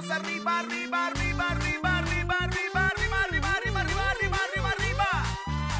manos 0.00 0.10
arriba, 0.10 0.58
arriba, 0.60 1.06
arriba, 1.06 1.50
arriba, 1.50 1.98
arriba, 1.98 2.44
arriba, 2.44 2.44
arriba, 2.44 3.20
arriba, 3.20 3.22
arriba, 3.24 3.50
arriba, 3.52 4.10
arriba, 4.10 4.38
arriba, 4.44 4.70
arriba. 4.70 5.08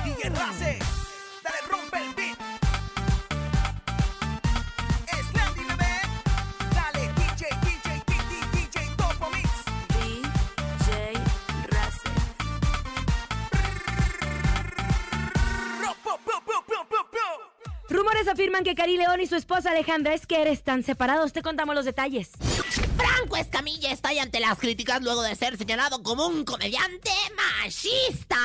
DJ 0.04 0.28
Race, 0.30 0.78
dale 1.42 1.58
rompe 1.70 1.98
el 1.98 2.14
beat. 2.14 2.38
Slandy 5.30 5.64
bebé, 5.64 5.94
dale 6.74 7.12
DJ, 7.14 7.46
DJ, 7.62 7.88
DJ, 8.06 8.32
DJ, 8.52 8.76
Topo 8.96 9.30
Mix. 9.30 9.50
DJ 9.88 11.14
po. 16.02 16.18
Rumores 17.88 18.28
afirman 18.28 18.64
que 18.64 18.74
Cari 18.74 18.96
León 18.96 19.20
y 19.20 19.26
su 19.26 19.36
esposa 19.36 19.70
Alejandra 19.70 20.14
Esquer 20.14 20.48
están 20.48 20.82
separados. 20.82 21.32
Te 21.32 21.42
contamos 21.42 21.74
los 21.74 21.84
detalles. 21.84 22.32
Franco 23.38 23.50
Escamilla 23.50 23.92
está 23.92 24.08
ahí 24.08 24.18
ante 24.18 24.40
las 24.40 24.58
críticas 24.58 25.00
luego 25.00 25.22
de 25.22 25.36
ser 25.36 25.56
señalado 25.56 26.02
como 26.02 26.26
un 26.26 26.44
comediante 26.44 27.10
machista. 27.36 28.36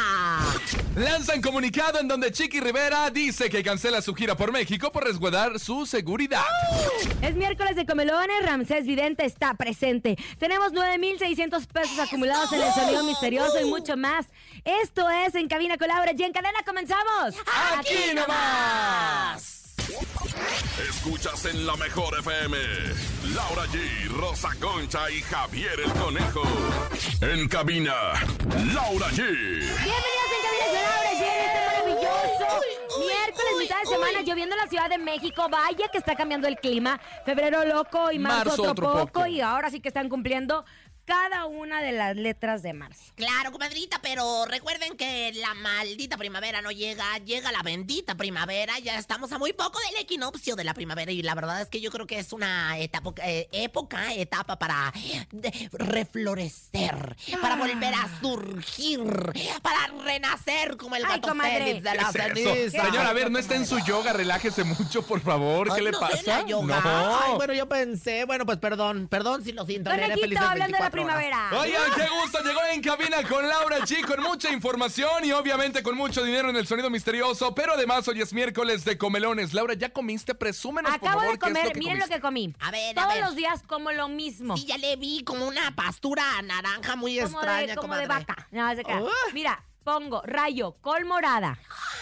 Lanzan 0.95 1.41
comunicado 1.41 1.99
en 1.99 2.07
donde 2.07 2.31
Chiqui 2.31 2.59
Rivera 2.59 3.09
dice 3.09 3.49
que 3.49 3.63
cancela 3.63 4.03
su 4.03 4.13
gira 4.13 4.37
por 4.37 4.51
México 4.51 4.91
por 4.91 5.03
resguardar 5.03 5.59
su 5.59 5.87
seguridad. 5.87 6.45
Es 7.21 7.35
miércoles 7.35 7.75
de 7.75 7.87
comelones, 7.87 8.45
Ramsés 8.45 8.85
Vidente 8.85 9.25
está 9.25 9.55
presente. 9.55 10.15
Tenemos 10.37 10.71
9,600 10.73 11.65
pesos 11.67 11.97
acumulados 11.97 12.53
en 12.53 12.61
el 12.61 12.73
sonido 12.73 13.03
misterioso 13.03 13.59
y 13.61 13.65
mucho 13.65 13.97
más. 13.97 14.27
Esto 14.63 15.09
es 15.09 15.33
En 15.33 15.47
Cabina 15.47 15.77
con 15.77 15.87
Laura 15.87 16.11
y 16.15 16.23
en 16.23 16.33
cadena 16.33 16.59
comenzamos. 16.63 17.35
¡Aquí 17.79 18.13
nomás! 18.13 19.62
Escuchas 20.89 21.45
en 21.45 21.65
la 21.65 21.75
mejor 21.75 22.17
FM. 22.19 22.57
Laura 23.35 23.63
G, 23.67 24.09
Rosa 24.09 24.49
Concha 24.59 25.09
y 25.11 25.21
Javier 25.21 25.79
el 25.85 25.91
Conejo. 25.93 26.41
En 27.21 27.47
cabina, 27.47 27.93
Laura 28.73 29.07
G. 29.09 29.17
Bienvenidos 29.17 30.29
en 30.33 30.41
Cabina 30.43 30.65
con 30.65 30.73
Laura 30.73 31.11
en 31.11 31.23
este 31.45 31.65
maravilloso 31.67 32.61
miércoles, 32.99 33.51
mitad 33.59 33.79
de 33.81 33.85
semana, 33.87 34.21
lloviendo 34.21 34.55
en 34.55 34.61
la 34.61 34.67
Ciudad 34.67 34.89
de 34.89 34.97
México. 34.97 35.47
Vaya 35.49 35.87
que 35.91 35.97
está 35.97 36.15
cambiando 36.15 36.47
el 36.47 36.57
clima. 36.57 36.99
Febrero 37.25 37.63
loco 37.65 38.11
y 38.11 38.17
marzo, 38.17 38.49
Marzo 38.49 38.61
otro, 38.63 38.71
otro 38.71 38.91
poco, 38.93 39.07
poco. 39.07 39.27
Y 39.27 39.41
ahora 39.41 39.69
sí 39.69 39.79
que 39.79 39.89
están 39.89 40.09
cumpliendo 40.09 40.65
cada 41.05 41.45
una 41.45 41.81
de 41.81 41.91
las 41.91 42.15
letras 42.15 42.61
de 42.63 42.73
marzo. 42.73 43.11
Claro, 43.15 43.51
comadrita, 43.51 43.99
pero 44.01 44.45
recuerden 44.45 44.95
que 44.95 45.31
la 45.35 45.53
maldita 45.53 46.17
primavera 46.17 46.61
no 46.61 46.71
llega, 46.71 47.17
llega 47.25 47.51
la 47.51 47.61
bendita 47.61 48.15
primavera. 48.15 48.79
Ya 48.79 48.97
estamos 48.97 49.31
a 49.31 49.37
muy 49.37 49.53
poco 49.53 49.79
del 49.91 50.01
equinoccio 50.01 50.55
de 50.55 50.63
la 50.63 50.73
primavera 50.73 51.11
y 51.11 51.21
la 51.21 51.35
verdad 51.35 51.61
es 51.61 51.67
que 51.69 51.81
yo 51.81 51.91
creo 51.91 52.07
que 52.07 52.19
es 52.19 52.31
una 52.33 52.77
etapa, 52.79 53.13
eh, 53.23 53.47
época, 53.51 54.13
etapa 54.13 54.57
para 54.57 54.93
de- 55.31 55.69
reflorecer, 55.73 57.15
para 57.41 57.55
volver 57.55 57.93
a 57.93 58.19
surgir, 58.21 59.01
para 59.61 59.87
renacer 60.03 60.77
como 60.77 60.95
el 60.95 61.03
gato. 61.03 61.33
Félix 61.33 61.83
de 61.83 61.89
¿Qué 61.91 61.97
la 61.97 62.03
es 62.03 62.11
ceniza. 62.11 62.83
Señora, 62.85 63.09
a 63.09 63.13
ver, 63.13 63.29
no 63.31 63.39
está 63.39 63.55
en 63.55 63.65
su 63.65 63.79
yoga, 63.79 64.13
relájese 64.13 64.63
mucho, 64.63 65.01
por 65.05 65.19
favor. 65.21 65.67
¿Qué 65.67 65.73
Ay, 65.79 65.83
le 65.83 65.91
no 65.91 65.99
sé, 65.99 66.05
pasa? 66.23 66.45
yoga. 66.45 66.79
No. 66.81 67.19
Ay, 67.19 67.31
bueno, 67.35 67.53
yo 67.53 67.67
pensé, 67.67 68.25
bueno, 68.25 68.45
pues 68.45 68.57
perdón, 68.59 69.07
perdón 69.09 69.43
si 69.43 69.51
lo 69.51 69.65
siento. 69.65 69.89
le 69.89 69.95
haré 69.95 70.03
Conejito, 70.13 70.21
felices 70.27 70.45
hablando 70.45 70.77
de 70.77 70.83
la 70.83 70.89
24 70.89 70.92
horas. 70.92 70.92
Primavera. 70.93 71.49
Oigan, 71.59 71.91
qué 71.95 72.07
gusto. 72.21 72.39
Llegó 72.43 72.59
en 72.71 72.81
cabina 72.81 73.23
con 73.27 73.47
Laura 73.47 73.79
G 73.79 74.05
con 74.05 74.23
mucha 74.23 74.51
información 74.51 75.25
y 75.25 75.31
obviamente 75.31 75.83
con 75.83 75.97
mucho 75.97 76.23
dinero 76.23 76.49
en 76.49 76.55
el 76.55 76.67
sonido 76.67 76.89
misterioso. 76.89 77.53
Pero 77.53 77.73
además 77.73 78.07
hoy 78.07 78.21
es 78.21 78.31
miércoles 78.33 78.85
de 78.85 78.97
comelones. 78.97 79.53
Laura, 79.53 79.73
¿ya 79.73 79.89
comiste? 79.89 80.35
Presúmenos, 80.35 80.91
por 80.97 81.07
Acabo 81.07 81.19
favor, 81.21 81.33
de 81.33 81.39
comer, 81.39 81.77
miren 81.77 81.99
lo 81.99 82.07
que 82.07 82.21
comí. 82.21 82.53
A 82.59 82.71
ver, 82.71 82.97
a 82.97 83.01
Todos 83.01 83.15
ver. 83.15 83.23
los 83.25 83.35
días 83.35 83.63
como 83.67 83.91
lo 83.91 84.07
mismo. 84.07 84.55
Sí, 84.55 84.65
ya 84.65 84.77
le 84.77 84.95
vi 84.95 85.23
como 85.23 85.47
una 85.47 85.75
pastura 85.75 86.23
naranja 86.43 86.95
muy 86.95 87.17
como 87.19 87.37
extraña, 87.39 87.67
de, 87.67 87.75
como 87.75 87.95
de 87.95 88.07
vaca. 88.07 88.47
No, 88.51 88.69
es 88.69 88.77
de 88.77 88.81
acá. 88.83 89.01
Ah. 89.03 89.31
Mira, 89.33 89.63
pongo 89.83 90.21
rayo, 90.25 90.75
col 90.81 91.05
morada, 91.05 91.57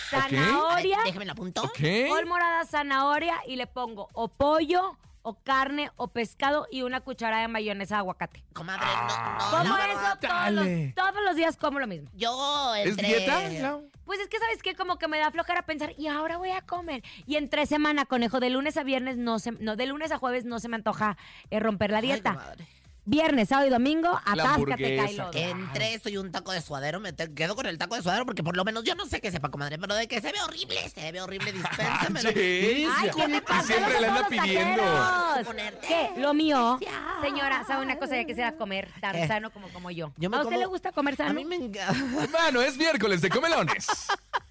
zanahoria, 0.09 0.97
Ay, 0.99 1.05
Déjame 1.05 1.25
lo 1.25 1.31
apunto. 1.31 1.71
¿Qué? 1.73 2.07
col 2.09 2.25
morada, 2.25 2.65
zanahoria 2.65 3.41
y 3.47 3.55
le 3.55 3.67
pongo 3.67 4.09
o 4.13 4.27
pollo, 4.27 4.97
o 5.23 5.35
carne, 5.35 5.91
o 5.95 6.07
pescado 6.09 6.67
y 6.71 6.81
una 6.81 7.01
cucharada 7.01 7.41
de 7.43 7.47
mayonesa 7.47 7.95
de 7.95 7.99
aguacate. 7.99 8.43
Comadre, 8.53 8.85
no, 8.85 9.33
no, 9.33 9.57
Como 9.63 9.77
la 9.77 9.87
eso 9.87 10.19
todos 10.19 10.51
los, 10.51 10.95
todos 10.95 11.23
los 11.25 11.35
días 11.35 11.57
como 11.57 11.79
lo 11.79 11.87
mismo. 11.87 12.09
Yo 12.13 12.75
¿Es 12.75 12.89
entre... 12.89 13.07
dieta? 13.07 13.49
Lau? 13.61 13.89
Pues 14.05 14.19
es 14.19 14.27
que, 14.27 14.39
¿sabes 14.39 14.61
qué? 14.61 14.75
Como 14.75 14.97
que 14.97 15.07
me 15.07 15.19
da 15.19 15.31
flojera 15.31 15.61
pensar, 15.65 15.93
y 15.97 16.07
ahora 16.07 16.37
voy 16.37 16.51
a 16.51 16.61
comer. 16.61 17.03
Y 17.25 17.35
entre 17.35 17.65
semana, 17.65 18.05
conejo, 18.05 18.39
de 18.39 18.49
lunes 18.49 18.75
a 18.77 18.83
viernes 18.83 19.17
no 19.17 19.39
se, 19.39 19.51
no, 19.53 19.75
de 19.75 19.85
lunes 19.85 20.11
a 20.11 20.17
jueves 20.17 20.43
no 20.45 20.59
se 20.59 20.67
me 20.67 20.75
antoja 20.75 21.17
eh, 21.49 21.59
romper 21.59 21.91
la 21.91 21.99
Ay, 21.99 22.07
dieta. 22.07 22.33
comadre. 22.33 22.67
Viernes, 23.03 23.49
sábado 23.49 23.67
y 23.67 23.71
domingo, 23.71 24.09
atáscate. 24.25 25.05
Kylo. 25.07 25.31
Entre 25.33 25.95
eso 25.95 26.07
y 26.09 26.17
un 26.17 26.31
taco 26.31 26.51
de 26.51 26.61
suadero, 26.61 26.99
me 26.99 27.11
te- 27.13 27.33
quedo 27.33 27.55
con 27.55 27.65
el 27.65 27.79
taco 27.79 27.95
de 27.95 28.03
suadero 28.03 28.25
porque 28.27 28.43
por 28.43 28.55
lo 28.55 28.63
menos 28.63 28.83
yo 28.83 28.93
no 28.93 29.07
sé 29.07 29.19
qué 29.21 29.31
sepa, 29.31 29.49
comadre, 29.49 29.79
pero 29.79 29.95
de 29.95 30.07
que 30.07 30.21
se 30.21 30.31
ve 30.31 30.39
horrible, 30.39 30.87
se 30.87 31.11
ve 31.11 31.19
horrible, 31.19 31.51
dispénsemelo. 31.51 32.29
Yes. 32.31 32.89
Ay, 32.95 33.09
¿qué 33.15 33.27
le 33.27 33.41
pasa? 33.41 33.63
Siempre 33.63 34.01
le 34.01 34.07
anda 34.07 34.27
pidiendo. 34.27 34.83
Ponerte 35.45 35.87
¿Qué? 35.87 36.11
Lo 36.21 36.33
mío, 36.35 36.79
señora, 37.23 37.63
sabe 37.65 37.83
una 37.83 37.97
cosa, 37.97 38.15
ya 38.15 38.23
quisiera 38.25 38.55
comer 38.55 38.87
tan 39.01 39.13
¿Qué? 39.13 39.27
sano 39.27 39.49
como 39.51 39.67
como 39.69 39.89
yo. 39.89 40.13
Yo 40.17 40.29
me 40.29 40.37
¿A 40.37 40.41
usted 40.41 40.49
como- 40.53 40.59
le 40.59 40.65
gusta 40.67 40.91
comer 40.91 41.15
sano? 41.15 41.31
A 41.31 41.33
mí 41.33 41.43
me 41.43 41.55
encanta. 41.55 42.27
Bueno, 42.31 42.61
es 42.61 42.77
miércoles 42.77 43.21
de 43.21 43.29
comelones. 43.29 43.87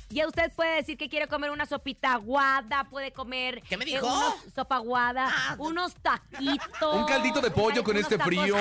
Ya 0.11 0.27
usted 0.27 0.51
puede 0.53 0.75
decir 0.75 0.97
que 0.97 1.09
quiere 1.09 1.27
comer 1.27 1.51
una 1.51 1.65
sopita 1.65 2.13
aguada, 2.13 2.85
puede 2.89 3.11
comer... 3.13 3.61
¿Qué 3.67 3.77
me 3.77 3.83
eh, 3.85 3.87
dijo? 3.87 4.05
unos- 4.07 4.35
sopa 4.55 4.75
aguada, 4.75 5.27
Ah, 5.31 5.55
unos 5.57 5.93
taquitos. 5.95 6.95
Un 6.95 7.05
caldito 7.05 7.39
de 7.41 7.51
pollo 7.51 7.83
con 7.83 7.95
este 7.97 8.17
frío. 8.19 8.55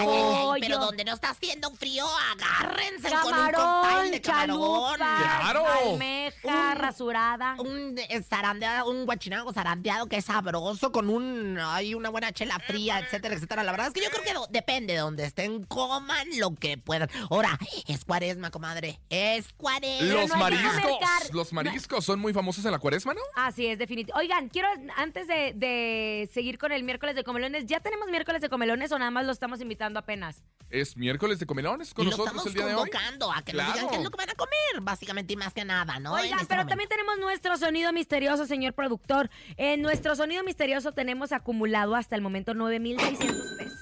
Ay, 0.53 0.61
pero 0.61 0.79
donde 0.79 1.05
no 1.05 1.13
está 1.15 1.31
haciendo 1.31 1.71
frío, 1.73 2.07
agárrense 2.33 3.09
con 3.11 3.25
un 3.25 3.31
Camarón, 3.31 3.83
cóctel 3.83 4.11
de 4.13 4.21
camarón. 4.21 4.57
chalupa, 4.91 4.97
Claro. 4.97 5.67
almeja, 5.67 6.71
Un- 6.73 6.77
rasurada. 6.77 7.55
Un 7.59 7.95
eh, 7.99 8.23
zarandeado, 8.23 8.89
un 8.91 9.05
guachinango 9.07 9.53
zarandeado 9.53 10.07
que 10.07 10.17
es 10.17 10.25
sabroso, 10.27 10.93
con 10.93 11.11
un, 11.11 11.59
hay 11.59 11.95
una 11.95 12.11
buena 12.11 12.33
chela 12.33 12.59
fría, 12.61 12.99
etcétera, 13.01 13.35
etcétera. 13.35 13.65
La 13.65 13.73
verdad 13.73 13.89
es 13.89 13.93
que 13.93 14.03
yo 14.03 14.11
creo 14.11 14.23
que 14.25 14.35
do- 14.35 14.47
depende 14.51 14.95
de 14.95 15.01
donde 15.01 15.25
estén, 15.25 15.65
coman 15.65 16.27
lo 16.39 16.55
que 16.55 16.79
puedan. 16.79 17.09
Ahora, 17.31 17.59
es 17.87 18.05
cuaresma, 18.05 18.51
comadre. 18.51 19.01
Es 19.11 19.53
cuaresma. 19.57 20.07
Los 20.15 20.29
no 20.31 20.37
mariscos. 20.37 21.40
Los 21.41 21.53
mariscos 21.53 22.05
son 22.05 22.19
muy 22.21 22.33
famosos 22.33 22.65
en 22.65 22.73
la 22.73 22.79
cuaresma, 22.79 23.15
¿no? 23.15 23.21
Así 23.35 23.67
es, 23.67 23.79
definitivo. 23.79 24.19
Oigan, 24.19 24.49
quiero, 24.51 24.69
antes 24.97 25.27
de, 25.27 25.53
de 25.57 26.29
seguir 26.33 26.59
con 26.59 26.71
el 26.73 26.83
miércoles 26.83 27.15
de 27.17 27.25
comelones, 27.25 27.67
¿ya 27.67 27.81
tenemos 27.81 28.09
miércoles 28.09 28.43
de 28.43 28.49
comelones 28.49 28.93
o 28.93 28.99
nada 28.99 29.11
más 29.11 29.25
lo 29.27 29.33
estamos 29.33 29.61
invitando 29.61 29.99
apenas? 29.99 30.43
Es 30.69 30.97
miércoles 30.97 31.39
de 31.39 31.47
comelones 31.47 31.95
con 31.95 32.05
y 32.07 32.11
nosotros 32.11 32.29
estamos 32.29 32.47
el 32.47 32.55
día 32.55 32.67
de 32.67 32.75
hoy. 32.75 32.91
convocando 32.91 33.33
a 33.33 33.43
que 33.43 33.53
nos 33.55 33.63
Claro. 33.65 33.73
digan 33.73 33.89
qué 33.91 33.97
es 33.97 34.03
lo 34.05 34.11
que 34.11 34.17
van 34.19 34.31
a 34.31 34.35
comer, 34.35 34.81
básicamente 34.83 35.33
y 35.33 35.37
más 35.37 35.53
que 35.55 35.65
nada, 35.65 35.99
¿no? 35.99 36.13
Oigan, 36.13 36.33
este 36.39 36.47
pero 36.47 36.59
momento. 36.61 36.69
también 36.71 36.89
tenemos 36.89 37.19
nuestro 37.19 37.57
sonido 37.57 37.93
misterioso, 37.93 38.47
señor 38.47 38.75
productor. 38.75 39.31
En 39.57 39.83
nuestro 39.83 40.15
sonido 40.15 40.45
misterioso 40.45 40.93
tenemos 40.93 41.33
acumulado 41.33 41.97
hasta 41.97 42.15
el 42.15 42.23
momento 42.23 42.55
9,600 42.55 43.47
pesos. 43.59 43.79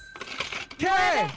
¿Qué? 0.79 0.87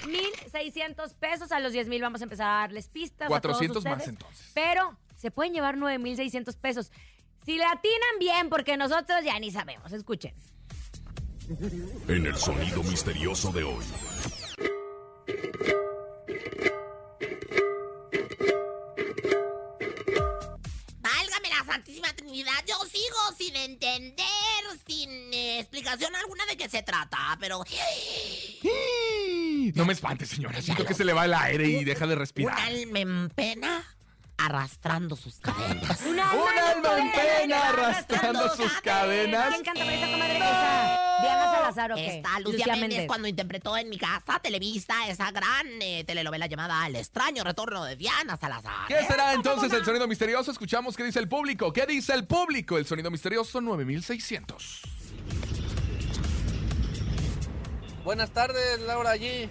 9,600 0.06 1.14
pesos. 1.16 1.52
A 1.52 1.60
los 1.60 1.74
10,000 1.74 2.02
vamos 2.02 2.22
a 2.22 2.26
empezar 2.26 2.48
a 2.48 2.60
darles 2.62 2.88
pistas. 2.90 3.26
a 3.32 3.42
todos 3.42 3.58
400 3.58 3.84
más, 3.86 4.08
entonces. 4.08 4.52
Pero 4.54 4.96
se 5.22 5.30
pueden 5.32 5.54
llevar 5.54 5.78
9,600 5.78 6.56
pesos. 6.58 6.92
Si 7.46 7.58
le 7.58 7.64
atinan 7.66 8.20
bien, 8.20 8.50
porque 8.50 8.76
nosotros 8.76 9.24
ya 9.24 9.38
ni 9.40 9.52
sabemos. 9.52 9.92
Escuchen. 9.92 10.34
En 12.08 12.26
el 12.26 12.36
sonido 12.36 12.82
misterioso 12.84 13.52
de 13.52 13.64
hoy. 13.64 13.86
Válgame 21.02 21.50
la 21.50 21.66
Santísima 21.66 22.14
Trinidad, 22.16 22.52
yo 22.68 22.76
sigo 22.86 23.18
sin 23.38 23.56
entender, 23.56 24.24
sin 24.86 25.10
eh, 25.34 25.60
explicación 25.60 26.16
alguna 26.16 26.46
de 26.46 26.58
qué 26.58 26.70
se 26.70 26.84
trata, 26.84 27.38
pero 27.40 27.64
No 29.76 29.86
me 29.86 29.94
espantes, 29.94 30.30
señora. 30.30 30.62
Siento 30.62 30.86
que 30.86 30.94
se 30.94 31.06
le 31.06 31.14
va 31.14 31.26
el 31.26 31.34
aire 31.34 31.68
y 31.68 31.84
deja 31.84 32.06
de 32.08 32.14
un 32.14 32.20
respirar. 32.20 32.58
alma 32.60 33.00
en 33.00 33.30
pena 33.30 33.84
arrastrando 34.46 35.16
sus 35.16 35.36
cadenas. 35.40 36.02
Un 36.02 36.12
Un 36.12 36.20
alma 36.20 36.98
en 36.98 37.12
pena 37.12 37.70
arrastrando 37.70 38.56
sus 38.56 38.72
cadenas. 38.82 39.50
¿Quién 39.50 39.64
canta 39.64 39.84
por 39.84 39.94
esa 39.94 40.12
comadre? 40.12 40.38
Esa. 40.38 41.22
Diana 41.22 41.52
Salazar, 41.52 41.92
¿o 41.92 41.96
qué? 41.96 42.18
Está 42.18 42.40
Lucía, 42.40 42.76
Méndez 42.76 43.08
cuando 43.08 43.28
interpretó 43.28 43.78
en 43.78 43.90
mi 43.90 43.98
casa 43.98 44.40
Televisa 44.42 45.08
esa 45.08 45.32
gran 45.32 45.68
eh, 45.82 46.04
telenovela 46.06 46.48
llamada 46.48 46.88
El 46.88 46.96
extraño 46.96 47.44
retorno 47.44 47.86
de 47.86 47.96
Diana 47.96 48.38
Salazar. 48.38 48.88
¿Qué 48.88 49.06
será 49.06 49.34
entonces 49.34 49.72
el 49.74 49.86
sonido 49.86 50.08
misterioso? 50.08 50.52
Escuchamos 50.52 50.98
qué 50.98 51.04
dice 51.04 51.20
el 51.20 51.30
público. 51.30 51.72
¿Qué 51.72 51.86
dice 51.86 52.14
el 52.14 52.26
público? 52.26 52.78
El 52.78 52.86
sonido 52.86 53.12
misterioso 53.12 53.62
9600. 53.62 54.82
Buenas 58.04 58.32
tardes, 58.32 58.80
Laura 58.82 59.12
allí. 59.12 59.48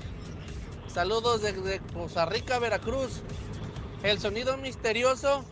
Saludos 0.92 1.42
desde 1.42 1.78
Costa 1.92 2.26
Rica, 2.26 2.58
Veracruz. 2.58 3.22
El 4.02 4.18
sonido 4.18 4.56
misterioso 4.56 5.44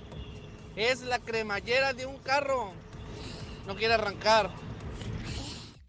es 0.77 1.03
la 1.03 1.19
cremallera 1.19 1.93
de 1.93 2.07
un 2.07 2.19
carro. 2.19 2.73
No 3.67 3.77
quiere 3.77 3.95
arrancar. 3.95 4.51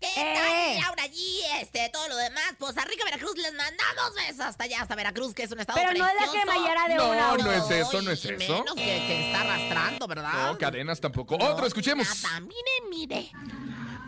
¿Qué 0.01 0.07
Eh. 0.07 0.33
tal, 0.33 0.81
Laura 0.81 1.03
G? 1.07 1.61
Este, 1.61 1.89
todo 1.91 2.07
lo 2.07 2.15
demás, 2.15 2.53
pues 2.57 2.77
a 2.77 2.85
Rica 2.85 3.03
Veracruz 3.05 3.35
les 3.37 3.51
mandamos 3.53 4.15
besos 4.15 4.39
hasta 4.45 4.63
allá, 4.63 4.81
hasta 4.81 4.95
Veracruz, 4.95 5.33
que 5.33 5.43
es 5.43 5.51
un 5.51 5.59
estado 5.59 5.77
Pero 5.79 5.91
no 5.97 6.05
es 6.07 6.13
la 6.19 6.31
cremallera 6.31 6.87
de 6.87 6.95
No, 6.95 7.09
una. 7.11 7.37
no 7.37 7.51
es 7.51 7.69
eso, 7.71 8.01
no 8.01 8.09
y 8.09 8.13
es 8.13 8.25
eso. 8.25 8.37
menos 8.37 8.75
que, 8.75 8.81
que 8.83 9.27
está 9.27 9.41
arrastrando, 9.41 10.07
¿verdad? 10.07 10.51
No, 10.51 10.57
cadenas 10.57 11.01
tampoco. 11.01 11.37
No, 11.37 11.45
Otro, 11.45 11.65
escuchemos. 11.65 12.07
Nada, 12.23 12.39
mire, 12.41 12.89
mire. 12.89 13.31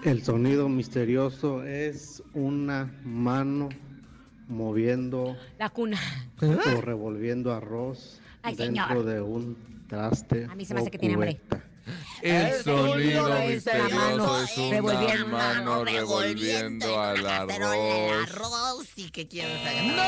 El 0.03 0.23
sonido 0.23 0.67
misterioso 0.69 1.63
es 1.63 2.23
una 2.33 2.85
mano 3.03 3.67
moviendo 4.47 5.37
La 5.57 5.69
cuna. 5.69 5.99
o 6.41 6.81
revolviendo 6.81 7.53
arroz 7.53 8.19
Ay, 8.43 8.55
dentro 8.55 8.85
señor. 8.87 9.05
de 9.05 9.21
un 9.21 9.85
traste. 9.87 10.45
A 10.49 10.55
mí 10.55 10.65
se 10.65 10.73
me 10.73 10.81
hace 10.81 10.91
que 10.91 10.97
tiene 10.97 11.15
hambre. 11.15 11.41
El 12.21 12.63
sonido 12.63 13.37
es 13.39 13.65
la 13.65 13.73
mano 13.89 14.37
misterioso 14.37 14.43
es 14.43 14.57
una 14.57 14.69
revolviendo- 14.77 15.27
mano 15.27 15.83
revolviendo 15.83 17.01
al 17.01 17.17
el 17.17 17.25
arroz. 17.25 18.29
arroz 18.29 18.87
y 18.95 19.09
que 19.09 19.27
quieren 19.27 19.57
saber. 19.63 19.99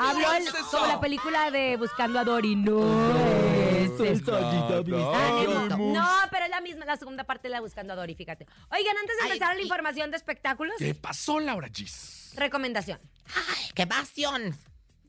Habló 0.00 0.32
el- 0.32 0.42
es 0.42 0.48
eso? 0.54 0.64
sobre 0.70 0.88
la 0.88 1.00
película 1.00 1.50
de 1.52 1.76
Buscando 1.76 2.18
a 2.18 2.24
Dory. 2.24 2.56
No 2.56 3.16
es 3.16 4.00
el 4.00 4.24
sonido 4.24 4.82
misterioso. 4.82 5.76
No, 5.78 6.08
pero 6.32 6.44
es 6.44 6.50
la 6.50 6.60
misma, 6.60 6.84
la 6.84 6.96
segunda 6.96 7.22
parte 7.24 7.46
de 7.48 7.52
la 7.52 7.60
Buscando 7.60 7.92
a 7.92 7.96
Dory, 7.96 8.16
fíjate. 8.16 8.46
Oigan, 8.72 8.96
antes 9.00 9.16
de 9.16 9.22
Ay, 9.22 9.30
empezar 9.30 9.54
la 9.56 9.62
información 9.62 10.10
de 10.10 10.16
espectáculos, 10.16 10.74
¿Qué 10.78 10.94
pasó, 10.96 11.38
Laura 11.38 11.68
Gis? 11.72 12.32
recomendación. 12.36 12.98
Ay, 13.34 13.70
qué 13.74 13.86
pasión. 13.86 14.56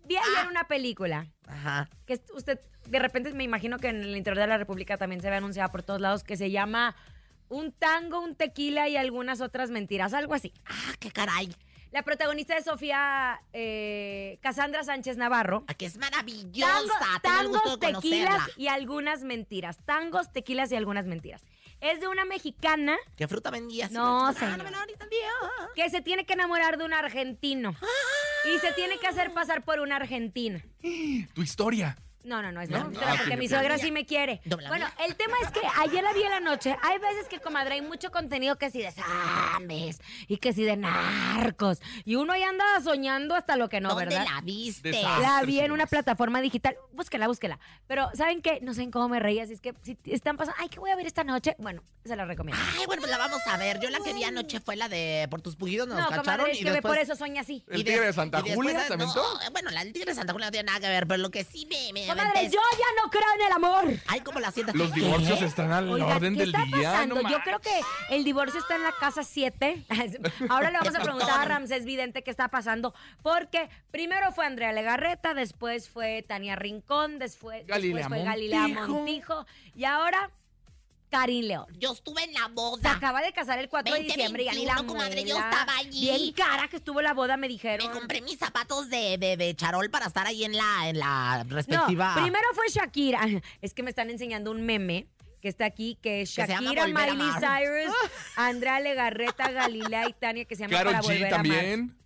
Vi 0.07 0.15
ayer 0.15 0.48
una 0.50 0.68
película 0.68 1.27
Ajá. 1.48 1.89
que 2.06 2.19
usted, 2.33 2.59
de 2.88 3.00
repente 3.00 3.33
me 3.33 3.44
imagino 3.44 3.77
que 3.80 3.89
en 3.89 4.01
el 4.01 4.15
interior 4.15 4.39
de 4.42 4.48
la 4.48 4.57
República 4.57 4.98
también 4.98 5.21
se 5.21 5.30
ve 5.30 5.36
anunciada 5.36 5.69
por 5.69 5.83
todos 5.83 6.00
lados, 6.01 6.24
que 6.24 6.38
se 6.38 6.50
llama 6.51 6.95
Un 7.50 7.71
tango, 7.71 8.19
un 8.21 8.36
tequila 8.36 8.88
y 8.89 8.98
algunas 8.98 9.42
otras 9.42 9.69
mentiras, 9.69 10.13
algo 10.13 10.33
así. 10.33 10.54
Ah, 10.65 10.94
qué 11.00 11.12
caray. 11.12 11.54
La 11.92 12.04
protagonista 12.04 12.57
es 12.57 12.65
Sofía 12.65 13.39
eh, 13.54 14.39
Cassandra 14.42 14.83
Sánchez 14.83 15.15
Navarro. 15.18 15.63
Ah, 15.68 15.74
que 15.74 15.86
es 15.86 15.98
maravillosa. 15.98 16.74
Tango- 17.24 17.54
tangos, 17.62 17.80
tequilas 17.80 18.42
y 18.57 18.68
algunas 18.68 19.24
mentiras. 19.24 19.77
Tangos, 19.86 20.31
tequilas 20.33 20.71
y 20.71 20.75
algunas 20.75 21.06
mentiras. 21.06 21.42
Es 21.79 22.00
de 22.00 22.07
una 22.07 22.25
mexicana 22.25 22.97
¿Qué 23.15 23.27
fruta 23.27 23.51
vendía? 23.51 23.88
No, 23.91 24.27
Ah, 24.27 24.33
señor. 24.33 24.63
que 25.75 25.89
se 25.89 26.01
tiene 26.01 26.25
que 26.25 26.33
enamorar 26.33 26.77
de 26.77 26.85
un 26.85 26.94
argentino. 26.94 27.75
Y 28.45 28.59
se 28.59 28.71
tiene 28.74 28.97
que 29.00 29.07
hacer 29.07 29.33
pasar 29.33 29.63
por 29.63 29.79
una 29.79 29.97
argentina. 29.97 30.63
Tu 31.33 31.41
historia. 31.41 31.97
No, 32.27 32.41
no, 32.41 32.51
no, 32.51 32.59
es 32.59 32.69
No, 32.69 32.77
ah, 32.79 33.15
porque 33.18 33.33
ok, 33.33 33.39
mi 33.39 33.45
ok. 33.45 33.51
suegra 33.51 33.77
sí 33.77 33.89
me 33.89 34.06
quiere. 34.06 34.41
Bueno, 34.68 34.85
el 35.07 35.15
tema 35.15 35.38
es 35.44 35.51
que 35.51 35.62
ayer 35.79 36.03
la 36.03 36.12
vi 36.12 36.24
en 36.24 36.31
la 36.31 36.39
noche. 36.41 36.75
Hay 36.83 37.00
veces 37.00 37.29
que, 37.29 37.39
comadre, 37.39 37.75
hay 37.75 37.81
mucho 37.81 38.12
contenido 38.12 38.57
que 38.57 38.69
si 38.69 38.79
de 38.79 38.91
zambes 38.91 40.01
y 40.27 40.35
que 40.35 40.51
si 40.51 40.63
de 40.63 40.75
narcos. 40.75 41.79
Y 42.03 42.15
uno 42.15 42.33
ahí 42.33 42.44
anda 42.44 42.65
soñando 42.83 43.33
hasta 43.33 43.56
lo 43.56 43.69
que 43.69 43.79
no, 43.79 43.89
¿Dónde 43.89 44.06
¿verdad? 44.07 44.25
la 44.29 44.41
viste? 44.41 44.89
Desastre. 44.89 45.21
La 45.21 45.41
vi 45.44 45.59
en 45.59 45.71
una 45.71 45.85
señores. 45.85 45.89
plataforma 45.89 46.41
digital. 46.41 46.75
Búsquela, 46.91 47.27
búsquela. 47.27 47.59
Pero, 47.88 48.09
¿saben 48.13 48.41
qué? 48.41 48.59
No 48.62 48.73
sé 48.73 48.89
cómo 48.91 49.07
me 49.07 49.19
reí. 49.21 49.39
Así 49.39 49.53
es 49.53 49.62
que 49.62 49.73
si 49.81 49.97
están 50.03 50.35
pasando, 50.35 50.57
ay, 50.62 50.68
¿qué 50.68 50.80
voy 50.81 50.91
a 50.91 50.97
ver 50.97 51.07
esta 51.07 51.23
noche? 51.23 51.56
Bueno, 51.59 51.81
se 52.03 52.18
la 52.18 52.25
recomiendo. 52.25 52.62
Ay, 52.77 52.85
bueno, 52.88 53.01
pues 53.01 53.09
la 53.12 53.19
vamos 53.19 53.39
a 53.47 53.56
ver. 53.56 53.80
Yo 53.80 53.89
la 53.89 54.00
que 54.00 54.13
vi 54.13 54.25
anoche 54.25 54.59
fue 54.59 54.75
la 54.75 54.89
de 54.89 55.27
Por 55.30 55.41
tus 55.41 55.56
pujidos 55.56 55.88
nos 55.88 55.97
no, 55.97 56.09
cacharon 56.09 56.25
comadre, 56.25 56.51
es 56.51 56.59
y 56.59 56.63
que 56.65 56.71
después... 56.71 56.91
por 56.94 57.01
eso 57.01 57.15
sueña 57.15 57.39
así. 57.41 57.63
¿El 57.69 57.81
y 57.81 57.83
tigre 57.85 58.07
de 58.07 58.13
Santa 58.13 58.41
y 58.45 58.53
Julia 58.53 58.85
se 58.85 58.94
aventó? 58.94 59.15
no, 59.15 59.51
bueno, 59.51 59.71
la 59.71 59.81
el 59.81 59.94
tigre 59.94 60.11
de 60.11 60.16
Santa 60.16 60.33
Julia 60.33 60.47
no 60.47 60.51
tiene 60.51 60.66
nada 60.66 60.80
que 60.81 60.90
ver, 60.90 61.07
pero 61.07 61.21
lo 61.21 61.31
que 61.31 61.45
sí 61.45 61.66
me... 61.66 61.94
me 61.94 62.17
Comadre, 62.18 62.45
es- 62.45 62.52
yo 62.52 62.59
ya 62.74 63.04
no 63.04 63.09
creo 63.09 63.24
en 63.36 63.42
el 63.47 63.52
amor. 63.54 64.00
Ay, 64.07 64.19
¿cómo 64.21 64.40
la 64.40 64.52
sientas? 64.52 64.76
Los 64.76 64.94
divorcios 64.94 65.42
están 65.42 65.71
a 65.71 65.81
la 65.81 65.92
Oiga, 65.92 66.06
orden 66.16 66.33
¿qué 66.33 66.40
del 66.40 66.50
está 66.56 66.64
día. 66.66 66.92
pasando? 66.92 67.21
no 67.21 67.30
Yo 67.30 67.40
creo 67.44 67.59
que 67.59 67.81
el 68.09 68.24
divorcio 68.24 68.59
está 68.59 68.76
en 68.76 68.83
la 68.83 68.92
casa 69.00 69.24
7. 69.24 69.83
Ahora 70.50 70.71
le 70.71 70.78
vamos 70.80 70.95
a 70.95 71.00
preguntar 71.02 71.40
a 71.42 71.45
Ramsés 71.45 71.86
Vidente 71.86 72.24
qué 72.24 72.31
está 72.31 72.47
pasando. 72.50 72.94
Porque 73.21 73.69
primero 73.92 74.31
fue 74.31 74.45
Andrea 74.45 74.71
Legarreta, 74.74 75.33
después 75.33 75.90
fue 75.90 76.24
Tania 76.28 76.56
Rincón, 76.56 77.19
después, 77.19 77.66
Galilea 77.68 77.97
después 78.04 78.19
fue 78.21 78.26
Galilea 78.26 78.68
Montijo. 78.68 78.88
Montijo 78.94 79.45
y 79.76 79.86
ahora 79.86 80.30
Karin 81.09 81.47
León. 81.47 81.66
Yo 81.80 81.94
estuve 81.94 82.23
en 82.23 82.33
la 82.33 82.47
Se 82.47 82.52
boda. 82.54 82.92
acaba 82.92 83.21
de 83.21 83.31
casar 83.31 83.59
el 83.59 83.69
4 83.69 83.94
de 83.94 83.99
20, 83.99 84.14
diciembre 84.16 84.44
y 84.44 84.45
ya 84.47 84.54
ni 84.54 84.66
la 84.66 84.76
21, 84.76 84.94
comadre, 84.94 85.23
yo 85.23 85.37
estaba 85.37 85.78
allí. 85.78 86.02
Bien 86.02 86.31
cara 86.33 86.68
que 86.68 86.78
estuvo 86.78 87.02
la 87.02 87.14
boda, 87.14 87.37
me 87.37 87.47
dijeron. 87.47 87.87
Me 87.87 87.94
compré 87.97 88.21
mis 88.21 88.37
zapatos 88.37 88.90
de, 88.90 89.18
de, 89.18 89.37
de 89.37 89.56
charol 89.56 89.90
para 89.90 90.07
estar 90.07 90.28
ahí 90.28 90.44
en 90.44 90.56
la, 90.57 90.90
en 90.90 90.99
la 90.99 91.44
No, 91.47 91.56
respectiva... 91.56 92.14
primero 92.16 92.45
fue 92.54 92.66
Shakira. 92.69 93.21
Es 93.61 93.73
que 93.73 93.83
me 93.83 93.90
están 93.90 94.09
enseñando 94.09 94.52
un 94.52 94.61
meme 94.66 95.07
que 95.42 95.47
está 95.49 95.66
aquí, 95.66 95.97
que 96.02 96.21
es 96.23 96.31
se 96.31 96.45
Shakira, 96.47 96.87
Miley. 96.87 97.30
Cyrus, 97.40 97.95
Andrea 98.35 98.80
Legarreta, 98.80 99.52
Galilea 99.52 100.09
y 100.09 100.14
Tania, 100.14 100.45
que 100.45 100.56
se 100.56 100.64
llama 100.64 100.78
Karol 100.78 100.94
Para 100.94 101.04
G 101.04 101.07
Volver 101.07 101.33
a 101.33 101.40
Amar. 101.40 101.97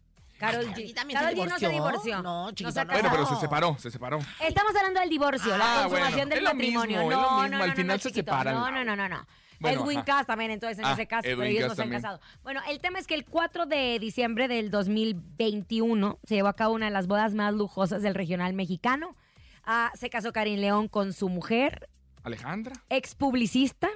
Karol 0.42 0.66
G. 0.74 0.94
También 0.94 1.20
Karol 1.20 1.36
se 1.36 1.42
G 1.42 1.48
no 1.50 1.60
se 1.60 1.70
divorció. 1.70 2.22
No, 2.22 2.52
no. 2.52 2.86
Bueno, 2.92 3.10
pero 3.12 3.26
se 3.26 3.36
separó, 3.38 3.78
se 3.80 3.90
separó. 3.92 4.20
Estamos 4.42 4.76
hablando 4.76 5.00
del 5.00 5.10
divorcio, 5.10 5.54
Ah, 5.54 5.58
la 5.58 5.66
consumación 5.84 5.90
bueno, 6.12 6.30
del 6.30 6.38
es 6.40 6.44
lo 6.44 6.50
matrimonio. 6.54 6.98
mismo, 7.00 7.12
es 7.12 7.18
no, 7.18 7.22
lo 7.24 7.30
no, 7.32 7.42
mismo, 7.44 7.58
no, 7.58 7.64
al 7.64 7.70
no, 7.70 7.76
final 7.76 7.98
no, 7.98 8.02
se 8.02 8.10
chiquito. 8.10 8.32
separan. 8.32 8.56
No, 8.56 8.72
no, 8.72 8.84
no, 8.84 8.96
no, 8.96 9.08
no. 9.10 9.26
Bueno, 9.60 9.84
Edwin. 9.84 10.02
Cass 10.02 10.26
también, 10.26 10.50
entonces, 10.50 10.80
en 10.80 10.86
Ah, 10.86 10.94
ese 10.94 11.06
caso, 11.06 11.22
pero 11.24 11.44
ellos 11.44 11.60
Cass 11.62 11.70
no 11.70 11.76
se 11.76 11.82
han 11.84 11.86
también. 11.90 12.02
casado. 12.02 12.20
Bueno, 12.42 12.62
el 12.68 12.80
tema 12.80 12.98
es 12.98 13.06
que 13.06 13.14
el 13.14 13.26
4 13.26 13.68
de 13.68 14.00
diciembre 14.00 14.48
del 14.48 14.72
2021 14.72 16.20
se 16.24 16.36
llevó 16.36 16.48
a 16.48 16.56
cabo 16.56 16.74
una 16.74 16.86
de 16.88 16.92
las 16.92 17.06
bodas 17.08 17.34
más 17.36 17.54
lujosas 17.54 18.02
del 18.02 18.16
regional 18.16 18.54
mexicano. 18.54 19.16
Ah, 19.64 19.92
se 19.94 20.10
casó 20.10 20.34
Karin 20.34 20.60
León 20.62 20.88
con 20.88 21.14
su 21.14 21.30
mujer, 21.30 21.88
Alejandra. 22.24 22.74
expublicista, 22.90 23.90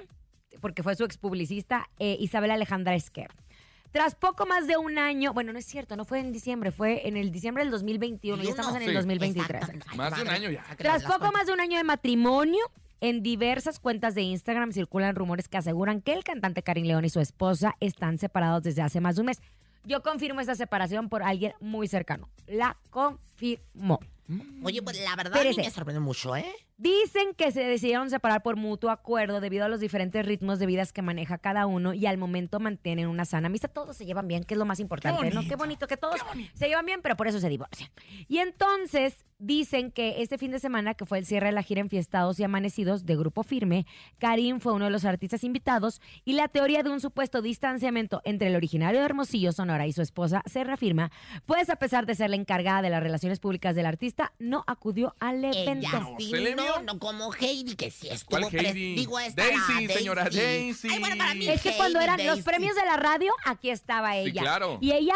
porque 0.60 0.84
fue 0.84 0.94
su 0.94 1.02
expublicista, 1.04 1.88
eh, 1.98 2.16
Isabel 2.20 2.52
Alejandra 2.52 2.94
Esquer. 2.94 3.32
Tras 3.96 4.14
poco 4.14 4.44
más 4.44 4.66
de 4.66 4.76
un 4.76 4.98
año, 4.98 5.32
bueno, 5.32 5.54
no 5.54 5.58
es 5.58 5.64
cierto, 5.64 5.96
no 5.96 6.04
fue 6.04 6.20
en 6.20 6.30
diciembre, 6.30 6.70
fue 6.70 7.08
en 7.08 7.16
el 7.16 7.30
diciembre 7.30 7.64
del 7.64 7.70
2021, 7.70 8.42
ya 8.42 8.50
estamos 8.50 8.76
en 8.76 8.82
el 8.82 8.88
Sí. 8.88 8.94
2023. 8.94 9.62
Exacto. 9.62 9.86
Ay, 9.90 9.96
Más 9.96 10.14
de 10.14 10.22
un 10.22 10.28
año 10.28 10.50
ya. 10.50 10.64
Tras 10.76 11.02
poco 11.04 11.32
más 11.32 11.46
de 11.46 11.54
un 11.54 11.60
año 11.60 11.78
de 11.78 11.84
matrimonio, 11.84 12.60
en 13.00 13.22
diversas 13.22 13.78
cuentas 13.80 14.14
de 14.14 14.20
Instagram 14.20 14.72
circulan 14.72 15.14
rumores 15.14 15.48
que 15.48 15.56
aseguran 15.56 16.02
que 16.02 16.12
el 16.12 16.24
cantante 16.24 16.62
Karim 16.62 16.84
León 16.86 17.06
y 17.06 17.08
su 17.08 17.20
esposa 17.20 17.74
están 17.80 18.18
separados 18.18 18.62
desde 18.62 18.82
hace 18.82 19.00
más 19.00 19.16
de 19.16 19.22
un 19.22 19.26
mes. 19.28 19.40
Yo 19.84 20.02
confirmo 20.02 20.40
esta 20.42 20.54
separación 20.54 21.08
por 21.08 21.22
alguien 21.22 21.54
muy 21.60 21.88
cercano. 21.88 22.28
La 22.46 22.76
confirmó. 22.90 23.98
Oye, 24.62 24.82
pues 24.82 25.00
la 25.00 25.14
verdad 25.14 25.40
a 25.40 25.44
mí 25.44 25.54
me 25.56 25.70
sorprende 25.70 26.00
mucho, 26.00 26.34
¿eh? 26.36 26.46
Dicen 26.78 27.32
que 27.34 27.52
se 27.52 27.62
decidieron 27.62 28.10
separar 28.10 28.42
por 28.42 28.56
mutuo 28.56 28.90
acuerdo 28.90 29.40
debido 29.40 29.64
a 29.64 29.68
los 29.68 29.80
diferentes 29.80 30.26
ritmos 30.26 30.58
de 30.58 30.66
vidas 30.66 30.92
que 30.92 31.00
maneja 31.00 31.38
cada 31.38 31.66
uno 31.66 31.94
y 31.94 32.04
al 32.04 32.18
momento 32.18 32.60
mantienen 32.60 33.08
una 33.08 33.24
sana 33.24 33.46
amistad. 33.46 33.70
Todos 33.70 33.96
se 33.96 34.04
llevan 34.04 34.28
bien, 34.28 34.44
que 34.44 34.54
es 34.54 34.58
lo 34.58 34.66
más 34.66 34.80
importante, 34.80 35.22
¿no? 35.30 35.30
Qué 35.30 35.36
bonito, 35.36 35.56
bonito 35.56 35.86
que 35.86 35.96
todos 35.96 36.20
se 36.54 36.68
llevan 36.68 36.84
bien, 36.84 37.00
pero 37.02 37.16
por 37.16 37.28
eso 37.28 37.40
se 37.40 37.48
divorcian. 37.48 37.90
Y 38.28 38.38
entonces 38.38 39.24
dicen 39.38 39.90
que 39.90 40.22
este 40.22 40.38
fin 40.38 40.50
de 40.50 40.58
semana, 40.58 40.94
que 40.94 41.04
fue 41.06 41.18
el 41.18 41.26
cierre 41.26 41.46
de 41.46 41.52
la 41.52 41.62
gira 41.62 41.80
Enfiestados 41.80 42.40
y 42.40 42.44
Amanecidos 42.44 43.04
de 43.04 43.16
Grupo 43.16 43.42
Firme, 43.42 43.86
Karim 44.18 44.60
fue 44.60 44.72
uno 44.72 44.86
de 44.86 44.90
los 44.90 45.04
artistas 45.04 45.44
invitados 45.44 46.00
y 46.24 46.34
la 46.34 46.48
teoría 46.48 46.82
de 46.82 46.90
un 46.90 47.00
supuesto 47.00 47.42
distanciamiento 47.42 48.22
entre 48.24 48.48
el 48.48 48.56
originario 48.56 49.00
de 49.00 49.06
Hermosillo, 49.06 49.52
Sonora, 49.52 49.86
y 49.86 49.92
su 49.92 50.02
esposa 50.02 50.42
se 50.46 50.64
reafirma, 50.64 51.10
pues 51.44 51.70
a 51.70 51.76
pesar 51.76 52.06
de 52.06 52.14
ser 52.14 52.30
la 52.30 52.36
encargada 52.36 52.82
de 52.82 52.90
las 52.90 53.02
relaciones 53.02 53.40
públicas 53.40 53.74
del 53.74 53.86
artista, 53.86 54.15
no 54.38 54.64
acudió 54.66 55.14
al 55.20 55.44
evento. 55.44 55.86
Ella 55.88 56.06
sí, 56.18 56.30
¿se 56.30 56.36
le 56.40 56.54
no, 56.54 56.62
vio? 56.62 56.82
no 56.82 56.98
como 56.98 57.32
Heidi, 57.34 57.76
que 57.76 57.90
sí 57.90 58.08
estuvo 58.08 58.40
¿Cuál 58.40 58.54
Heidi? 58.66 58.94
Digo, 58.96 59.18
esta 59.18 59.42
Daisy, 59.44 59.88
señora, 59.88 60.24
Daisy. 60.30 60.88
Ay, 60.90 60.98
bueno, 61.00 61.16
para 61.16 61.34
mí 61.34 61.48
Es 61.48 61.62
que 61.62 61.76
cuando 61.76 62.00
eran 62.00 62.24
los 62.26 62.40
premios 62.42 62.74
de 62.76 62.84
la 62.84 62.96
radio, 62.96 63.32
aquí 63.44 63.70
estaba 63.70 64.12
Sí, 64.14 64.18
ella. 64.30 64.42
claro. 64.42 64.78
Y 64.80 64.92
ella 64.92 65.14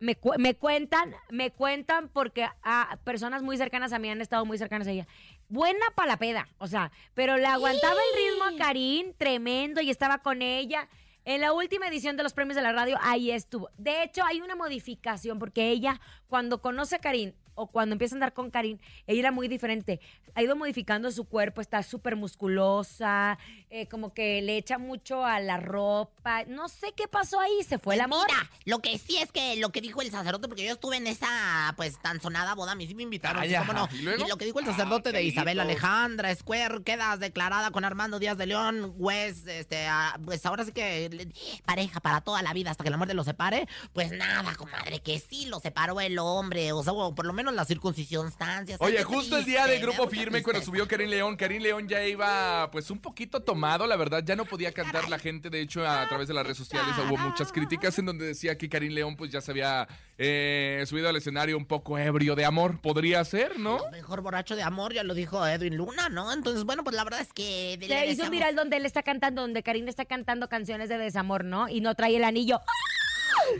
me, 0.00 0.16
cu- 0.16 0.34
me 0.38 0.54
cuentan, 0.54 1.14
me 1.30 1.50
cuentan 1.52 2.08
porque 2.08 2.46
a 2.62 2.98
personas 3.04 3.42
muy 3.42 3.56
cercanas 3.56 3.92
a 3.92 3.98
mí 3.98 4.10
han 4.10 4.20
estado 4.20 4.44
muy 4.44 4.58
cercanas 4.58 4.88
a 4.88 4.90
ella. 4.90 5.06
Buena 5.48 5.84
para 5.94 6.08
la 6.08 6.16
peda, 6.16 6.48
o 6.58 6.66
sea, 6.66 6.90
pero 7.14 7.36
le 7.36 7.46
aguantaba 7.46 7.94
el 8.00 8.30
ritmo 8.32 8.44
a 8.44 8.64
Karim 8.66 9.12
tremendo 9.16 9.80
y 9.80 9.90
estaba 9.90 10.18
con 10.18 10.42
ella. 10.42 10.88
En 11.24 11.40
la 11.40 11.52
última 11.52 11.86
edición 11.86 12.16
de 12.16 12.24
los 12.24 12.32
premios 12.32 12.56
de 12.56 12.62
la 12.62 12.72
radio, 12.72 12.98
ahí 13.00 13.30
estuvo. 13.30 13.70
De 13.78 14.02
hecho, 14.02 14.24
hay 14.24 14.40
una 14.40 14.56
modificación 14.56 15.38
porque 15.38 15.68
ella, 15.70 16.00
cuando 16.26 16.60
conoce 16.60 16.96
a 16.96 16.98
Karim 16.98 17.32
o 17.54 17.66
cuando 17.68 17.94
empieza 17.94 18.14
a 18.14 18.16
andar 18.16 18.32
con 18.32 18.50
Karim, 18.50 18.78
ella 19.06 19.20
era 19.20 19.32
muy 19.32 19.48
diferente. 19.48 20.00
Ha 20.34 20.42
ido 20.42 20.56
modificando 20.56 21.10
su 21.10 21.24
cuerpo, 21.24 21.60
está 21.60 21.82
súper 21.82 22.16
musculosa, 22.16 23.38
eh, 23.70 23.86
como 23.88 24.14
que 24.14 24.40
le 24.42 24.56
echa 24.56 24.78
mucho 24.78 25.24
a 25.24 25.40
la 25.40 25.58
ropa. 25.58 26.44
No 26.46 26.68
sé 26.68 26.92
qué 26.96 27.08
pasó 27.08 27.40
ahí, 27.40 27.62
se 27.68 27.78
fue 27.78 27.94
el 27.96 28.00
Pues 28.00 28.04
amor. 28.04 28.26
Mira, 28.28 28.50
lo 28.64 28.78
que 28.80 28.96
sí 28.98 29.18
es 29.18 29.30
que 29.32 29.56
lo 29.56 29.70
que 29.72 29.80
dijo 29.80 30.00
el 30.02 30.10
sacerdote, 30.10 30.48
porque 30.48 30.64
yo 30.64 30.72
estuve 30.72 30.96
en 30.96 31.06
esa 31.06 31.74
pues 31.76 31.98
tan 32.00 32.20
sonada 32.20 32.54
boda, 32.54 32.72
a 32.72 32.74
mí 32.74 32.86
sí 32.86 32.94
me 32.94 33.02
invitaron, 33.02 33.42
Ay, 33.42 33.50
sí, 33.50 33.56
cómo 33.58 33.72
no. 33.72 33.88
¿Y 33.92 34.28
lo 34.28 34.36
que 34.36 34.44
dijo 34.46 34.60
el 34.60 34.68
Ah, 34.68 34.70
sacerdote 34.72 35.12
de 35.12 35.22
Isabel. 35.22 35.60
Alejandra 35.60 36.34
Square, 36.34 36.82
quedas 36.82 37.20
declarada 37.20 37.70
con 37.70 37.84
Armando 37.84 38.18
Díaz 38.18 38.38
de 38.38 38.46
León, 38.46 38.94
West, 38.96 39.46
este, 39.48 39.86
ah, 39.86 40.18
pues 40.24 40.44
ahora 40.46 40.64
sí 40.64 40.72
que 40.72 41.28
pareja 41.64 42.00
para 42.00 42.20
toda 42.20 42.42
la 42.42 42.52
vida 42.52 42.70
hasta 42.70 42.84
que 42.84 42.90
la 42.90 42.96
muerte 42.96 43.14
los 43.14 43.26
separe. 43.26 43.68
Pues 43.92 44.12
nada, 44.12 44.54
comadre, 44.54 45.00
que 45.00 45.18
sí 45.18 45.46
lo 45.46 45.60
separó 45.60 46.00
el 46.00 46.18
hombre, 46.18 46.72
o 46.72 46.82
sea, 46.82 46.92
o 46.92 47.14
por 47.14 47.26
lo 47.26 47.32
menos 47.32 47.41
las 47.50 47.66
circuncircunstancias. 47.66 48.78
Ay, 48.80 48.94
Oye, 48.94 49.02
justo 49.02 49.36
el 49.36 49.44
día 49.44 49.66
de 49.66 49.78
Grupo 49.78 50.08
Firme, 50.08 50.42
cuando 50.42 50.62
subió 50.62 50.86
Karim 50.86 51.10
León, 51.10 51.36
Karim 51.36 51.62
León 51.62 51.88
ya 51.88 52.04
iba 52.06 52.70
pues 52.70 52.90
un 52.90 53.00
poquito 53.00 53.40
tomado, 53.40 53.86
la 53.86 53.96
verdad, 53.96 54.22
ya 54.24 54.36
no 54.36 54.44
podía 54.44 54.72
cantar 54.72 55.08
la 55.08 55.18
gente, 55.18 55.50
de 55.50 55.60
hecho 55.60 55.86
a 55.86 56.06
través 56.08 56.28
de 56.28 56.34
las 56.34 56.44
redes 56.44 56.58
sociales 56.58 56.94
hubo 57.08 57.16
muchas 57.16 57.50
críticas 57.50 57.98
en 57.98 58.06
donde 58.06 58.26
decía 58.26 58.56
que 58.56 58.68
Karim 58.68 58.92
León 58.92 59.16
pues 59.16 59.30
ya 59.30 59.40
se 59.40 59.50
había 59.50 59.88
eh, 60.18 60.84
subido 60.86 61.08
al 61.08 61.16
escenario 61.16 61.56
un 61.56 61.66
poco 61.66 61.98
ebrio 61.98 62.34
de 62.36 62.44
amor, 62.44 62.80
podría 62.80 63.24
ser, 63.24 63.58
¿no? 63.58 63.78
Mejor 63.90 64.20
borracho 64.20 64.54
de 64.54 64.62
amor, 64.62 64.92
ya 64.92 65.02
lo 65.02 65.14
dijo 65.14 65.44
Edwin 65.46 65.76
Luna, 65.76 66.08
¿no? 66.08 66.32
Entonces, 66.32 66.64
bueno, 66.64 66.84
pues 66.84 66.94
la 66.94 67.04
verdad 67.04 67.20
es 67.20 67.32
que... 67.32 67.76
le 67.80 67.88
Se 67.88 68.06
hizo 68.06 68.30
viral 68.30 68.54
donde 68.54 68.76
él 68.76 68.86
está 68.86 69.02
cantando, 69.02 69.42
donde 69.42 69.62
Karim 69.62 69.88
está 69.88 70.04
cantando 70.04 70.48
canciones 70.48 70.88
de 70.88 70.98
desamor, 70.98 71.44
¿no? 71.44 71.68
Y 71.68 71.80
no 71.80 71.94
trae 71.94 72.16
el 72.16 72.24
anillo. 72.24 72.60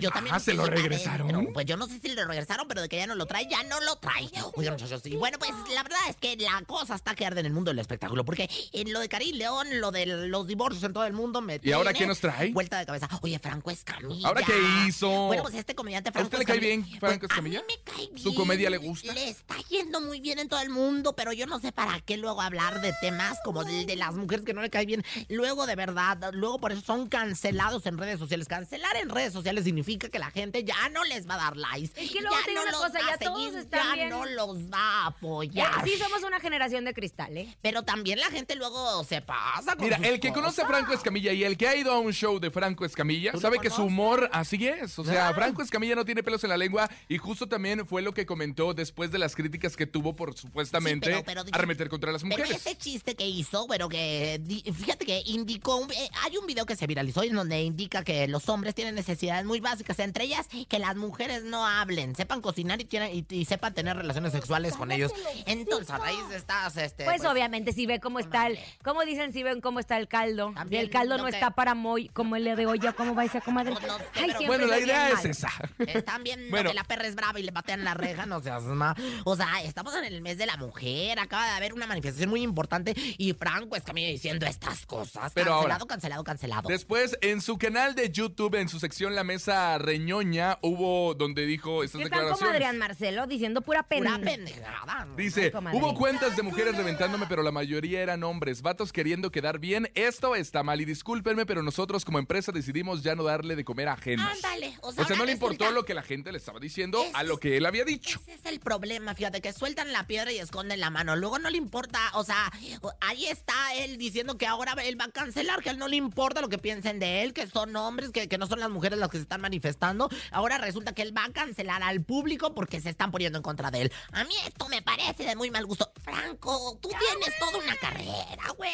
Yo 0.00 0.10
también 0.10 0.34
Ah, 0.34 0.40
¿se 0.40 0.54
lo 0.54 0.66
regresaron? 0.66 1.30
adentro. 1.30 1.52
Pues 1.52 1.66
yo 1.66 1.76
no 1.76 1.86
sé 1.86 1.98
si 2.00 2.08
lo 2.14 2.24
regresaron, 2.26 2.66
pero 2.68 2.80
de 2.82 2.88
que 2.88 2.96
ya 2.96 3.06
no 3.06 3.14
lo 3.14 3.26
trae, 3.26 3.46
ya 3.48 3.62
no 3.64 3.80
lo 3.80 3.96
trae. 3.96 4.28
Oigan, 4.54 4.74
muchachos, 4.74 5.02
y 5.06 5.16
bueno, 5.16 5.38
pues 5.38 5.50
la 5.74 5.82
verdad 5.82 5.98
es 6.08 6.16
que 6.16 6.36
la 6.36 6.62
cosa 6.66 6.94
está 6.94 7.14
que 7.14 7.26
arde 7.26 7.40
en 7.40 7.46
el 7.46 7.52
mundo 7.52 7.70
del 7.70 7.78
espectáculo, 7.78 8.24
porque 8.24 8.48
en 8.72 8.92
lo 8.92 9.00
de 9.00 9.08
Karim 9.08 9.36
León, 9.36 9.80
lo 9.80 9.90
de 9.90 10.06
los 10.06 10.46
divorcios 10.46 10.82
en 10.84 10.92
todo 10.92 11.04
el 11.04 11.12
mundo 11.12 11.40
me 11.40 11.60
¿Y 11.62 11.72
ahora 11.72 11.92
qué 11.92 12.06
nos 12.06 12.20
trae? 12.20 12.50
Vuelta 12.52 12.78
de 12.78 12.86
cabeza. 12.86 13.08
Oye, 13.22 13.38
Franco 13.38 13.70
Escamilla. 13.70 14.28
¿Ahora 14.28 14.42
qué 14.42 14.54
hizo? 14.86 15.08
Bueno, 15.26 15.42
pues 15.42 15.54
este 15.54 15.74
comediante 15.74 16.08
¿A 16.10 16.12
Franco 16.12 16.26
usted 16.28 16.38
le 16.38 16.44
cae 16.44 16.58
bien 16.58 16.84
Franco 16.98 17.20
Pues, 17.26 17.30
Escamilla? 17.30 17.58
A 17.60 17.62
mí 17.62 17.74
me 17.76 17.92
cae 17.92 18.06
bien. 18.08 18.18
¿Su 18.22 18.34
comedia 18.34 18.70
le 18.70 18.78
gusta? 18.78 19.12
Le 19.12 19.28
está 19.28 19.56
yendo 19.68 20.00
muy 20.00 20.20
bien 20.20 20.38
en 20.38 20.48
todo 20.48 20.60
el 20.60 20.70
mundo, 20.70 21.14
pero 21.14 21.32
yo 21.32 21.46
no 21.46 21.58
sé 21.60 21.72
para 21.72 22.00
qué 22.00 22.16
luego 22.16 22.40
hablar 22.40 22.80
de 22.80 22.92
temas 23.00 23.38
como 23.44 23.62
el 23.62 23.86
de 23.86 23.96
las 23.96 24.14
mujeres 24.14 24.44
que 24.44 24.54
no 24.54 24.62
le 24.62 24.70
cae 24.70 24.86
bien. 24.86 25.04
Luego, 25.28 25.66
de 25.66 25.76
verdad, 25.76 26.30
luego 26.32 26.58
por 26.58 26.72
eso 26.72 26.80
son 26.82 27.08
cancelados 27.08 27.86
en 27.86 27.98
redes 27.98 28.18
sociales. 28.18 28.48
Cancelar 28.48 28.96
en 28.96 29.08
redes 29.08 29.32
sociales 29.32 29.61
significa 29.62 30.08
que 30.08 30.18
la 30.18 30.30
gente 30.30 30.64
ya 30.64 30.88
no 30.90 31.04
les 31.04 31.28
va 31.28 31.34
a 31.34 31.38
dar 31.38 31.56
likes. 31.56 32.00
Es 32.00 32.10
que 32.10 32.20
luego 32.20 32.36
ya 32.46 32.52
no 32.54 32.62
una 32.62 32.70
los 32.72 32.80
cosa, 32.80 32.98
va 33.00 33.06
ya 33.08 33.14
a 33.14 33.18
todos 33.18 33.42
seguir, 33.44 33.58
están 33.58 33.86
ya 33.88 33.94
bien. 33.94 34.08
no 34.10 34.24
los 34.26 34.56
va 34.72 35.04
a 35.04 35.06
apoyar. 35.06 35.84
sí, 35.84 35.92
somos 35.98 36.22
una 36.22 36.40
generación 36.40 36.84
de 36.84 36.94
cristal, 36.94 37.36
¿eh? 37.36 37.56
Pero 37.62 37.82
también 37.82 38.18
la 38.20 38.30
gente 38.30 38.54
luego 38.56 39.04
se 39.04 39.20
pasa 39.22 39.74
con 39.76 39.84
Mira, 39.84 39.96
sus 39.98 40.06
el 40.06 40.20
que 40.20 40.32
conoce 40.32 40.62
a. 40.62 40.66
Franco 40.66 40.92
Escamilla 40.92 41.32
y 41.32 41.44
el 41.44 41.56
que 41.56 41.68
ha 41.68 41.76
ido 41.76 41.92
a 41.92 41.98
un 41.98 42.12
show 42.12 42.38
de 42.40 42.50
Franco 42.50 42.84
Escamilla 42.84 43.30
¿Tú 43.32 43.36
lo 43.38 43.40
sabe 43.42 43.58
que 43.58 43.70
su 43.70 43.82
humor 43.84 44.28
así 44.32 44.66
es. 44.66 44.98
O 44.98 45.04
sea, 45.04 45.28
Ah. 45.28 45.34
Franco 45.34 45.62
Escamilla 45.62 45.94
no 45.94 46.04
tiene 46.04 46.22
pelos 46.22 46.42
en 46.44 46.50
la 46.50 46.56
lengua 46.56 46.90
y 47.08 47.18
justo 47.18 47.46
también 47.48 47.86
fue 47.86 48.02
lo 48.02 48.12
que 48.14 48.26
comentó 48.26 48.74
después 48.74 49.10
de 49.10 49.18
las 49.18 49.34
críticas 49.36 49.76
que 49.76 49.86
tuvo 49.86 50.16
por 50.16 50.36
supuestamente 50.36 51.14
Sí, 51.14 51.22
pero- 51.24 51.42
pero- 51.44 51.56
arremeter 51.56 51.88
contra 51.88 52.10
las 52.12 52.22
Pero 52.22 52.36
mujeres. 52.38 52.56
ese 52.66 52.76
chiste 52.76 53.14
que 53.14 53.26
hizo, 53.26 53.66
pero 53.68 53.88
que 53.88 54.40
fíjate 54.74 55.04
que 55.06 55.22
indicó, 55.26 55.76
un- 55.76 55.90
eh, 55.92 56.08
hay 56.24 56.36
un 56.36 56.46
video 56.46 56.66
que 56.66 56.76
se 56.76 56.86
viralizó 56.86 57.22
en 57.22 57.34
donde 57.34 57.62
indica 57.62 58.02
que 58.04 58.26
los 58.28 58.48
hombres 58.48 58.74
tienen 58.74 58.94
necesidades 58.94 59.44
muy 59.44 59.51
básicas, 59.60 59.98
entre 59.98 60.24
ellas 60.24 60.48
que 60.68 60.78
las 60.78 60.96
mujeres 60.96 61.44
no 61.44 61.66
hablen, 61.66 62.14
sepan 62.14 62.40
cocinar 62.40 62.80
y, 62.80 62.84
tienen, 62.84 63.14
y, 63.14 63.26
y 63.28 63.44
sepan 63.44 63.74
tener 63.74 63.96
relaciones 63.96 64.32
sexuales 64.32 64.76
con 64.76 64.90
ellos. 64.92 65.12
Entonces, 65.46 65.90
a 65.90 65.98
raíz 65.98 66.28
de 66.28 66.36
estas, 66.36 66.76
este, 66.76 67.04
Pues, 67.04 67.24
obviamente, 67.24 67.72
si 67.72 67.86
ve 67.86 68.00
cómo 68.00 68.18
está 68.18 68.46
el, 68.46 68.58
¿cómo 68.84 69.04
dicen 69.04 69.32
si 69.32 69.42
ven 69.42 69.60
cómo 69.60 69.80
está 69.80 69.96
el 69.98 70.08
caldo? 70.08 70.52
También 70.54 70.82
Y 70.82 70.84
el 70.84 70.90
caldo 70.90 71.18
no 71.18 71.24
que- 71.24 71.30
está 71.30 71.50
para 71.50 71.74
muy, 71.74 72.08
como 72.08 72.36
el 72.36 72.44
de 72.44 72.66
olla, 72.66 72.92
¿cómo 72.92 73.14
va 73.14 73.24
esa 73.24 73.40
comadre? 73.40 73.72
No, 73.74 73.80
no 73.80 73.96
Ay, 74.14 74.46
Bueno, 74.46 74.66
la 74.66 74.78
idea 74.78 75.10
es 75.10 75.24
esa. 75.24 75.50
Están 75.78 76.22
viendo 76.24 76.50
Bueno. 76.50 76.70
que 76.70 76.74
la 76.74 76.84
perra 76.84 77.06
es 77.06 77.14
brava 77.14 77.38
y 77.40 77.42
le 77.42 77.52
patean 77.52 77.84
la 77.84 77.94
reja, 77.94 78.26
no 78.26 78.40
seas 78.40 78.62
ma. 78.64 78.94
O 79.24 79.36
sea, 79.36 79.62
estamos 79.62 79.94
en 79.94 80.04
el 80.04 80.20
mes 80.22 80.38
de 80.38 80.46
la 80.46 80.56
mujer, 80.56 81.18
acaba 81.18 81.46
de 81.46 81.52
haber 81.52 81.72
una 81.74 81.86
manifestación 81.86 82.30
muy 82.30 82.42
importante 82.42 82.94
y 83.18 83.32
Franco 83.34 83.76
Escamilla 83.76 84.08
diciendo 84.08 84.46
estas 84.46 84.86
cosas. 84.86 85.32
Pero 85.34 85.52
ahora- 85.54 85.78
cancelado, 85.78 85.86
cancelado, 85.86 86.24
cancelado. 86.24 86.68
Después, 86.68 87.16
en 87.20 87.40
su 87.40 87.58
canal 87.58 87.94
de 87.94 88.10
YouTube, 88.10 88.54
en 88.56 88.68
su 88.68 88.78
sección 88.78 89.14
La 89.14 89.24
Mesa 89.24 89.41
Reñoña, 89.46 90.58
hubo 90.62 91.14
donde 91.14 91.46
dijo 91.46 91.82
estas 91.82 92.00
Están 92.00 92.10
como 92.10 92.20
declaraciones. 92.22 92.54
Adrián 92.54 92.78
Marcelo 92.78 93.26
diciendo 93.26 93.60
pura 93.62 93.82
pena. 93.82 94.18
Pura 94.18 94.30
pendejada. 94.30 95.04
¿no? 95.06 95.16
Dice, 95.16 95.52
Ay, 95.54 95.76
hubo 95.76 95.94
cuentas 95.94 96.36
de 96.36 96.42
mujeres 96.42 96.76
reventándome, 96.76 97.26
pero 97.28 97.42
la 97.42 97.50
mayoría 97.50 98.00
eran 98.02 98.22
hombres, 98.22 98.62
vatos 98.62 98.92
queriendo 98.92 99.30
quedar 99.30 99.58
bien. 99.58 99.90
Esto 99.94 100.36
está 100.36 100.62
mal 100.62 100.80
y 100.80 100.84
discúlpenme, 100.84 101.46
pero 101.46 101.62
nosotros 101.62 102.04
como 102.04 102.18
empresa 102.18 102.52
decidimos 102.52 103.02
ya 103.02 103.14
no 103.14 103.24
darle 103.24 103.56
de 103.56 103.64
comer 103.64 103.88
a 103.88 103.94
ajenos. 103.94 104.26
Ándale, 104.30 104.76
o 104.80 104.88
O 104.88 104.92
sea, 104.92 105.16
no 105.16 105.24
le 105.24 105.32
importó 105.32 105.70
lo 105.70 105.84
que 105.84 105.94
la 105.94 106.02
gente 106.02 106.30
le 106.32 106.38
estaba 106.38 106.60
diciendo 106.60 107.02
a 107.14 107.22
lo 107.24 107.38
que 107.38 107.56
él 107.56 107.66
había 107.66 107.84
dicho. 107.84 108.20
Ese 108.22 108.34
es 108.34 108.46
el 108.46 108.60
problema, 108.60 109.14
fíjate, 109.14 109.40
que 109.40 109.52
sueltan 109.52 109.92
la 109.92 110.06
piedra 110.06 110.32
y 110.32 110.38
esconden 110.38 110.80
la 110.80 110.90
mano. 110.90 111.16
Luego 111.16 111.38
no 111.38 111.50
le 111.50 111.58
importa, 111.58 111.98
o 112.14 112.24
sea, 112.24 112.52
ahí 113.00 113.26
está 113.26 113.74
él 113.74 113.98
diciendo 113.98 114.36
que 114.38 114.46
ahora 114.46 114.74
él 114.84 115.00
va 115.00 115.06
a 115.06 115.10
cancelar, 115.10 115.62
que 115.62 115.70
a 115.70 115.72
él 115.72 115.78
no 115.78 115.88
le 115.88 115.96
importa 115.96 116.40
lo 116.40 116.48
que 116.48 116.58
piensen 116.58 116.98
de 116.98 117.22
él, 117.22 117.32
que 117.32 117.46
son 117.46 117.74
hombres, 117.76 118.10
que, 118.10 118.28
que 118.28 118.38
no 118.38 118.46
son 118.46 118.60
las 118.60 118.70
mujeres 118.70 118.98
las 118.98 119.08
que 119.08 119.18
se 119.18 119.24
están 119.32 119.40
manifestando. 119.40 120.10
Ahora 120.30 120.58
resulta 120.58 120.92
que 120.92 121.00
él 121.00 121.16
va 121.16 121.24
a 121.24 121.32
cancelar 121.32 121.82
al 121.82 122.02
público 122.02 122.54
porque 122.54 122.80
se 122.82 122.90
están 122.90 123.10
poniendo 123.10 123.38
en 123.38 123.42
contra 123.42 123.70
de 123.70 123.82
él. 123.82 123.92
A 124.12 124.24
mí 124.24 124.34
esto 124.46 124.68
me 124.68 124.82
parece 124.82 125.24
de 125.24 125.34
muy 125.36 125.50
mal 125.50 125.64
gusto. 125.64 125.90
Franco, 126.02 126.78
tú 126.82 126.90
tienes 126.90 127.38
toda 127.38 127.56
una 127.64 127.74
carrera, 127.76 128.44
güey. 128.58 128.72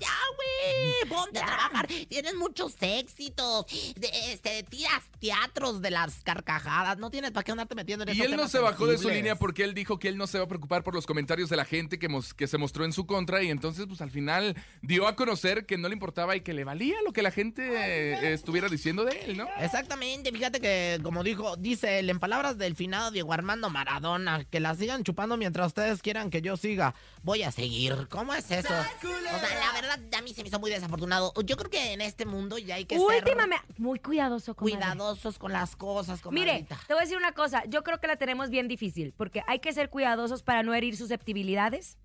Ya, 0.00 0.08
güey. 0.36 1.08
Ponte 1.10 1.40
a 1.40 1.46
trabajar. 1.46 1.86
Tienes 2.08 2.34
muchos 2.36 2.74
éxitos. 2.80 3.66
De- 3.96 4.32
este, 4.32 4.62
tiras 4.62 5.02
teatros 5.20 5.82
de 5.82 5.90
las 5.90 6.22
carcajadas. 6.22 6.96
No 6.96 7.10
tienes 7.10 7.32
para 7.32 7.44
qué 7.44 7.52
andarte 7.52 7.74
metiendo 7.74 8.04
en 8.04 8.16
Y 8.16 8.20
él 8.22 8.34
no 8.36 8.48
se 8.48 8.58
bajó 8.60 8.86
de 8.86 8.96
su 8.96 9.10
línea 9.10 9.36
porque 9.36 9.64
él 9.64 9.74
dijo 9.74 9.98
que 9.98 10.08
él 10.08 10.16
no 10.16 10.26
se 10.26 10.38
va 10.38 10.44
a 10.44 10.48
preocupar 10.48 10.82
por 10.84 10.94
los 10.94 11.04
comentarios 11.06 11.50
de 11.50 11.56
la 11.56 11.66
gente 11.66 11.98
que, 11.98 12.08
mos- 12.08 12.32
que 12.32 12.46
se 12.46 12.56
mostró 12.56 12.84
en 12.86 12.92
su 12.94 13.06
contra 13.06 13.42
y 13.42 13.50
entonces 13.50 13.84
pues 13.86 14.00
al 14.00 14.10
final 14.10 14.56
dio 14.80 15.06
a 15.06 15.16
conocer 15.16 15.66
que 15.66 15.76
no 15.76 15.88
le 15.88 15.92
importaba 15.94 16.34
y 16.36 16.40
que 16.40 16.54
le 16.54 16.64
valía 16.64 16.96
lo 17.04 17.12
que 17.12 17.20
la 17.22 17.30
gente 17.30 17.68
eh, 17.74 18.32
estuviera 18.32 18.68
diciendo 18.68 19.04
de 19.04 19.20
él, 19.24 19.36
¿no? 19.36 19.46
Exactamente. 19.58 19.97
Exactamente, 19.98 20.32
fíjate 20.32 20.60
que, 20.60 21.00
como 21.02 21.24
dijo, 21.24 21.56
dice 21.56 21.98
él, 21.98 22.10
en 22.10 22.20
palabras 22.20 22.56
del 22.56 22.76
finado 22.76 23.10
Diego 23.10 23.32
Armando 23.32 23.68
Maradona, 23.68 24.44
que 24.44 24.60
la 24.60 24.74
sigan 24.74 25.02
chupando 25.02 25.36
mientras 25.36 25.68
ustedes 25.68 26.02
quieran 26.02 26.30
que 26.30 26.40
yo 26.40 26.56
siga. 26.56 26.94
Voy 27.22 27.42
a 27.42 27.50
seguir. 27.50 28.06
¿Cómo 28.08 28.32
es 28.34 28.50
eso? 28.50 28.72
O 28.72 29.38
sea, 29.40 29.58
la 29.58 29.72
verdad, 29.72 29.98
a 30.16 30.22
mí 30.22 30.32
se 30.32 30.42
me 30.42 30.48
hizo 30.48 30.60
muy 30.60 30.70
desafortunado. 30.70 31.32
Yo 31.44 31.56
creo 31.56 31.70
que 31.70 31.92
en 31.92 32.00
este 32.00 32.26
mundo 32.26 32.58
ya 32.58 32.76
hay 32.76 32.84
que 32.84 32.96
ser 32.96 33.04
Últimamente, 33.04 33.64
muy 33.76 33.98
cuidadoso, 33.98 34.54
comadre. 34.54 34.76
cuidadosos 34.76 35.38
con 35.38 35.52
las 35.52 35.74
cosas, 35.74 36.20
Mire, 36.30 36.66
te 36.86 36.94
voy 36.94 36.98
a 36.98 37.04
decir 37.04 37.16
una 37.16 37.32
cosa. 37.32 37.64
Yo 37.66 37.82
creo 37.82 37.98
que 38.00 38.06
la 38.06 38.16
tenemos 38.16 38.50
bien 38.50 38.68
difícil 38.68 39.12
porque 39.16 39.42
hay 39.48 39.58
que 39.58 39.72
ser 39.72 39.90
cuidadosos 39.90 40.42
para 40.42 40.62
no 40.62 40.74
herir 40.74 40.96
susceptibilidades, 40.96 41.98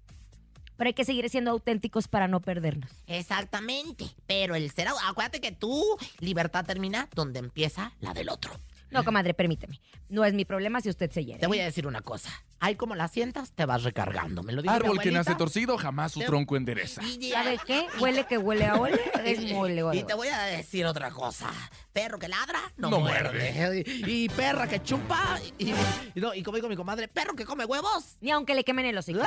pero 0.77 0.87
hay 0.87 0.93
que 0.93 1.05
seguir 1.05 1.29
siendo 1.29 1.51
auténticos 1.51 2.07
para 2.07 2.27
no 2.27 2.39
perdernos. 2.39 2.89
Exactamente. 3.07 4.05
Pero 4.27 4.55
el 4.55 4.69
ser. 4.71 4.87
Acuérdate 5.07 5.41
que 5.41 5.51
tu 5.51 5.83
libertad 6.19 6.65
termina 6.65 7.07
donde 7.15 7.39
empieza 7.39 7.93
la 7.99 8.13
del 8.13 8.29
otro. 8.29 8.51
No, 8.91 9.03
comadre, 9.03 9.33
permíteme. 9.33 9.81
No 10.09 10.23
es 10.23 10.35
mi 10.35 10.45
problema 10.45 10.79
si 10.79 10.87
usted 10.87 11.09
se 11.09 11.25
hiere. 11.25 11.39
Te 11.39 11.47
voy 11.47 11.59
a 11.59 11.63
decir 11.65 11.87
una 11.87 12.01
cosa. 12.01 12.29
Ahí 12.59 12.75
como 12.75 12.93
la 12.93 13.07
sientas, 13.07 13.51
te 13.51 13.65
vas 13.65 13.81
recargando. 13.81 14.43
Me 14.43 14.53
lo 14.53 14.61
dijo 14.61 14.71
mi 14.71 14.75
Árbol 14.75 14.99
que 14.99 15.09
nace 15.11 15.33
torcido 15.33 15.79
jamás 15.79 16.11
su 16.11 16.19
Te- 16.19 16.27
tronco 16.27 16.55
endereza. 16.55 17.01
Y- 17.03 17.31
¿Sabe 17.31 17.57
qué? 17.65 17.87
Huele 17.99 18.27
que 18.27 18.37
huele 18.37 18.67
a 18.67 18.75
ole. 18.75 19.01
Es 19.25 19.51
mole, 19.51 19.77
Y 19.77 19.81
ole. 19.81 20.03
te 20.03 20.13
voy 20.13 20.27
a 20.27 20.43
decir 20.43 20.85
otra 20.85 21.09
cosa. 21.09 21.49
Perro 21.91 22.19
que 22.19 22.27
ladra, 22.27 22.59
no, 22.77 22.91
No 22.91 22.99
muerde. 22.99 23.83
Y, 23.83 24.25
y 24.25 24.29
perra 24.29 24.67
que 24.67 24.83
chupa, 24.83 25.39
y, 25.57 25.71
y 25.71 26.19
no, 26.21 26.35
y 26.35 26.43
como 26.43 26.57
digo 26.57 26.69
mi 26.69 26.75
comadre, 26.75 27.07
perro 27.07 27.33
que 27.35 27.45
come 27.45 27.65
huevos. 27.65 28.17
Ni 28.21 28.29
aunque 28.29 28.53
le 28.53 28.63
quemen 28.63 28.85
el 28.85 28.97
hocico. 28.97 29.21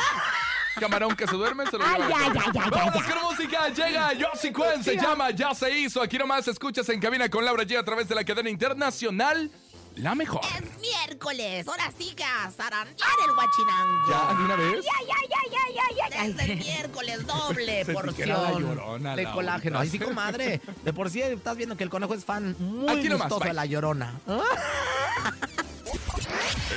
Camarón 0.78 1.16
que 1.16 1.26
se 1.26 1.34
duerme, 1.36 1.64
se 1.66 1.78
lo 1.78 1.84
Ay, 1.84 2.02
lleva. 2.02 2.08
ya, 2.08 2.18
ya, 2.18 2.32
ya, 2.32 2.52
ya, 2.52 2.70
Vámonos 2.70 3.06
ya. 3.06 3.14
con 3.14 3.30
música. 3.30 3.68
Llega 3.70 4.12
Yossi 4.12 4.52
Cuen, 4.52 4.84
se 4.84 4.96
llama 4.96 5.30
Ya 5.30 5.54
se 5.54 5.70
hizo. 5.78 6.02
Aquí 6.02 6.18
nomás 6.18 6.46
escuchas 6.48 6.88
en 6.90 7.00
cabina 7.00 7.28
con 7.28 7.44
Laura 7.44 7.64
G 7.64 7.78
a 7.78 7.84
través 7.84 8.08
de 8.08 8.14
la 8.14 8.24
cadena 8.24 8.50
internacional 8.50 9.50
La 9.96 10.14
Mejor. 10.14 10.42
Es 10.44 10.78
miércoles, 10.80 11.66
ahora 11.66 11.90
sí 11.98 12.12
que 12.14 12.22
a 12.24 12.50
zarandear 12.50 13.08
el 13.26 13.34
guachinango. 13.34 14.08
¿Ya? 14.08 14.34
¿De 14.34 14.44
una 14.44 14.56
vez? 14.56 14.84
Ay, 14.98 15.06
ay, 15.16 15.28
ay, 15.34 15.56
ay, 15.64 15.76
ay, 15.78 16.12
ay. 16.18 16.32
Desde 16.32 16.52
el 16.52 16.58
miércoles, 16.58 17.26
doble 17.26 17.84
la 17.86 17.92
porción 17.94 18.28
Llorona, 18.60 19.16
de 19.16 19.22
Laura. 19.22 19.34
colágeno. 19.34 19.78
Ay, 19.78 19.88
sí, 19.88 19.98
comadre. 19.98 20.60
De 20.84 20.92
por 20.92 21.08
sí 21.08 21.22
estás 21.22 21.56
viendo 21.56 21.76
que 21.76 21.84
el 21.84 21.90
conejo 21.90 22.12
es 22.14 22.24
fan 22.26 22.54
muy 22.58 22.88
Aquí 22.90 23.08
nomás, 23.08 23.28
gustoso 23.28 23.44
de 23.48 23.54
la 23.54 23.64
llorona. 23.64 24.12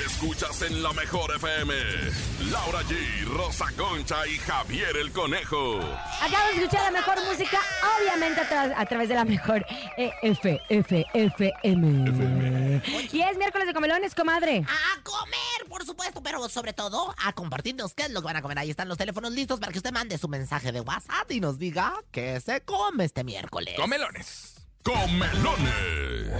Escuchas 0.04 0.62
en 0.62 0.82
la 0.82 0.92
mejor 0.92 1.34
FM. 1.36 1.74
Laura 2.50 2.80
G, 2.82 3.24
Rosa 3.26 3.66
Concha 3.76 4.26
y 4.26 4.36
Javier 4.38 4.96
el 4.96 5.10
Conejo. 5.12 5.78
Acabo 6.20 6.46
de 6.54 6.62
escuchar 6.62 6.84
la 6.92 6.98
mejor 7.00 7.16
música, 7.28 7.58
obviamente 7.98 8.40
a, 8.40 8.48
tra- 8.48 8.74
a 8.76 8.86
través 8.86 9.08
de 9.08 9.14
la 9.14 9.24
mejor 9.24 9.64
eh, 9.96 10.10
F, 10.22 10.60
F, 10.68 11.06
F, 11.14 11.52
M. 11.62 12.82
Y 13.12 13.20
es 13.20 13.36
miércoles 13.38 13.66
de 13.66 13.74
comelones, 13.74 14.14
comadre. 14.14 14.64
A 14.68 15.02
comer, 15.02 15.68
por 15.68 15.84
supuesto, 15.84 16.22
pero 16.22 16.48
sobre 16.48 16.72
todo 16.72 17.14
a 17.24 17.32
compartirnos 17.32 17.94
qué 17.94 18.04
es 18.04 18.10
lo 18.10 18.20
que 18.20 18.26
van 18.26 18.36
a 18.36 18.42
comer. 18.42 18.58
Ahí 18.58 18.70
están 18.70 18.88
los 18.88 18.98
teléfonos 18.98 19.32
listos 19.32 19.58
para 19.60 19.72
que 19.72 19.78
usted 19.78 19.92
mande 19.92 20.16
su 20.18 20.28
mensaje 20.28 20.70
de 20.72 20.80
WhatsApp 20.80 21.30
y 21.30 21.40
nos 21.40 21.58
diga 21.58 21.94
qué 22.10 22.40
se 22.40 22.60
come 22.62 23.04
este 23.04 23.24
miércoles. 23.24 23.74
Comelones. 23.76 24.54
Comelones. 24.82 26.34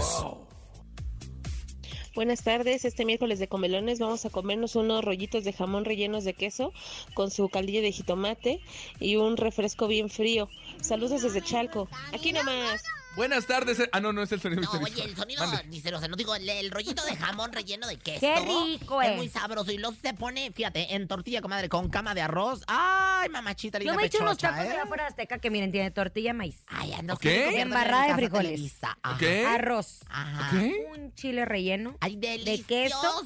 Buenas 2.12 2.42
tardes, 2.42 2.84
este 2.84 3.04
miércoles 3.04 3.38
de 3.38 3.46
comelones 3.46 4.00
vamos 4.00 4.26
a 4.26 4.30
comernos 4.30 4.74
unos 4.74 5.04
rollitos 5.04 5.44
de 5.44 5.52
jamón 5.52 5.84
rellenos 5.84 6.24
de 6.24 6.34
queso 6.34 6.72
con 7.14 7.30
su 7.30 7.48
caldillo 7.48 7.82
de 7.82 7.92
jitomate 7.92 8.60
y 8.98 9.14
un 9.14 9.36
refresco 9.36 9.86
bien 9.86 10.10
frío. 10.10 10.48
Saludos 10.80 11.22
desde 11.22 11.40
Chalco. 11.40 11.88
Aquí 12.12 12.32
nomás. 12.32 12.82
Buenas 13.16 13.44
tardes. 13.46 13.82
Ah, 13.92 14.00
no, 14.00 14.12
no 14.12 14.22
es 14.22 14.30
el 14.30 14.40
sonido 14.40 14.62
No, 14.62 14.70
misterioso. 14.72 14.94
oye, 15.02 15.10
el 15.10 15.16
sonido 15.16 15.44
Mande. 15.46 15.64
misterioso, 15.64 16.06
no 16.08 16.16
digo, 16.16 16.34
el, 16.36 16.48
el 16.48 16.70
rollito 16.70 17.04
de 17.04 17.16
jamón 17.16 17.52
relleno 17.52 17.86
de 17.88 17.96
queso. 17.98 18.20
Qué 18.20 18.36
rico, 18.36 19.02
Es 19.02 19.08
eh. 19.10 19.16
muy 19.16 19.28
sabroso 19.28 19.72
y 19.72 19.78
luego 19.78 19.96
se 20.00 20.14
pone, 20.14 20.52
fíjate, 20.52 20.94
en 20.94 21.08
tortilla, 21.08 21.42
comadre, 21.42 21.68
con 21.68 21.90
cama 21.90 22.14
de 22.14 22.22
arroz. 22.22 22.62
Ay, 22.68 23.28
mamachita 23.28 23.78
Yo 23.78 23.82
linda 23.84 23.96
me 23.96 24.02
he 24.04 24.06
hecho 24.06 24.22
unos 24.22 24.38
tacos 24.38 24.64
¿eh? 24.64 24.70
allá 24.70 24.84
afuera 24.84 25.02
de 25.04 25.08
Azteca 25.08 25.38
que 25.38 25.50
miren, 25.50 25.72
tiene 25.72 25.90
tortilla, 25.90 26.32
maíz, 26.32 26.62
Ay, 26.68 26.92
ando 26.92 27.18
en 27.22 27.58
Embarrada 27.60 28.06
de 28.08 28.14
frijoles. 28.14 28.78
¿Ok? 29.04 29.22
arroz, 29.48 30.00
Ajá. 30.08 30.56
¿Ok? 30.56 30.72
un 30.96 31.12
chile 31.14 31.44
relleno 31.44 31.96
Ay, 32.00 32.14
de 32.16 32.28
delicioso. 32.38 32.66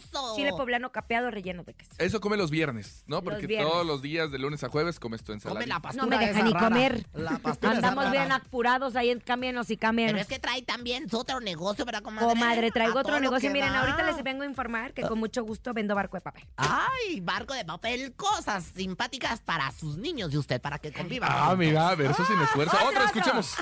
queso, 0.00 0.34
chile 0.34 0.50
poblano 0.52 0.90
capeado 0.92 1.30
relleno 1.30 1.62
de 1.62 1.74
queso. 1.74 1.90
Eso 1.98 2.20
come 2.20 2.36
los 2.38 2.50
viernes, 2.50 3.04
¿no? 3.06 3.16
Los 3.16 3.24
Porque 3.24 3.46
viernes. 3.46 3.70
todos 3.70 3.86
los 3.86 4.00
días 4.00 4.30
de 4.32 4.38
lunes 4.38 4.64
a 4.64 4.70
jueves 4.70 4.98
comes 4.98 5.22
tu 5.22 5.32
ensalada. 5.32 5.60
Come 5.60 5.66
la 5.66 5.80
pastura 5.80 6.06
No 6.06 6.16
me 6.16 6.26
deja 6.26 6.42
ni 6.42 6.52
rara. 6.52 6.68
comer. 6.68 7.06
La 7.12 7.40
Andamos 7.62 8.10
bien 8.10 8.32
apurados 8.32 8.96
ahí, 8.96 9.14
cámbienos 9.20 9.70
cámbienos. 9.76 10.12
Pero 10.12 10.22
es 10.22 10.28
que 10.28 10.38
trae 10.38 10.62
también 10.62 11.08
su 11.08 11.18
otro 11.18 11.40
negocio, 11.40 11.84
¿verdad, 11.84 12.02
comadre? 12.02 12.28
Comadre, 12.28 12.70
traigo 12.70 12.98
A 12.98 13.02
otro 13.02 13.20
negocio. 13.20 13.50
Miren, 13.50 13.72
da. 13.72 13.80
ahorita 13.80 14.02
les 14.02 14.22
vengo 14.22 14.42
a 14.42 14.46
informar 14.46 14.92
que 14.92 15.02
con 15.02 15.18
mucho 15.18 15.44
gusto 15.44 15.72
vendo 15.72 15.94
barco 15.94 16.16
de 16.16 16.20
papel. 16.20 16.46
Ay, 16.56 17.20
barco 17.20 17.54
de 17.54 17.64
papel, 17.64 18.14
cosas 18.14 18.64
simpáticas 18.74 19.40
para 19.40 19.70
sus 19.72 19.96
niños 19.96 20.32
y 20.32 20.38
usted, 20.38 20.60
para 20.60 20.78
que 20.78 20.92
convivan. 20.92 21.30
Ah, 21.32 21.46
juntos. 21.48 21.58
mira, 21.58 21.94
verso 21.94 22.24
sin 22.24 22.40
esfuerzo. 22.40 22.76
Otra, 22.84 23.04
escuchemos. 23.04 23.54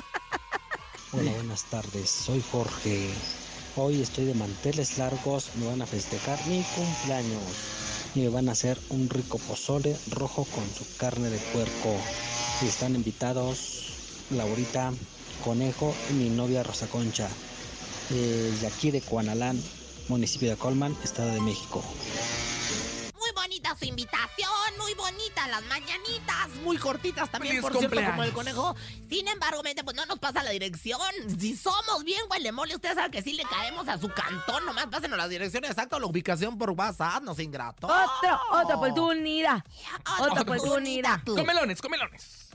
Hola, 1.11 1.31
buenas 1.31 1.63
tardes. 1.65 2.09
Soy 2.09 2.43
Jorge. 2.51 3.13
Hoy 3.75 4.01
estoy 4.01 4.25
de 4.25 4.33
manteles 4.33 4.97
largos. 4.97 5.51
Me 5.55 5.67
van 5.67 5.81
a 5.81 5.85
festejar 5.85 6.39
mi 6.47 6.63
cumpleaños. 6.75 7.43
Y 8.15 8.21
me 8.21 8.29
van 8.29 8.49
a 8.49 8.51
hacer 8.51 8.79
un 8.89 9.09
rico 9.09 9.39
pozole 9.39 9.97
rojo 10.11 10.45
con 10.45 10.63
su 10.69 10.97
carne 10.97 11.29
de 11.29 11.37
puerco. 11.37 11.95
Y 12.61 12.67
están 12.67 12.95
invitados 12.95 13.83
Laurita, 14.31 14.91
Conejo 15.43 15.93
y 16.09 16.13
mi 16.13 16.29
novia 16.29 16.63
Rosa 16.63 16.87
Concha. 16.87 17.27
eh, 18.11 18.57
de 18.61 18.67
aquí 18.67 18.91
de 18.91 19.01
Cuanalán, 19.01 19.61
municipio 20.09 20.49
de 20.49 20.57
Colman, 20.57 20.95
Estado 21.03 21.31
de 21.31 21.39
México. 21.41 21.83
Muy 23.17 23.31
bonita 23.33 23.75
su 23.77 23.85
invitación, 23.85 24.49
muy 24.77 24.93
bonita 24.93 25.47
las 25.47 25.63
mañanitas, 25.63 26.49
muy 26.63 26.77
cortitas 26.77 27.29
también, 27.29 27.55
Feliz 27.55 27.69
por 27.69 27.79
cierto, 27.79 28.11
como 28.11 28.23
el 28.23 28.33
conejo. 28.33 28.75
Sin 29.09 29.27
embargo, 29.27 29.63
mente, 29.63 29.83
pues 29.83 29.95
no 29.95 30.05
nos 30.05 30.19
pasa 30.19 30.43
la 30.43 30.51
dirección. 30.51 30.99
Si 31.39 31.55
somos 31.55 32.03
bien 32.03 32.21
mole, 32.53 32.75
ustedes 32.75 32.95
saben 32.95 33.11
que 33.11 33.21
sí 33.21 33.33
le 33.33 33.43
caemos 33.43 33.87
a 33.87 33.97
su 33.97 34.09
cantón. 34.09 34.65
Nomás 34.65 34.87
pásenos 34.87 35.17
la 35.17 35.27
dirección 35.27 35.63
exacta 35.63 35.95
o 35.95 35.99
la 35.99 36.07
ubicación 36.07 36.57
por 36.57 36.71
WhatsApp, 36.71 37.23
nos 37.23 37.39
ingrato. 37.39 37.87
Otra, 37.87 38.39
otra 38.51 38.75
oportunidad. 38.75 39.63
Otra 40.19 40.25
Otra 40.31 40.41
oportunidad. 40.41 41.23
Comelones, 41.23 41.81
comelones. 41.81 42.49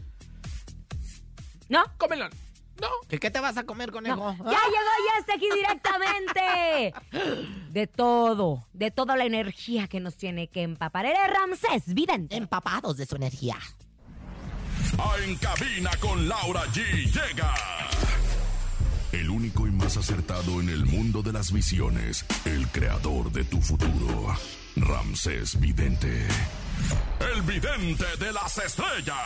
¿No? 1.69 1.85
Comelón. 1.97 2.31
No. 2.81 2.89
¿Qué, 3.09 3.19
qué 3.19 3.31
te 3.31 3.41
vas 3.41 3.57
a 3.57 3.65
comer, 3.65 3.91
conejo? 3.91 4.17
No. 4.17 4.29
¿Ah? 4.29 4.37
Ya 4.37 4.61
llegó, 4.67 4.93
ya 5.13 5.19
está 5.21 5.35
aquí 5.35 5.49
directamente. 5.55 6.95
De 7.73 7.87
todo, 7.87 8.67
de 8.73 8.91
toda 8.91 9.15
la 9.17 9.25
energía 9.25 9.89
que 9.89 10.01
nos 10.01 10.17
tiene 10.17 10.49
que 10.49 10.63
empapar. 10.63 11.05
Eres 11.07 11.21
Ramsés, 11.33 11.93
vidente. 11.95 12.35
Empapados 12.35 12.97
de 12.97 13.05
su 13.07 13.15
energía. 13.17 13.57
Ah, 14.99 15.13
En 15.23 15.37
cabina 15.37 15.91
con 16.01 16.29
Laura 16.29 16.63
G 16.73 16.83
llega. 17.13 17.55
El 19.13 19.29
único 19.31 19.67
y 19.67 19.71
más 19.71 19.97
acertado 19.97 20.61
en 20.61 20.71
el 20.71 20.87
mundo 20.87 21.23
de 21.23 21.33
las 21.33 21.53
visiones. 21.53 22.25
El 22.47 22.67
creador 22.69 23.31
de 23.33 23.45
tu 23.45 23.61
futuro. 23.61 24.35
Ramsés 24.77 25.61
Vidente. 25.61 26.27
El 27.35 27.43
vidente 27.43 28.05
de 28.19 28.33
las 28.33 28.57
estrellas. 28.59 29.17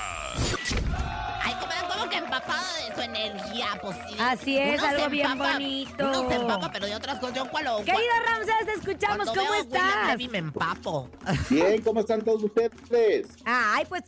Ay, 1.45 1.55
comadre, 1.61 1.87
como 1.93 2.09
que 2.09 2.17
empapado 2.17 2.65
de 2.89 2.95
su 2.95 3.01
energía, 3.03 3.67
pues 3.83 3.97
sí. 4.09 4.17
Así 4.19 4.59
es, 4.59 4.79
Uno 4.81 4.89
se 4.91 4.95
algo 4.97 5.09
bien 5.11 5.27
empapa- 5.31 5.53
bonito. 5.55 6.05
Uno 6.09 6.29
se 6.29 6.35
empapa, 6.37 6.73
pero 6.73 6.87
de 6.87 6.95
otras 6.97 7.19
cosas. 7.19 7.37
Yo 7.37 7.51
cuando... 7.51 7.79
Querido 7.85 8.03
Ramsés, 8.27 8.67
te 8.67 8.73
escuchamos. 8.73 9.29
¿Cómo 9.29 9.41
veo 9.43 9.51
William 9.63 9.67
estás? 9.87 10.07
Levy 10.09 10.29
me 10.29 10.39
empapo. 10.39 11.11
Bien, 11.51 11.83
¿cómo 11.83 12.01
están 12.01 12.23
todos 12.23 12.43
ustedes? 12.43 13.27
Ay, 13.45 13.85
pues, 13.89 14.03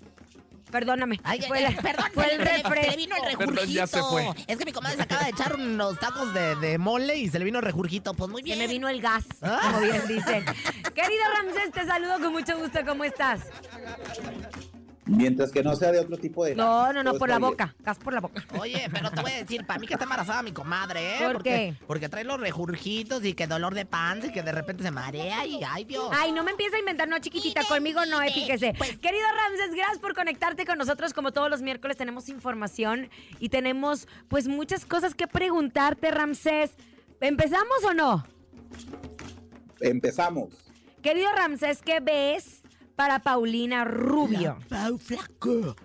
perdóname. 0.70 1.20
Ay, 1.22 1.42
fue, 1.46 1.59
ay, 1.64 1.74
la- 1.74 1.83
perdón, 1.83 2.07
fue 2.14 2.24
se 2.24 2.33
el 2.33 2.38
le- 2.38 2.46
se 2.46 2.52
le 2.57 2.62
refresco. 2.62 2.96
vino 2.96 3.16
el 3.16 3.22
Perdón, 3.22 3.40
rejurgito. 3.57 3.72
ya 3.72 3.87
se 3.87 4.02
fue. 4.02 4.28
Es 4.46 4.57
que 4.57 4.64
mi 4.64 4.72
comadre 4.72 4.96
se 4.96 5.02
acaba 5.02 5.24
de 5.24 5.30
echar 5.30 5.54
unos 5.57 5.98
tacos 6.00 6.33
de, 6.35 6.57
de 6.57 6.78
mole 6.78 7.16
y 7.16 7.28
se 7.28 7.38
le 7.38 7.44
vino 7.44 7.59
el 7.59 7.64
rejurgito. 7.64 8.14
Pues 8.14 8.30
muy 8.30 8.40
Se 8.42 8.46
bien. 8.46 8.59
me 8.59 8.66
vino 8.66 8.88
el 8.88 9.00
gas, 9.02 9.24
Ah. 9.42 9.61
como 9.62 9.80
bien 9.80 10.07
dicen. 10.09 10.44
Querido 10.94 11.22
Ramsés, 11.37 11.72
te 11.72 11.85
saludo 11.85 12.20
con 12.20 12.33
mucho 12.33 12.57
gusto. 12.59 12.78
¿Cómo 12.87 13.04
estás? 13.04 13.40
Mientras 15.07 15.52
que 15.52 15.62
no 15.62 15.76
sea 15.76 15.92
de 15.92 15.98
otro 15.98 16.16
tipo 16.16 16.46
de... 16.46 16.54
No, 16.54 16.90
no, 16.92 17.02
no, 17.02 17.14
por 17.18 17.28
la 17.28 17.37
bien. 17.38 17.50
boca. 17.50 17.74
Gas 17.80 17.98
por 17.98 18.14
la 18.14 18.20
boca. 18.20 18.42
Oye, 18.59 18.88
pero 18.90 19.11
te 19.11 19.20
voy 19.20 19.33
a 19.33 19.37
decir, 19.37 19.66
para 19.66 19.78
mí 19.78 19.87
que 19.87 19.92
está 19.94 20.04
embarazada 20.04 20.42
mi 20.42 20.52
comadre, 20.52 21.16
¿eh? 21.16 21.18
¿Por 21.24 21.33
porque, 21.35 21.50
qué? 21.78 21.85
Porque 21.87 22.09
trae 22.09 22.24
los 22.24 22.40
rejurgitos 22.40 23.22
y 23.22 23.35
que 23.35 23.46
dolor 23.46 23.74
de 23.74 23.85
panza 23.85 24.28
y 24.28 24.33
que 24.33 24.42
de 24.42 24.52
repente 24.52 24.83
se 24.83 24.90
marea 24.90 25.44
y 25.44 25.61
ay 25.62 25.85
Dios. 25.85 26.09
Ay, 26.11 26.33
no 26.33 26.42
me 26.42 26.52
empieza 26.52 26.76
a 26.76 26.78
inventar, 26.78 27.07
no, 27.07 27.18
chiquitita, 27.18 27.61
Mire, 27.61 27.68
conmigo 27.68 28.07
no, 28.07 28.22
eh, 28.22 28.33
fíjese. 28.33 28.72
pues- 28.78 28.98
Querido 28.98 29.26
Ramses, 29.37 29.74
gracias 29.76 29.98
por 29.98 30.14
conectarte 30.14 30.64
con 30.64 30.78
nosotros. 30.78 31.12
Como 31.12 31.33
todos 31.33 31.50
los 31.50 31.61
miércoles 31.61 31.98
tenemos 31.98 32.30
información 32.30 33.11
y 33.40 33.50
tenemos, 33.50 34.09
pues, 34.28 34.48
muchas 34.48 34.87
cosas 34.87 35.14
que 35.14 35.26
preguntarte, 35.26 36.11
Ramsés. 36.12 36.70
¿Empezamos 37.20 37.85
o 37.85 37.92
no? 37.92 38.26
Empezamos. 39.80 40.63
Querido 41.05 41.31
Ramsés, 41.37 41.83
¿qué 41.83 42.01
ves 42.01 42.62
para 42.97 43.19
Paulina 43.19 43.85
Rubio? 43.85 44.57
Pau 44.71 44.97
flaco. 44.97 45.77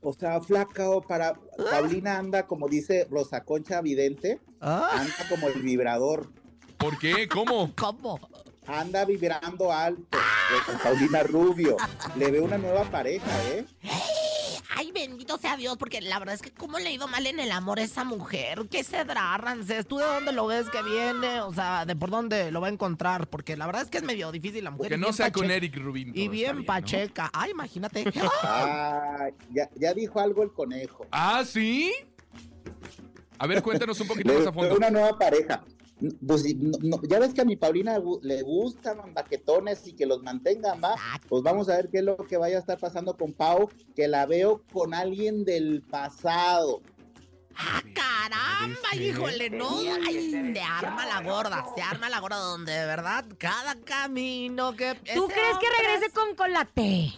o 0.00 0.12
sea, 0.12 0.40
flaca 0.40 0.88
o 0.88 1.02
para 1.02 1.34
Paulina 1.68 2.16
anda 2.16 2.46
como 2.46 2.68
dice 2.68 3.08
Rosa 3.10 3.42
Concha 3.42 3.80
Vidente, 3.80 4.40
anda 4.60 5.26
como 5.28 5.48
el 5.48 5.60
vibrador, 5.62 6.30
¿Por 6.78 6.96
qué? 6.96 7.26
¿Cómo? 7.26 7.72
¿Cómo? 7.76 8.20
anda 8.68 9.04
vibrando 9.04 9.72
alto. 9.72 10.18
con 10.64 10.78
Paulina 10.78 11.24
Rubio, 11.24 11.76
le 12.14 12.30
veo 12.30 12.44
una 12.44 12.56
nueva 12.56 12.84
pareja, 12.84 13.30
¿eh? 13.48 13.64
Ay, 14.74 14.90
bendito 14.92 15.38
sea 15.38 15.56
Dios, 15.56 15.76
porque 15.76 16.00
la 16.00 16.18
verdad 16.18 16.34
es 16.34 16.42
que 16.42 16.50
cómo 16.50 16.78
le 16.78 16.88
ha 16.88 16.92
ido 16.92 17.08
mal 17.08 17.26
en 17.26 17.40
el 17.40 17.52
amor 17.52 17.78
a 17.78 17.82
esa 17.82 18.04
mujer. 18.04 18.66
¿Qué 18.70 18.82
cedrá, 18.84 19.36
Rancés? 19.36 19.86
¿Tú 19.86 19.98
de 19.98 20.04
dónde 20.04 20.32
lo 20.32 20.46
ves 20.46 20.68
que 20.70 20.82
viene? 20.82 21.40
O 21.42 21.52
sea, 21.52 21.84
¿de 21.84 21.94
por 21.94 22.10
dónde 22.10 22.50
lo 22.50 22.60
va 22.60 22.68
a 22.68 22.70
encontrar? 22.70 23.28
Porque 23.28 23.56
la 23.56 23.66
verdad 23.66 23.82
es 23.82 23.90
que 23.90 23.98
es 23.98 24.04
medio 24.04 24.32
difícil 24.32 24.64
la 24.64 24.70
mujer. 24.70 24.90
Que 24.92 24.98
no 24.98 25.12
sea 25.12 25.30
con 25.30 25.50
Eric 25.50 25.76
Rubin. 25.76 26.12
Y 26.14 26.28
bien 26.28 26.58
¿no? 26.58 26.64
pacheca. 26.64 27.30
Ay, 27.32 27.50
imagínate. 27.50 28.04
Ah, 28.44 29.28
ya, 29.50 29.68
ya 29.76 29.92
dijo 29.94 30.18
algo 30.20 30.42
el 30.42 30.52
conejo. 30.52 31.06
Ah, 31.10 31.44
¿sí? 31.46 31.92
A 33.38 33.46
ver, 33.46 33.62
cuéntanos 33.62 34.00
un 34.00 34.08
poquito 34.08 34.32
más 34.32 34.46
a 34.46 34.52
fondo. 34.52 34.74
una 34.76 34.90
nueva 34.90 35.18
pareja. 35.18 35.62
Pues, 36.26 36.44
no- 36.56 36.78
no, 36.82 37.00
ya 37.08 37.18
ves 37.18 37.32
que 37.34 37.42
a 37.42 37.44
mi 37.44 37.56
Paulina 37.56 37.98
le 38.22 38.42
gustan 38.42 39.14
baquetones 39.14 39.86
y 39.86 39.92
que 39.92 40.06
los 40.06 40.22
mantengan, 40.22 40.80
va. 40.82 40.92
Exacto. 40.94 41.28
Pues 41.28 41.42
vamos 41.42 41.68
a 41.68 41.76
ver 41.76 41.88
qué 41.90 41.98
es 41.98 42.04
lo 42.04 42.16
que 42.16 42.36
vaya 42.36 42.56
a 42.56 42.60
estar 42.60 42.78
pasando 42.78 43.16
con 43.16 43.32
Pau, 43.32 43.68
que 43.94 44.08
la 44.08 44.26
veo 44.26 44.62
con 44.72 44.94
alguien 44.94 45.44
del 45.44 45.82
pasado. 45.82 46.80
¡Ah, 47.54 47.82
caramba! 47.94 48.94
Híjole, 48.96 49.50
no. 49.50 49.68
Ay, 50.06 50.52
se 50.54 50.60
arma 50.60 51.04
la 51.06 51.22
gorda. 51.22 51.64
Se 51.76 51.82
arma 51.82 52.08
la 52.08 52.18
gorda 52.20 52.36
donde 52.38 52.72
de 52.72 52.86
verdad 52.86 53.24
cada 53.38 53.74
camino 53.76 54.74
que. 54.74 54.94
¿Tú 55.14 55.28
crees 55.28 55.58
que 55.58 55.66
regrese 55.82 56.12
con 56.12 56.34
Colate? 56.34 57.12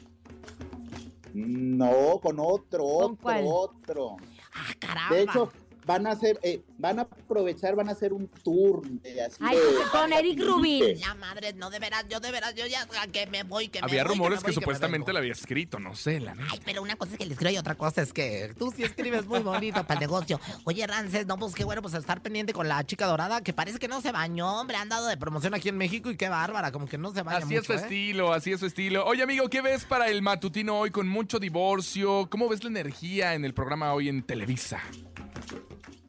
No, 1.34 2.20
con 2.22 2.38
otro, 2.38 2.84
¿Con 2.84 3.02
otro, 3.12 3.16
cuál? 3.22 3.44
otro. 3.46 4.16
Ah, 4.54 4.72
caramba. 4.78 5.14
De 5.16 5.22
hecho, 5.22 5.52
van 5.86 6.06
a 6.06 6.12
hacer, 6.12 6.38
eh, 6.42 6.62
van 6.78 6.98
a 6.98 7.02
aprovechar, 7.02 7.74
van 7.76 7.88
a 7.88 7.92
hacer 7.92 8.12
un 8.12 8.28
tour 8.42 8.82
de 8.86 9.22
así 9.22 9.36
Ay, 9.40 9.56
de- 9.56 9.62
con 9.92 10.12
Eric 10.12 10.40
Rubin. 10.40 10.98
La 11.00 11.14
madre, 11.14 11.52
no, 11.54 11.70
de 11.70 11.78
veras, 11.78 12.04
yo 12.08 12.20
de 12.20 12.30
veras, 12.30 12.54
yo 12.54 12.66
ya 12.66 12.86
que 13.12 13.26
me 13.26 13.42
voy, 13.42 13.68
que 13.68 13.80
me 13.80 13.86
Había 13.86 14.04
voy, 14.04 14.12
rumores 14.14 14.38
me 14.38 14.42
que, 14.42 14.46
voy, 14.52 14.56
me 14.56 14.62
supuestamente 14.62 15.06
vengo. 15.06 15.12
la 15.12 15.18
había 15.20 15.32
escrito, 15.32 15.78
no 15.78 15.94
sé, 15.94 16.20
la 16.20 16.34
neta. 16.34 16.48
Ay, 16.52 16.60
pero 16.64 16.82
una 16.82 16.96
cosa 16.96 17.12
es 17.12 17.18
que 17.18 17.26
le 17.26 17.32
escribo 17.32 17.52
y 17.52 17.58
otra 17.58 17.74
cosa 17.74 18.02
es 18.02 18.12
que 18.12 18.54
tú 18.58 18.72
sí 18.74 18.82
escribes 18.84 19.26
muy 19.26 19.40
bonito 19.40 19.82
para 19.86 19.94
el 19.94 20.00
negocio. 20.00 20.40
Oye, 20.64 20.86
Rances, 20.86 21.26
no, 21.26 21.36
pues 21.38 21.54
qué 21.54 21.64
bueno, 21.64 21.82
pues 21.82 21.94
estar 21.94 22.22
pendiente 22.22 22.52
con 22.52 22.66
la 22.68 22.84
chica 22.84 23.06
dorada, 23.06 23.42
que 23.42 23.52
parece 23.52 23.78
que 23.78 23.88
no 23.88 24.00
se 24.00 24.12
bañó, 24.12 24.60
hombre, 24.60 24.76
han 24.76 24.88
dado 24.88 25.06
de 25.08 25.16
promoción 25.16 25.54
aquí 25.54 25.68
en 25.68 25.76
México 25.76 26.10
y 26.10 26.16
qué 26.16 26.28
bárbara, 26.28 26.72
como 26.72 26.86
que 26.86 26.98
no 26.98 27.12
se 27.12 27.22
baña 27.22 27.38
Así 27.44 27.56
es 27.56 27.64
su 27.66 27.72
mucho, 27.72 27.82
¿eh? 27.82 27.84
estilo, 27.84 28.32
así 28.32 28.52
es 28.52 28.60
su 28.60 28.66
estilo. 28.66 29.04
Oye, 29.06 29.22
amigo, 29.22 29.48
¿qué 29.50 29.60
ves 29.60 29.84
para 29.84 30.08
el 30.08 30.22
matutino 30.22 30.78
hoy 30.78 30.90
con 30.90 31.08
mucho 31.08 31.38
divorcio? 31.38 32.28
¿Cómo 32.30 32.48
ves 32.48 32.62
la 32.64 32.70
energía 32.70 33.34
en 33.34 33.44
el 33.44 33.52
programa 33.54 33.92
hoy 33.92 34.08
en 34.08 34.22
Televisa? 34.22 34.80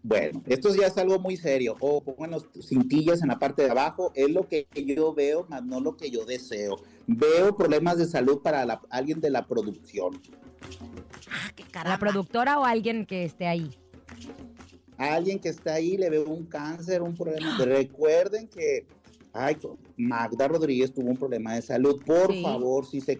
Bueno, 0.07 0.43
esto 0.45 0.69
ya 0.75 0.85
es 0.85 0.95
algo 0.99 1.17
muy 1.17 1.35
serio. 1.35 1.75
O 1.79 1.99
pongan 1.99 2.29
los 2.29 2.47
cintillas 2.61 3.23
en 3.23 3.29
la 3.29 3.39
parte 3.39 3.63
de 3.63 3.71
abajo. 3.71 4.11
Es 4.13 4.29
lo 4.29 4.47
que 4.47 4.67
yo 4.75 5.15
veo, 5.15 5.47
más 5.49 5.63
no 5.65 5.79
lo 5.79 5.97
que 5.97 6.11
yo 6.11 6.25
deseo. 6.25 6.75
Veo 7.07 7.57
problemas 7.57 7.97
de 7.97 8.05
salud 8.05 8.39
para 8.43 8.63
la- 8.67 8.81
alguien 8.91 9.19
de 9.19 9.31
la 9.31 9.47
producción. 9.47 10.21
Ah, 11.31 11.49
qué 11.55 11.63
¿La 11.83 11.97
productora 11.97 12.59
o 12.59 12.65
alguien 12.65 13.07
que 13.07 13.23
esté 13.23 13.47
ahí? 13.47 13.71
A 14.99 15.15
alguien 15.15 15.39
que 15.39 15.49
está 15.49 15.73
ahí 15.73 15.97
le 15.97 16.11
veo 16.11 16.25
un 16.29 16.45
cáncer, 16.45 17.01
un 17.01 17.15
problema. 17.15 17.57
Recuerden 17.65 18.47
que 18.47 18.85
ay, 19.33 19.57
Magda 19.97 20.47
Rodríguez 20.47 20.93
tuvo 20.93 21.09
un 21.09 21.17
problema 21.17 21.55
de 21.55 21.63
salud. 21.63 21.99
Por 22.05 22.31
Sí. 22.31 22.43
favor, 22.43 22.85
si 22.85 23.01
se, 23.01 23.19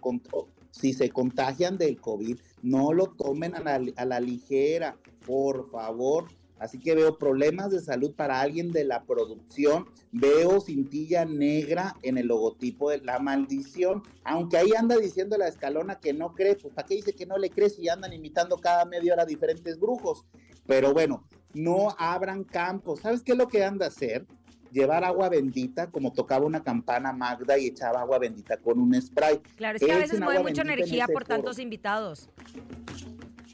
si 0.69 0.93
se 0.93 1.09
contagian 1.09 1.79
del 1.79 1.99
COVID, 1.99 2.37
no 2.61 2.93
lo 2.93 3.07
tomen 3.07 3.55
a 3.55 3.59
la, 3.61 3.81
a 3.95 4.05
la 4.05 4.19
ligera. 4.19 4.95
Por 5.25 5.67
favor. 5.71 6.25
Así 6.59 6.79
que 6.79 6.95
veo 6.95 7.17
problemas 7.17 7.71
de 7.71 7.81
salud 7.81 8.13
para 8.13 8.39
alguien 8.39 8.71
de 8.71 8.85
la 8.85 9.03
producción. 9.03 9.87
Veo 10.11 10.61
cintilla 10.61 11.25
negra 11.25 11.95
en 12.01 12.17
el 12.17 12.27
logotipo 12.27 12.89
de 12.89 12.99
la 12.99 13.19
maldición. 13.19 14.03
Aunque 14.23 14.57
ahí 14.57 14.71
anda 14.77 14.97
diciendo 14.97 15.37
la 15.37 15.47
escalona 15.47 15.99
que 15.99 16.13
no 16.13 16.33
cree, 16.33 16.55
pues 16.55 16.73
¿para 16.73 16.87
qué 16.87 16.95
dice 16.95 17.13
que 17.13 17.25
no 17.25 17.37
le 17.37 17.49
cree 17.49 17.69
si 17.69 17.89
andan 17.89 18.13
imitando 18.13 18.57
cada 18.57 18.85
media 18.85 19.13
hora 19.13 19.25
diferentes 19.25 19.79
brujos? 19.79 20.25
Pero 20.65 20.93
bueno, 20.93 21.27
no 21.53 21.95
abran 21.97 22.43
campos. 22.43 23.01
¿Sabes 23.01 23.21
qué 23.21 23.33
es 23.33 23.37
lo 23.37 23.47
que 23.47 23.63
anda 23.63 23.85
a 23.85 23.89
hacer? 23.89 24.25
Llevar 24.71 25.03
agua 25.03 25.29
bendita, 25.29 25.89
como 25.89 26.11
tocaba 26.11 26.45
una 26.45 26.63
campana 26.63 27.13
Magda 27.13 27.57
y 27.57 27.67
echaba 27.67 28.01
agua 28.01 28.19
bendita 28.19 28.57
con 28.57 28.79
un 28.79 28.99
spray. 29.01 29.39
Claro, 29.55 29.77
es 29.77 29.83
que 29.85 29.91
a 29.91 29.97
veces 29.99 30.19
mueve 30.19 30.41
mucha 30.41 30.63
en 30.63 30.71
energía 30.71 31.05
por 31.05 31.23
foro. 31.23 31.35
tantos 31.35 31.59
invitados. 31.59 32.29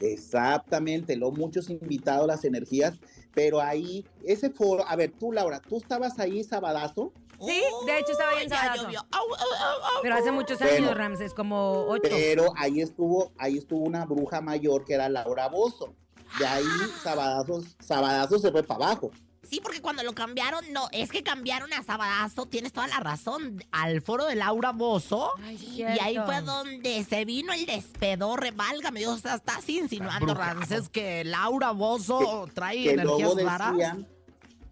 Exactamente, 0.02 1.16
lo 1.16 1.30
muchos 1.30 1.70
invitados, 1.70 2.26
las 2.26 2.44
energías, 2.44 2.98
pero 3.34 3.60
ahí, 3.60 4.04
ese 4.24 4.50
foro, 4.50 4.84
a 4.86 4.96
ver, 4.96 5.12
tú 5.12 5.32
Laura, 5.32 5.60
tú 5.60 5.76
estabas 5.76 6.18
ahí 6.18 6.42
sabadazo, 6.44 7.12
Sí, 7.44 7.60
de 7.86 7.98
hecho 7.98 8.12
estaba 8.12 8.34
bien 8.36 8.48
ya 8.48 8.56
sabadazo. 8.56 9.06
Pero 10.02 10.14
hace 10.14 10.30
muchos 10.30 10.58
Bueno. 10.60 10.74
años, 10.86 10.96
Ramses, 10.96 11.34
como 11.34 11.86
ocho. 11.88 12.02
pero 12.04 12.52
ahí 12.56 12.80
estuvo, 12.80 13.32
ahí 13.36 13.58
estuvo 13.58 13.84
una 13.84 14.04
bruja 14.04 14.40
mayor 14.40 14.84
que 14.84 14.94
era 14.94 15.08
Laura 15.08 15.48
Bozo. 15.48 15.94
De 16.38 16.46
ahí, 16.46 16.64
sabadazo, 17.02 17.62
sabadazo 17.80 18.38
se 18.38 18.52
fue 18.52 18.62
para 18.62 18.86
abajo. 18.86 19.10
Sí, 19.52 19.60
porque 19.62 19.82
cuando 19.82 20.02
lo 20.02 20.14
cambiaron, 20.14 20.64
no, 20.72 20.88
es 20.92 21.10
que 21.10 21.22
cambiaron 21.22 21.70
a 21.74 21.82
Sabadazo, 21.82 22.46
tienes 22.46 22.72
toda 22.72 22.86
la 22.86 23.00
razón, 23.00 23.62
al 23.70 24.00
foro 24.00 24.24
de 24.24 24.34
Laura 24.34 24.72
Bozo. 24.72 25.28
Ay, 25.42 25.58
Y 25.76 25.82
ahí 25.82 26.16
fue 26.24 26.40
donde 26.40 27.04
se 27.04 27.26
vino 27.26 27.52
el 27.52 27.66
despedorre, 27.66 28.52
válgame 28.52 29.00
Dios, 29.00 29.12
o 29.12 29.18
sea, 29.18 29.34
está 29.34 29.56
así 29.56 29.78
insinuando. 29.78 30.32
Rances, 30.32 30.88
que 30.88 31.22
Laura 31.24 31.72
Bozo 31.72 32.48
trae 32.54 32.82
que 32.82 32.90
energías 32.92 33.34
raras. 33.44 33.96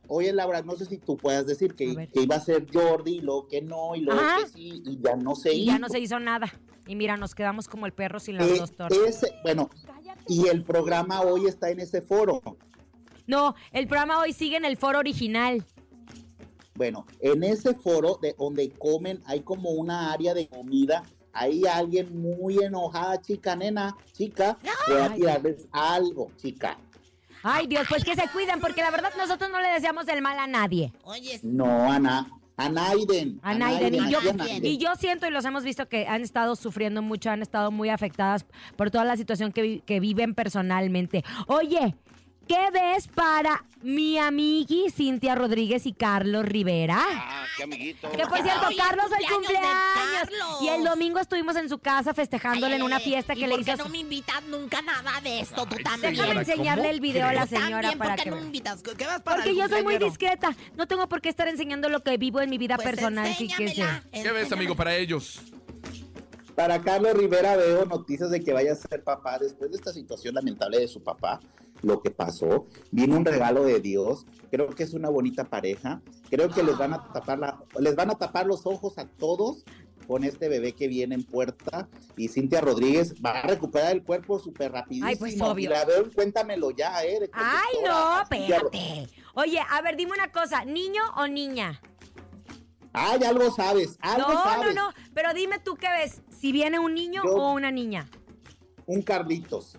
oye 0.09 0.33
Laura, 0.33 0.63
no 0.63 0.75
sé 0.77 0.87
si 0.87 0.97
tú 0.97 1.19
puedas 1.19 1.47
decir 1.47 1.75
que, 1.75 2.09
que 2.11 2.23
iba 2.23 2.37
a 2.37 2.41
ser 2.41 2.67
Jordi, 2.73 3.17
y 3.17 3.21
luego 3.21 3.49
que 3.49 3.61
no, 3.61 3.95
y 3.95 4.01
luego 4.01 4.19
Ajá. 4.19 4.39
que 4.45 4.49
sí, 4.49 4.83
y 4.87 4.99
ya 4.99 5.15
no 5.15 5.35
se 5.37 5.53
Y 5.53 5.67
ya 5.67 5.73
hizo. 5.73 5.81
no 5.81 5.89
se 5.91 5.99
hizo 6.01 6.19
nada. 6.21 6.51
Y 6.87 6.97
mira, 6.97 7.19
nos 7.19 7.35
quedamos 7.35 7.69
como 7.69 7.85
el 7.85 7.93
perro 7.93 8.19
sin 8.19 8.39
las 8.39 8.49
Eh, 8.49 8.57
dos 8.61 8.75
tortas. 8.75 8.97
ese- 9.07 9.35
bueno, 9.43 9.69
y 10.27 10.49
el 10.49 10.65
programa 10.65 11.21
hoy 11.21 11.49
está 11.49 11.69
en 11.69 11.81
ese 11.81 12.01
foro. 12.01 12.41
No, 13.31 13.55
el 13.71 13.87
programa 13.87 14.19
hoy 14.19 14.33
sigue 14.33 14.57
en 14.57 14.65
el 14.65 14.77
foro 14.77 14.99
original. 14.99 15.65
Bueno, 16.75 17.07
en 17.21 17.45
ese 17.45 17.75
foro 17.75 18.19
de 18.21 18.35
donde 18.37 18.71
comen 18.71 19.21
hay 19.25 19.41
como 19.43 19.71
una 19.71 20.13
área 20.13 20.35
de 20.35 20.49
comida. 20.49 21.05
Hay 21.33 21.65
alguien 21.65 22.21
muy 22.21 22.59
enojada, 22.59 23.21
chica, 23.23 23.55
nena, 23.55 23.97
chica. 24.13 24.59
Voy 24.89 25.01
a 25.01 25.15
tirarles 25.15 25.69
algo, 25.71 26.33
chica. 26.37 26.77
Ay, 27.45 27.69
Dios, 27.69 27.87
pues 27.89 28.03
que 28.05 28.17
se 28.17 28.27
cuiden, 28.33 28.59
porque 28.61 28.83
la 28.83 28.91
verdad 28.91 29.13
nosotros 29.17 29.49
no 29.49 29.61
le 29.61 29.69
deseamos 29.69 30.09
el 30.09 30.21
mal 30.23 30.37
a 30.41 30.49
nadie. 30.49 30.93
Oye, 31.05 31.39
No, 31.45 31.67
Ana. 31.91 32.29
A 32.57 32.69
Naiden. 32.69 33.39
A 33.43 33.55
Naiden. 33.55 33.95
Y 33.95 34.11
yo, 34.11 34.19
y 34.63 34.77
yo 34.77 34.95
siento 34.97 35.27
y 35.27 35.31
los 35.31 35.45
hemos 35.47 35.65
visto 35.65 35.89
que 35.89 36.07
han 36.07 36.21
estado 36.21 36.57
sufriendo 36.57 37.01
mucho, 37.01 37.31
han 37.31 37.41
estado 37.41 37.71
muy 37.71 37.89
afectadas 37.89 38.45
por 38.77 38.91
toda 38.91 39.05
la 39.07 39.17
situación 39.17 39.51
que, 39.53 39.63
vi- 39.63 39.81
que 39.87 39.99
viven 39.99 40.35
personalmente. 40.35 41.25
Oye, 41.47 41.95
¿qué 42.51 42.71
ves 42.73 43.07
para 43.07 43.63
mi 43.83 44.19
amigui 44.19 44.91
Cintia 44.91 45.37
Rodríguez 45.37 45.87
y 45.87 45.93
Carlos 45.93 46.45
Rivera? 46.45 46.99
Ah, 47.09 47.45
qué 47.57 47.63
amiguito. 47.63 48.11
Que 48.11 48.27
por 48.27 48.43
cierto, 48.43 48.67
Carlos 48.77 49.07
el 49.19 49.27
cumpleaños 49.29 49.29
de 49.29 49.35
cumpleaños. 49.35 50.21
Carlos. 50.29 50.63
Y 50.63 50.69
el 50.69 50.85
domingo 50.85 51.21
estuvimos 51.21 51.55
en 51.57 51.69
su 51.69 51.79
casa 51.79 52.13
festejándole 52.13 52.75
en 52.75 52.83
una 52.83 52.99
fiesta 52.99 53.35
¿y 53.35 53.41
que 53.41 53.47
le 53.47 53.53
por 53.55 53.61
hizo. 53.61 53.67
qué 53.67 53.73
a 53.73 53.77
su- 53.77 53.85
no 53.85 53.89
me 53.91 53.99
invitas 53.99 54.43
nunca 54.49 54.83
nada 54.83 55.21
de 55.23 55.41
esto? 55.41 55.65
Tú 55.65 55.77
Ay, 55.79 55.85
también. 55.85 56.15
Déjame 56.17 56.41
enseñarle 56.41 56.83
¿cómo 56.83 56.93
el 56.95 57.01
video 57.01 57.29
a 57.29 57.33
la 57.33 57.47
señora 57.47 57.71
también, 57.83 57.99
para 57.99 58.11
¿por 58.11 58.17
qué 58.19 58.25
que 58.25 58.31
no 58.31 58.37
me 58.37 58.43
invitas? 58.43 58.83
¿Qué 58.83 59.07
vas 59.07 59.21
para 59.23 59.37
Porque 59.37 59.51
el 59.51 59.57
yo 59.57 59.69
soy 59.69 59.83
muy 59.85 59.99
discreta. 59.99 60.55
No 60.77 60.89
tengo 60.89 61.09
por 61.09 61.21
qué 61.21 61.29
estar 61.29 61.47
enseñando 61.47 61.89
lo 61.89 62.03
que 62.03 62.17
vivo 62.19 62.41
en 62.41 62.51
mi 62.51 62.59
vida 62.59 62.75
Pues 62.77 62.89
personal, 62.89 63.33
fíjese. 63.35 63.85
¿Qué 64.13 64.33
ves, 64.33 64.51
amigo, 64.51 64.75
para 64.75 64.97
ellos? 64.97 65.41
Para 66.61 66.83
Carlos 66.83 67.15
Rivera 67.15 67.57
veo 67.57 67.87
noticias 67.87 68.31
de 68.31 68.43
que 68.45 68.53
vaya 68.53 68.73
a 68.73 68.75
ser 68.75 69.03
papá 69.03 69.39
después 69.39 69.71
de 69.71 69.79
esta 69.79 69.95
situación 69.95 70.35
lamentable 70.35 70.79
de 70.79 70.89
su 70.89 71.03
papá, 71.03 71.41
lo 71.81 72.03
que 72.03 72.11
pasó. 72.11 72.67
Viene 72.91 73.17
un 73.17 73.25
regalo 73.25 73.65
de 73.65 73.81
Dios. 73.81 74.27
Creo 74.51 74.69
que 74.69 74.83
es 74.83 74.93
una 74.93 75.09
bonita 75.09 75.45
pareja. 75.45 76.03
Creo 76.29 76.51
que 76.51 76.63
les 76.63 76.77
van 76.77 76.93
a 76.93 77.11
tapar 77.15 77.39
la, 77.39 77.65
les 77.79 77.97
van 77.97 78.11
a 78.11 78.17
tapar 78.17 78.45
los 78.47 78.67
ojos 78.67 78.99
a 78.99 79.07
todos 79.07 79.65
con 80.07 80.23
este 80.23 80.51
bebé 80.51 80.75
que 80.75 80.87
viene 80.87 81.15
en 81.15 81.25
puerta. 81.25 81.89
Y 82.19 82.29
Cintia 82.29 82.61
Rodríguez 82.61 83.15
va 83.25 83.41
a 83.41 83.43
recuperar 83.47 83.93
el 83.93 84.03
cuerpo 84.03 84.39
súper 84.39 84.73
rapidísimo. 84.73 85.09
Ay, 85.09 85.17
pues, 85.17 85.41
obvio. 85.41 85.65
Y 85.65 85.73
la 85.73 85.87
veo, 85.87 86.13
cuéntamelo 86.13 86.73
ya, 86.73 87.03
¿eh? 87.07 87.31
Ay, 87.33 87.77
no, 87.87 88.21
espérate. 88.21 89.09
Oye, 89.33 89.61
a 89.67 89.81
ver, 89.81 89.97
dime 89.97 90.13
una 90.13 90.31
cosa, 90.31 90.67
¿niño 90.67 91.05
o 91.17 91.27
niña? 91.27 91.81
Ay, 92.93 93.23
algo 93.23 93.51
sabes, 93.53 93.97
algo 94.01 94.33
no, 94.33 94.43
sabes. 94.43 94.75
no, 94.75 94.89
no, 94.89 94.95
pero 95.15 95.33
dime 95.33 95.61
tú 95.61 95.77
qué 95.77 95.89
ves, 95.91 96.23
si 96.41 96.53
viene 96.53 96.79
un 96.79 96.95
niño 96.95 97.23
Yo- 97.25 97.35
o 97.35 97.53
una 97.53 97.71
niña. 97.71 98.09
Un 98.87 99.03
Carlitos. 99.03 99.77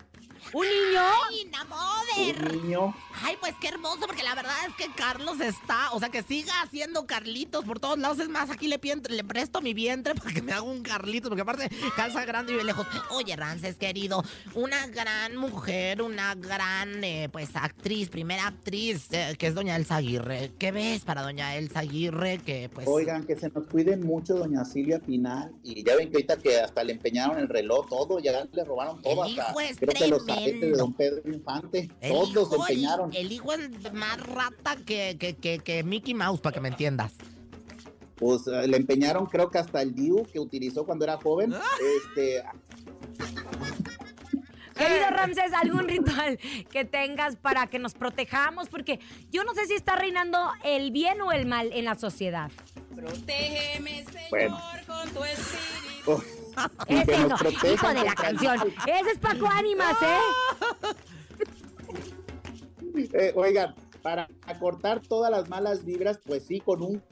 ¿Un 0.52 0.66
niño? 0.66 1.00
¡Ay, 1.30 1.50
Namoder! 1.50 2.52
Un 2.56 2.62
niño. 2.62 2.94
Ay, 3.24 3.36
pues 3.40 3.54
qué 3.60 3.68
hermoso, 3.68 4.00
porque 4.06 4.22
la 4.22 4.34
verdad 4.34 4.54
es 4.68 4.74
que 4.74 4.92
Carlos 4.94 5.40
está, 5.40 5.92
o 5.92 5.98
sea, 5.98 6.08
que 6.08 6.22
siga 6.22 6.52
haciendo 6.62 7.06
Carlitos 7.06 7.64
por 7.64 7.78
todos 7.78 7.98
lados. 7.98 8.18
Es 8.18 8.28
más, 8.28 8.50
aquí 8.50 8.68
le, 8.68 8.80
pien- 8.80 9.06
le 9.08 9.22
presto 9.24 9.60
mi 9.60 9.74
vientre 9.74 10.14
para 10.16 10.32
que 10.32 10.42
me 10.42 10.52
haga 10.52 10.62
un 10.62 10.82
Carlitos, 10.82 11.28
porque 11.28 11.42
aparte 11.42 11.70
calza 11.96 12.24
grande 12.24 12.52
y 12.52 12.54
vive 12.56 12.64
lejos. 12.64 12.86
Oye, 13.10 13.36
Rances, 13.36 13.76
querido, 13.76 14.24
una 14.54 14.86
gran 14.88 15.36
mujer, 15.36 16.02
una 16.02 16.34
gran, 16.34 17.02
eh, 17.04 17.28
pues, 17.30 17.50
actriz, 17.54 18.08
primera 18.08 18.46
actriz, 18.48 19.08
eh, 19.12 19.34
que 19.38 19.46
es 19.46 19.54
doña 19.54 19.76
Elsa 19.76 19.96
Aguirre. 19.96 20.52
¿Qué 20.58 20.72
ves 20.72 21.02
para 21.04 21.22
doña 21.22 21.56
Elsa 21.56 21.80
Aguirre? 21.80 22.38
Que, 22.38 22.68
pues... 22.68 22.86
Oigan, 22.88 23.24
que 23.26 23.36
se 23.36 23.48
nos 23.50 23.66
cuiden 23.68 24.04
mucho, 24.04 24.34
doña 24.34 24.64
Silvia 24.64 24.98
Pinal. 24.98 25.52
Y 25.62 25.84
ya 25.84 25.96
ven 25.96 26.10
que 26.10 26.16
ahorita 26.16 26.36
que 26.38 26.60
hasta 26.60 26.82
le 26.82 26.92
empeñaron 26.94 27.38
el 27.38 27.48
reloj, 27.48 27.88
todo, 27.88 28.18
ya 28.18 28.44
le 28.52 28.64
robaron 28.64 29.00
todo. 29.02 29.24
El 29.24 29.38
hasta, 29.38 29.50
hijo 29.50 29.60
es 29.60 29.78
creo 29.78 29.92
de 30.50 30.70
don 30.72 30.92
Pedro 30.94 31.22
Infante. 31.30 31.90
El 32.00 32.10
todos 32.12 32.30
hijo, 32.30 32.46
se 32.66 32.72
empeñaron. 32.72 33.10
El, 33.12 33.26
el 33.26 33.32
hijo 33.32 33.52
es 33.52 33.92
más 33.92 34.20
rata 34.20 34.76
que, 34.84 35.16
que, 35.18 35.34
que, 35.36 35.58
que 35.58 35.82
Mickey 35.82 36.14
Mouse, 36.14 36.40
para 36.40 36.54
que 36.54 36.60
me 36.60 36.68
entiendas. 36.68 37.12
Pues 38.16 38.46
eh, 38.46 38.68
le 38.68 38.76
empeñaron, 38.76 39.26
creo 39.26 39.50
que 39.50 39.58
hasta 39.58 39.82
el 39.82 39.94
DIU 39.94 40.24
que 40.32 40.38
utilizó 40.38 40.84
cuando 40.86 41.04
era 41.04 41.16
joven. 41.16 41.52
Ah. 41.54 41.60
Este, 41.98 42.42
Querido 44.76 45.10
Ramsés, 45.10 45.52
algún 45.52 45.86
ritual 45.86 46.38
que 46.70 46.84
tengas 46.84 47.36
para 47.36 47.66
que 47.66 47.78
nos 47.78 47.94
protejamos, 47.94 48.68
porque 48.68 49.00
yo 49.30 49.44
no 49.44 49.54
sé 49.54 49.66
si 49.66 49.74
está 49.74 49.96
reinando 49.96 50.38
el 50.64 50.90
bien 50.90 51.20
o 51.20 51.30
el 51.32 51.46
mal 51.46 51.70
en 51.72 51.84
la 51.84 51.94
sociedad. 51.94 52.50
Protégeme, 52.94 54.04
Señor, 54.04 54.28
Bueno. 54.30 54.60
con 54.86 55.08
tu 55.10 55.24
espíritu. 55.24 56.12
oh, 56.12 56.22
Ese 56.86 57.06
que 57.06 57.18
nos 57.18 57.28
no, 57.28 57.36
protejan 57.36 57.72
hijo 57.72 57.88
de 57.88 58.04
la 58.04 58.14
canción. 58.14 58.74
Ese 58.86 59.10
es 59.12 59.18
Paco 59.18 59.46
Ánimas, 59.46 59.96
¿eh? 60.02 60.18
Eh, 63.14 63.32
oigan, 63.34 63.74
para 64.02 64.28
cortar 64.60 65.00
todas 65.00 65.30
las 65.30 65.48
malas 65.48 65.84
vibras, 65.84 66.20
pues 66.24 66.44
sí, 66.44 66.60
con 66.60 66.82
un 66.82 67.02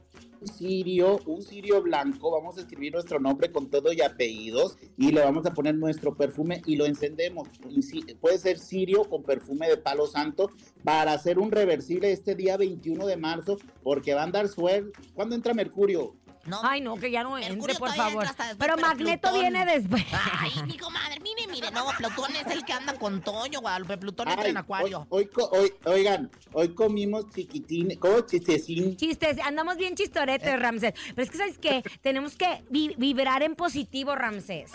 cirio, 0.47 1.21
un 1.27 1.43
cirio 1.43 1.83
blanco, 1.83 2.31
vamos 2.31 2.57
a 2.57 2.63
escribir 2.63 2.93
nuestro 2.93 3.21
nombre 3.21 3.53
con 3.53 3.69
todo 3.69 3.93
y 3.93 4.01
apellidos 4.01 4.77
y 4.97 5.13
le 5.13 5.21
vamos 5.21 5.45
a 5.47 5.53
poner 5.53 5.75
nuestro 5.75 6.15
perfume 6.15 6.63
y 6.67 6.77
lo 6.77 6.87
encendemos. 6.87 7.49
Y 7.69 7.83
sí, 7.83 8.01
puede 8.21 8.39
ser 8.39 8.59
cirio 8.59 9.05
con 9.05 9.23
perfume 9.23 9.69
de 9.69 9.77
palo 9.77 10.07
santo 10.07 10.51
para 10.85 11.13
hacer 11.13 11.39
un 11.39 11.51
reversible 11.51 12.13
este 12.13 12.35
día 12.35 12.57
21 12.57 13.07
de 13.07 13.17
marzo, 13.17 13.59
porque 13.83 14.15
va 14.15 14.23
a 14.23 14.25
andar 14.25 14.49
suerte. 14.49 14.93
¿Cuándo 15.15 15.35
entra 15.35 15.55
Mercurio? 15.55 16.15
No, 16.51 16.61
Ay, 16.63 16.81
no, 16.81 16.97
que 16.97 17.11
ya 17.11 17.23
no 17.23 17.31
Mercurio 17.31 17.55
entre, 17.63 17.75
por 17.77 17.95
favor. 17.95 18.25
entra 18.27 18.47
después, 18.47 18.57
Pero 18.59 18.75
pero 18.75 18.87
Magneto 18.89 19.29
Plutón. 19.31 19.41
viene 19.41 19.65
después. 19.67 20.05
Ay, 20.41 20.51
mi 20.67 20.77
comadre, 20.77 21.21
mire, 21.21 21.47
mire, 21.49 21.71
no, 21.71 21.87
Plutón 21.97 22.35
es 22.37 22.47
el 22.55 22.65
que 22.65 22.73
anda 22.73 22.93
con 22.95 23.23
Toño, 23.23 23.61
Guadalupe. 23.61 23.97
Plutón 23.99 24.29
entra 24.29 24.45
Ay, 24.45 24.51
en 24.51 24.57
Acuario. 24.57 25.07
Hoy, 25.11 25.23
hoy 25.25 25.27
co- 25.29 25.49
hoy- 25.53 25.73
oigan, 25.85 26.31
hoy 26.53 26.75
comimos 26.75 27.31
chiquitín, 27.31 27.97
¿cómo 27.99 28.21
chistecín? 28.23 28.97
Chistes, 28.97 29.39
andamos 29.45 29.77
bien 29.77 29.95
chistoretes, 29.95 30.59
Ramsés. 30.61 30.95
Pero 31.15 31.23
es 31.23 31.31
que, 31.31 31.39
¿sabes 31.39 31.59
qué? 31.59 31.83
Tenemos 32.03 32.37
que 32.37 32.65
vi- 32.69 32.95
vibrar 32.99 33.43
en 33.43 33.55
positivo, 33.55 34.15
Ramsés. 34.17 34.73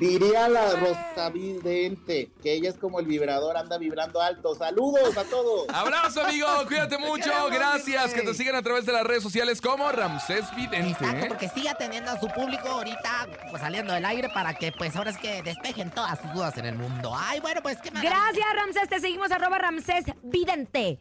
Diría 0.00 0.48
la 0.48 0.76
Rosa 0.76 1.28
Vidente, 1.28 2.30
que 2.42 2.54
ella 2.54 2.70
es 2.70 2.76
como 2.78 3.00
el 3.00 3.06
vibrador, 3.06 3.58
anda 3.58 3.76
vibrando 3.76 4.20
alto. 4.22 4.54
Saludos 4.54 5.14
a 5.14 5.24
todos. 5.24 5.66
Abrazo, 5.68 6.22
amigo. 6.24 6.46
Cuídate 6.66 6.96
mucho. 6.96 7.24
queremos, 7.24 7.50
Gracias. 7.50 8.14
Que 8.14 8.22
te 8.22 8.32
sigan 8.32 8.56
a 8.56 8.62
través 8.62 8.86
de 8.86 8.92
las 8.92 9.04
redes 9.04 9.22
sociales 9.22 9.60
como 9.60 9.92
Ramsés 9.92 10.44
Vidente. 10.56 10.88
Exacto, 10.88 11.26
¿eh? 11.26 11.28
porque 11.28 11.50
sigue 11.50 11.68
atendiendo 11.68 12.10
a 12.10 12.18
su 12.18 12.28
público 12.28 12.66
ahorita, 12.66 13.28
pues 13.50 13.60
saliendo 13.60 13.92
del 13.92 14.06
aire 14.06 14.30
para 14.30 14.54
que, 14.54 14.72
pues 14.72 14.96
ahora 14.96 15.10
es 15.10 15.18
que 15.18 15.42
despejen 15.42 15.90
todas 15.90 16.18
sus 16.18 16.32
dudas 16.32 16.56
en 16.56 16.64
el 16.64 16.76
mundo. 16.76 17.12
Ay, 17.14 17.40
bueno, 17.40 17.60
pues 17.60 17.76
que 17.82 17.90
me 17.90 18.00
hagan- 18.00 18.10
Gracias, 18.10 18.46
Ramsés. 18.54 18.88
Te 18.88 19.00
seguimos 19.00 19.30
arroba 19.30 19.58
Ramsés 19.58 20.06
Vidente. 20.22 20.98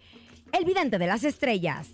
El 0.52 0.66
vidente 0.66 0.98
de 0.98 1.08
las 1.08 1.24
estrellas. 1.24 1.88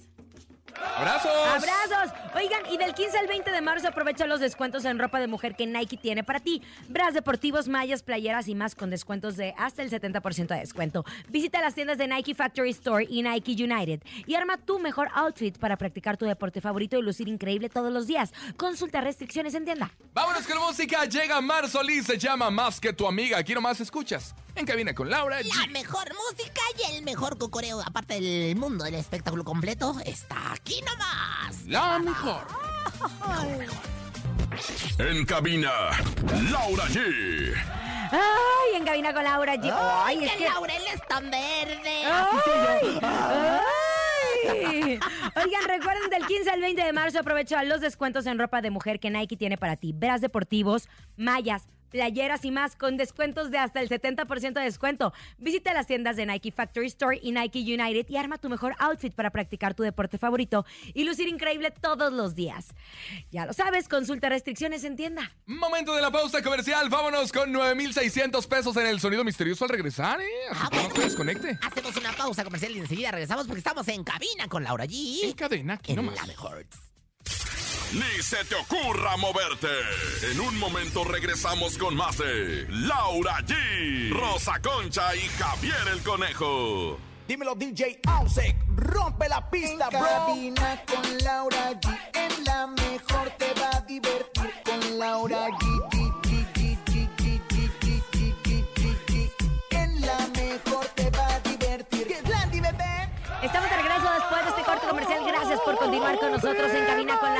Abrazos. 0.98 1.32
Abrazos. 1.32 2.18
Oigan, 2.36 2.66
y 2.72 2.78
del 2.78 2.94
15 2.94 3.18
al 3.18 3.28
20 3.28 3.52
de 3.52 3.62
marzo 3.62 3.88
aprovecha 3.88 4.26
los 4.26 4.40
descuentos 4.40 4.86
en 4.86 5.00
ropa 5.00 5.20
de 5.20 5.28
mujer 5.28 5.56
que 5.56 5.66
Nike 5.66 5.98
tiene 5.98 6.24
para 6.24 6.40
ti. 6.40 6.62
Bras 6.90 7.14
deportivos, 7.14 7.68
mallas, 7.68 8.04
playeras 8.04 8.48
y 8.48 8.56
más 8.56 8.76
con 8.76 8.90
descuentos 8.90 9.38
de 9.38 9.54
hasta 9.58 9.82
el 9.82 9.90
70% 9.90 10.48
de 10.48 10.60
descuento. 10.60 11.06
Visita 11.30 11.62
las 11.62 11.76
tiendas 11.76 11.98
de 11.98 12.08
Nike 12.08 12.36
Factory 12.36 12.72
Store 12.72 13.06
y 13.10 13.24
Nike 13.24 13.52
United 13.52 14.02
y 14.26 14.36
arma 14.36 14.58
tu 14.58 14.80
mejor 14.80 15.10
outfit 15.14 15.58
para 15.58 15.78
practicar 15.78 16.18
tu 16.18 16.26
deporte 16.26 16.62
favorito 16.62 16.98
y 16.98 17.02
lucir 17.02 17.28
increíble 17.28 17.70
todos 17.70 17.92
los 17.92 18.08
días. 18.08 18.34
Consulta 18.58 19.02
restricciones 19.02 19.54
en 19.54 19.66
tienda. 19.66 19.92
Vámonos 20.14 20.46
con 20.48 20.58
música. 20.60 21.06
Llega 21.06 21.42
Mar 21.42 21.70
Solís. 21.70 22.06
Se 22.06 22.18
llama 22.18 22.50
Más 22.50 22.80
que 22.80 22.94
tu 22.94 23.08
amiga. 23.08 23.38
Aquí 23.38 23.54
nomás 23.54 23.80
escuchas. 23.80 24.36
En 24.56 24.66
cabina 24.66 24.94
con 24.94 25.10
Laura 25.10 25.42
G. 25.42 25.54
La 25.54 25.68
mejor 25.68 26.08
música 26.14 26.62
y 26.80 26.96
el 26.96 27.04
mejor 27.04 27.38
cocoreo, 27.38 27.82
aparte 27.86 28.22
del 28.22 28.56
mundo 28.56 28.86
del 28.86 28.96
espectáculo 28.96 29.44
completo, 29.44 29.98
está 30.06 30.54
aquí 30.54 30.82
nomás. 30.82 31.66
La 31.66 32.00
mejor. 32.00 32.48
En 34.98 35.26
cabina, 35.26 35.72
Laura 36.50 36.86
G. 36.86 37.54
Ay, 38.12 38.76
en 38.78 38.86
cabina 38.86 39.14
con 39.14 39.26
Laura 39.26 39.56
G. 39.56 39.74
Ay, 39.74 40.24
es 40.24 40.32
que 40.32 40.38
que... 40.38 40.46
Laurel 40.46 40.84
es 40.94 41.06
tan 41.08 41.30
verde. 41.30 42.02
¡Ay! 42.06 43.00
¡Ay! 43.02 43.62
Oigan, 45.36 45.64
recuerden 45.68 46.10
del 46.10 46.26
15 46.26 46.50
al 46.50 46.62
20 46.62 46.82
de 46.84 46.94
marzo 46.94 47.20
aprovecha 47.20 47.62
los 47.64 47.82
descuentos 47.82 48.26
en 48.26 48.40
ropa 48.40 48.62
de 48.62 48.70
mujer 48.70 49.02
que 49.02 49.10
Nike 49.10 49.36
tiene 49.36 49.58
para 49.58 49.76
ti. 49.76 49.92
Veras 49.94 50.22
deportivos, 50.22 50.88
mallas, 51.18 51.68
playeras 51.92 52.44
y 52.46 52.52
más 52.52 52.76
con 52.76 52.98
descuentos 52.98 53.52
de 53.52 53.58
hasta 53.58 53.82
el 53.82 53.90
70% 53.90 54.54
de 54.54 54.62
descuento. 54.62 55.14
Visita 55.38 55.74
las 55.74 55.88
tiendas 55.88 56.16
de 56.16 56.26
Nike 56.26 56.52
Factory 56.52 56.88
Store 56.88 57.20
y 57.22 57.32
Nike 57.32 57.60
United 57.60 58.06
y 58.10 58.18
arma 58.18 58.38
tu 58.38 58.50
mejor 58.50 58.76
outfit 58.80 59.14
para 59.14 59.30
practicar 59.32 59.74
tu 59.74 59.84
deporte 59.84 60.18
favorito 60.18 60.66
y 60.94 61.04
lucir 61.04 61.28
increíble 61.28 61.72
todos 61.72 62.12
los 62.14 62.36
días. 62.36 62.68
Ya 63.32 63.46
lo 63.46 63.54
sabes, 63.54 63.88
consulta 63.88 64.30
restricciones 64.30 64.84
en 64.84 64.96
tienda. 64.96 65.32
Momento 65.46 65.96
de 65.96 66.02
la 66.02 66.12
pausa 66.12 66.42
comercial. 66.42 66.90
Vámonos 66.90 67.32
con 67.32 67.52
9,600 67.52 68.48
pesos 68.48 68.76
en 68.78 68.88
el 68.88 69.00
sonido 69.00 69.24
misterioso 69.24 69.64
al 69.66 69.70
regresar, 69.70 70.20
¿eh? 70.22 70.26
Así 70.52 70.62
Ah, 70.62 70.90
no 70.96 71.02
desconecte. 71.02 71.58
Hacemos 71.62 71.96
una 71.98 72.12
pausa 72.14 72.44
comercial 72.44 72.76
y 72.76 72.80
enseguida 72.80 73.12
regresamos 73.12 73.46
porque 73.48 73.60
estamos 73.60 73.88
en 73.88 74.04
cabina 74.04 74.48
con 74.48 74.64
Laura 74.64 74.84
En 74.86 74.90
G. 74.90 75.36
cadena, 75.36 75.74
aquí 75.76 75.92
En 75.92 75.98
nomás. 75.98 76.16
la 76.18 76.26
mejor 76.28 76.66
ni 77.94 78.24
se 78.24 78.44
te 78.46 78.56
ocurra 78.56 79.18
moverte. 79.18 79.68
En 80.32 80.40
un 80.40 80.58
momento 80.60 81.04
regresamos 81.04 81.78
con 81.78 81.96
más 81.96 82.18
de 82.18 82.66
Laura 82.70 83.38
G, 83.46 84.12
Rosa 84.12 84.62
Concha 84.62 85.16
y 85.16 85.28
Javier 85.40 85.88
el 85.92 86.02
Conejo. 86.02 86.98
Dímelo 87.28 87.56
DJ 87.56 88.00
Ausek, 88.08 88.56
rompe 88.76 89.28
la 89.28 89.50
pista, 89.50 89.86
en 89.92 90.00
bro. 90.00 90.08
Cabina 90.08 90.84
con 90.86 91.18
Laura 91.24 91.72
G, 91.74 91.98
en 92.14 92.44
la 92.46 92.68
mejor 92.68 93.30
te 93.38 93.54
va 93.60 93.70
a 93.78 93.82
divertir 93.82 94.54
con 94.64 95.00
Laura 95.00 95.48
G. 95.50 96.06
Estamos 103.46 103.70
de 103.70 103.76
regreso 103.76 104.12
después 104.12 104.44
de 104.44 104.50
este 104.50 104.64
corte 104.64 104.88
comercial. 104.88 105.24
Gracias 105.24 105.60
por 105.60 105.78
continuar 105.78 106.18
con 106.18 106.32
nosotros 106.32 106.72
en 106.74 106.86
Cabina 106.86 107.20
con 107.20 107.35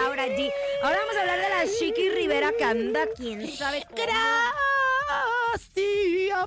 Ahora 0.82 0.98
vamos 1.02 1.16
a 1.18 1.22
hablar 1.22 1.38
de 1.40 1.50
la 1.50 1.66
Chiqui 1.80 2.10
Rivera 2.10 2.52
que 2.58 2.64
anda, 2.64 3.02
quién 3.16 3.48
sabe 3.52 3.84
cómo. 3.84 3.96
Gracias. 3.96 5.72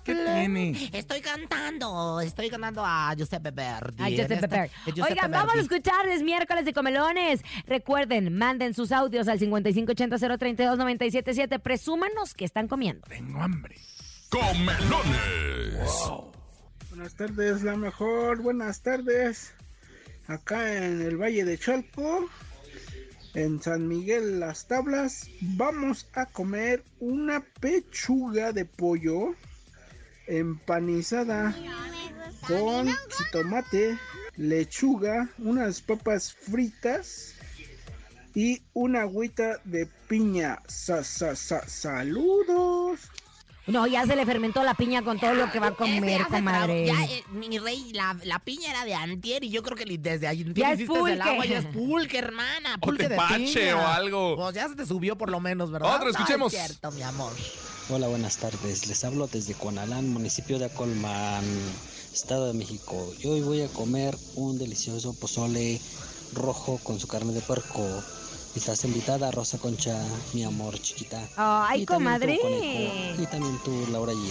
¿Qué 0.04 0.14
tiene? 0.14 0.90
Estoy 0.92 1.20
cantando, 1.20 2.20
estoy 2.20 2.50
cantando 2.50 2.82
a 2.84 3.14
Giuseppe 3.16 3.50
Verdi. 3.52 4.02
En 4.02 4.08
Giuseppe 4.10 4.34
esta- 4.34 4.46
Verdi. 4.48 4.72
Giuseppe 4.86 5.12
Oigan, 5.12 5.30
vamos 5.30 5.54
a 5.54 5.60
escucharles 5.60 6.22
miércoles 6.22 6.64
de 6.64 6.72
comelones. 6.72 7.40
Recuerden, 7.66 8.36
manden 8.36 8.74
sus 8.74 8.90
audios 8.92 9.28
al 9.28 9.38
5580-032-977. 9.38 11.58
Presúmanos 11.60 12.34
que 12.34 12.44
están 12.44 12.66
comiendo. 12.68 13.06
Tengo 13.08 13.40
hambre. 13.40 13.76
Comelones. 14.28 15.78
Buenas 16.90 17.14
tardes, 17.14 17.62
la 17.62 17.76
mejor, 17.76 18.42
buenas 18.42 18.82
tardes. 18.82 19.54
Acá 20.26 20.74
en 20.76 21.00
el 21.00 21.16
Valle 21.16 21.44
de 21.44 21.56
Chalco, 21.58 22.28
en 23.38 23.62
San 23.62 23.86
Miguel 23.86 24.40
Las 24.40 24.66
Tablas, 24.66 25.28
vamos 25.40 26.08
a 26.14 26.26
comer 26.26 26.82
una 26.98 27.40
pechuga 27.60 28.50
de 28.52 28.64
pollo 28.64 29.34
empanizada 30.26 31.54
con 32.48 32.88
jitomate, 33.16 33.96
lechuga, 34.36 35.28
unas 35.38 35.80
papas 35.80 36.32
fritas 36.32 37.34
y 38.34 38.60
una 38.72 39.02
agüita 39.02 39.60
de 39.64 39.86
piña. 40.08 40.60
Sa, 40.66 41.04
sa, 41.04 41.36
sa- 41.36 41.66
saludos. 41.68 43.00
No, 43.68 43.86
ya 43.86 44.06
se 44.06 44.16
le 44.16 44.24
fermentó 44.26 44.62
la 44.62 44.74
piña 44.74 45.02
con 45.02 45.20
todo 45.20 45.34
lo 45.34 45.50
que 45.52 45.60
va 45.60 45.68
a 45.68 45.74
comer, 45.74 46.26
comadre. 46.26 46.86
Ya, 46.86 47.04
eh, 47.04 47.22
mi 47.30 47.58
rey, 47.58 47.92
la, 47.92 48.16
la 48.24 48.38
piña 48.38 48.70
era 48.70 48.84
de 48.84 48.94
antier 48.94 49.44
y 49.44 49.50
yo 49.50 49.62
creo 49.62 49.76
que 49.76 49.84
desde 49.98 50.26
ahí 50.26 50.44
Ya 50.54 50.72
es 50.72 50.80
hiciste 50.80 50.94
el 50.98 51.00
pulque. 51.18 51.22
agua, 51.22 51.44
ya 51.44 51.58
es 51.58 51.66
pulque, 51.66 52.18
hermana. 52.18 52.76
O 52.76 52.80
Pulque 52.80 53.04
de 53.04 53.08
tepache 53.10 53.44
piña. 53.60 53.76
o 53.76 53.86
algo. 53.86 54.36
Pues 54.36 54.54
ya 54.54 54.68
se 54.68 54.74
te 54.74 54.86
subió 54.86 55.16
por 55.16 55.30
lo 55.30 55.38
menos, 55.38 55.70
¿verdad? 55.70 55.94
Otro, 55.94 56.04
No, 56.06 56.10
escuchemos. 56.10 56.52
es 56.54 56.60
cierto, 56.64 56.90
mi 56.92 57.02
amor. 57.02 57.32
Hola, 57.90 58.08
buenas 58.08 58.38
tardes. 58.38 58.86
Les 58.86 59.04
hablo 59.04 59.26
desde 59.28 59.54
Conalán, 59.54 60.08
municipio 60.10 60.58
de 60.58 60.64
Acolman, 60.66 61.44
Estado 62.12 62.46
de 62.46 62.54
México. 62.54 63.12
Y 63.22 63.26
hoy 63.26 63.40
voy 63.42 63.60
a 63.62 63.68
comer 63.68 64.16
un 64.34 64.58
delicioso 64.58 65.14
pozole 65.18 65.80
rojo 66.34 66.80
con 66.82 66.98
su 66.98 67.06
carne 67.06 67.32
de 67.32 67.40
puerco. 67.42 67.86
Estás 68.58 68.84
invitada, 68.84 69.30
Rosa 69.30 69.56
Concha, 69.58 69.96
mi 70.34 70.42
amor 70.42 70.76
chiquita. 70.80 71.22
Ay, 71.36 71.82
Y 71.82 71.86
también 71.86 71.86
tú, 71.86 71.92
comadre. 71.94 72.38
conejo. 72.42 73.22
Y 73.22 73.26
también 73.26 73.58
tú, 73.64 73.86
Laura 73.92 74.12
G. 74.12 74.30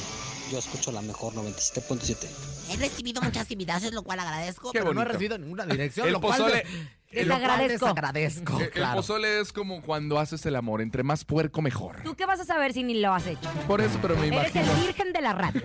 Yo 0.51 0.59
escucho 0.59 0.91
la 0.91 1.01
mejor 1.01 1.33
97.7. 1.33 2.27
He 2.69 2.75
recibido 2.75 3.21
muchas 3.21 3.49
invitaciones, 3.49 3.93
lo 3.93 4.03
cual 4.03 4.19
agradezco, 4.19 4.71
Qué 4.73 4.79
pero 4.79 4.93
no 4.93 5.01
he 5.01 5.05
recibido 5.05 5.37
ninguna 5.37 5.65
dirección. 5.65 6.07
El 6.07 6.13
lo 6.13 6.19
cual 6.21 6.41
pozole- 6.41 6.63
el- 7.11 7.27
lo 7.27 7.35
cual 7.35 7.41
Desagradezco. 7.41 7.85
desagradezco, 7.85 8.57
El- 8.57 8.63
El 8.65 8.71
claro. 8.71 8.95
pozole 8.97 9.39
es 9.39 9.53
como 9.53 9.81
cuando 9.81 10.19
haces 10.19 10.45
el 10.45 10.55
amor. 10.55 10.81
Entre 10.81 11.03
más 11.03 11.23
puerco, 11.25 11.61
mejor. 11.61 12.01
¿Tú 12.03 12.15
qué 12.15 12.25
vas 12.25 12.39
a 12.39 12.45
saber 12.45 12.73
si 12.73 12.83
ni 12.83 12.99
lo 12.99 13.13
has 13.13 13.25
hecho? 13.27 13.49
Por 13.67 13.81
eso, 13.81 13.97
pero 14.01 14.15
me 14.17 14.27
Eres 14.27 14.53
imagino. 14.55 14.73
el 14.73 14.81
virgen 14.85 15.13
de 15.13 15.21
la 15.21 15.33
radio. 15.33 15.61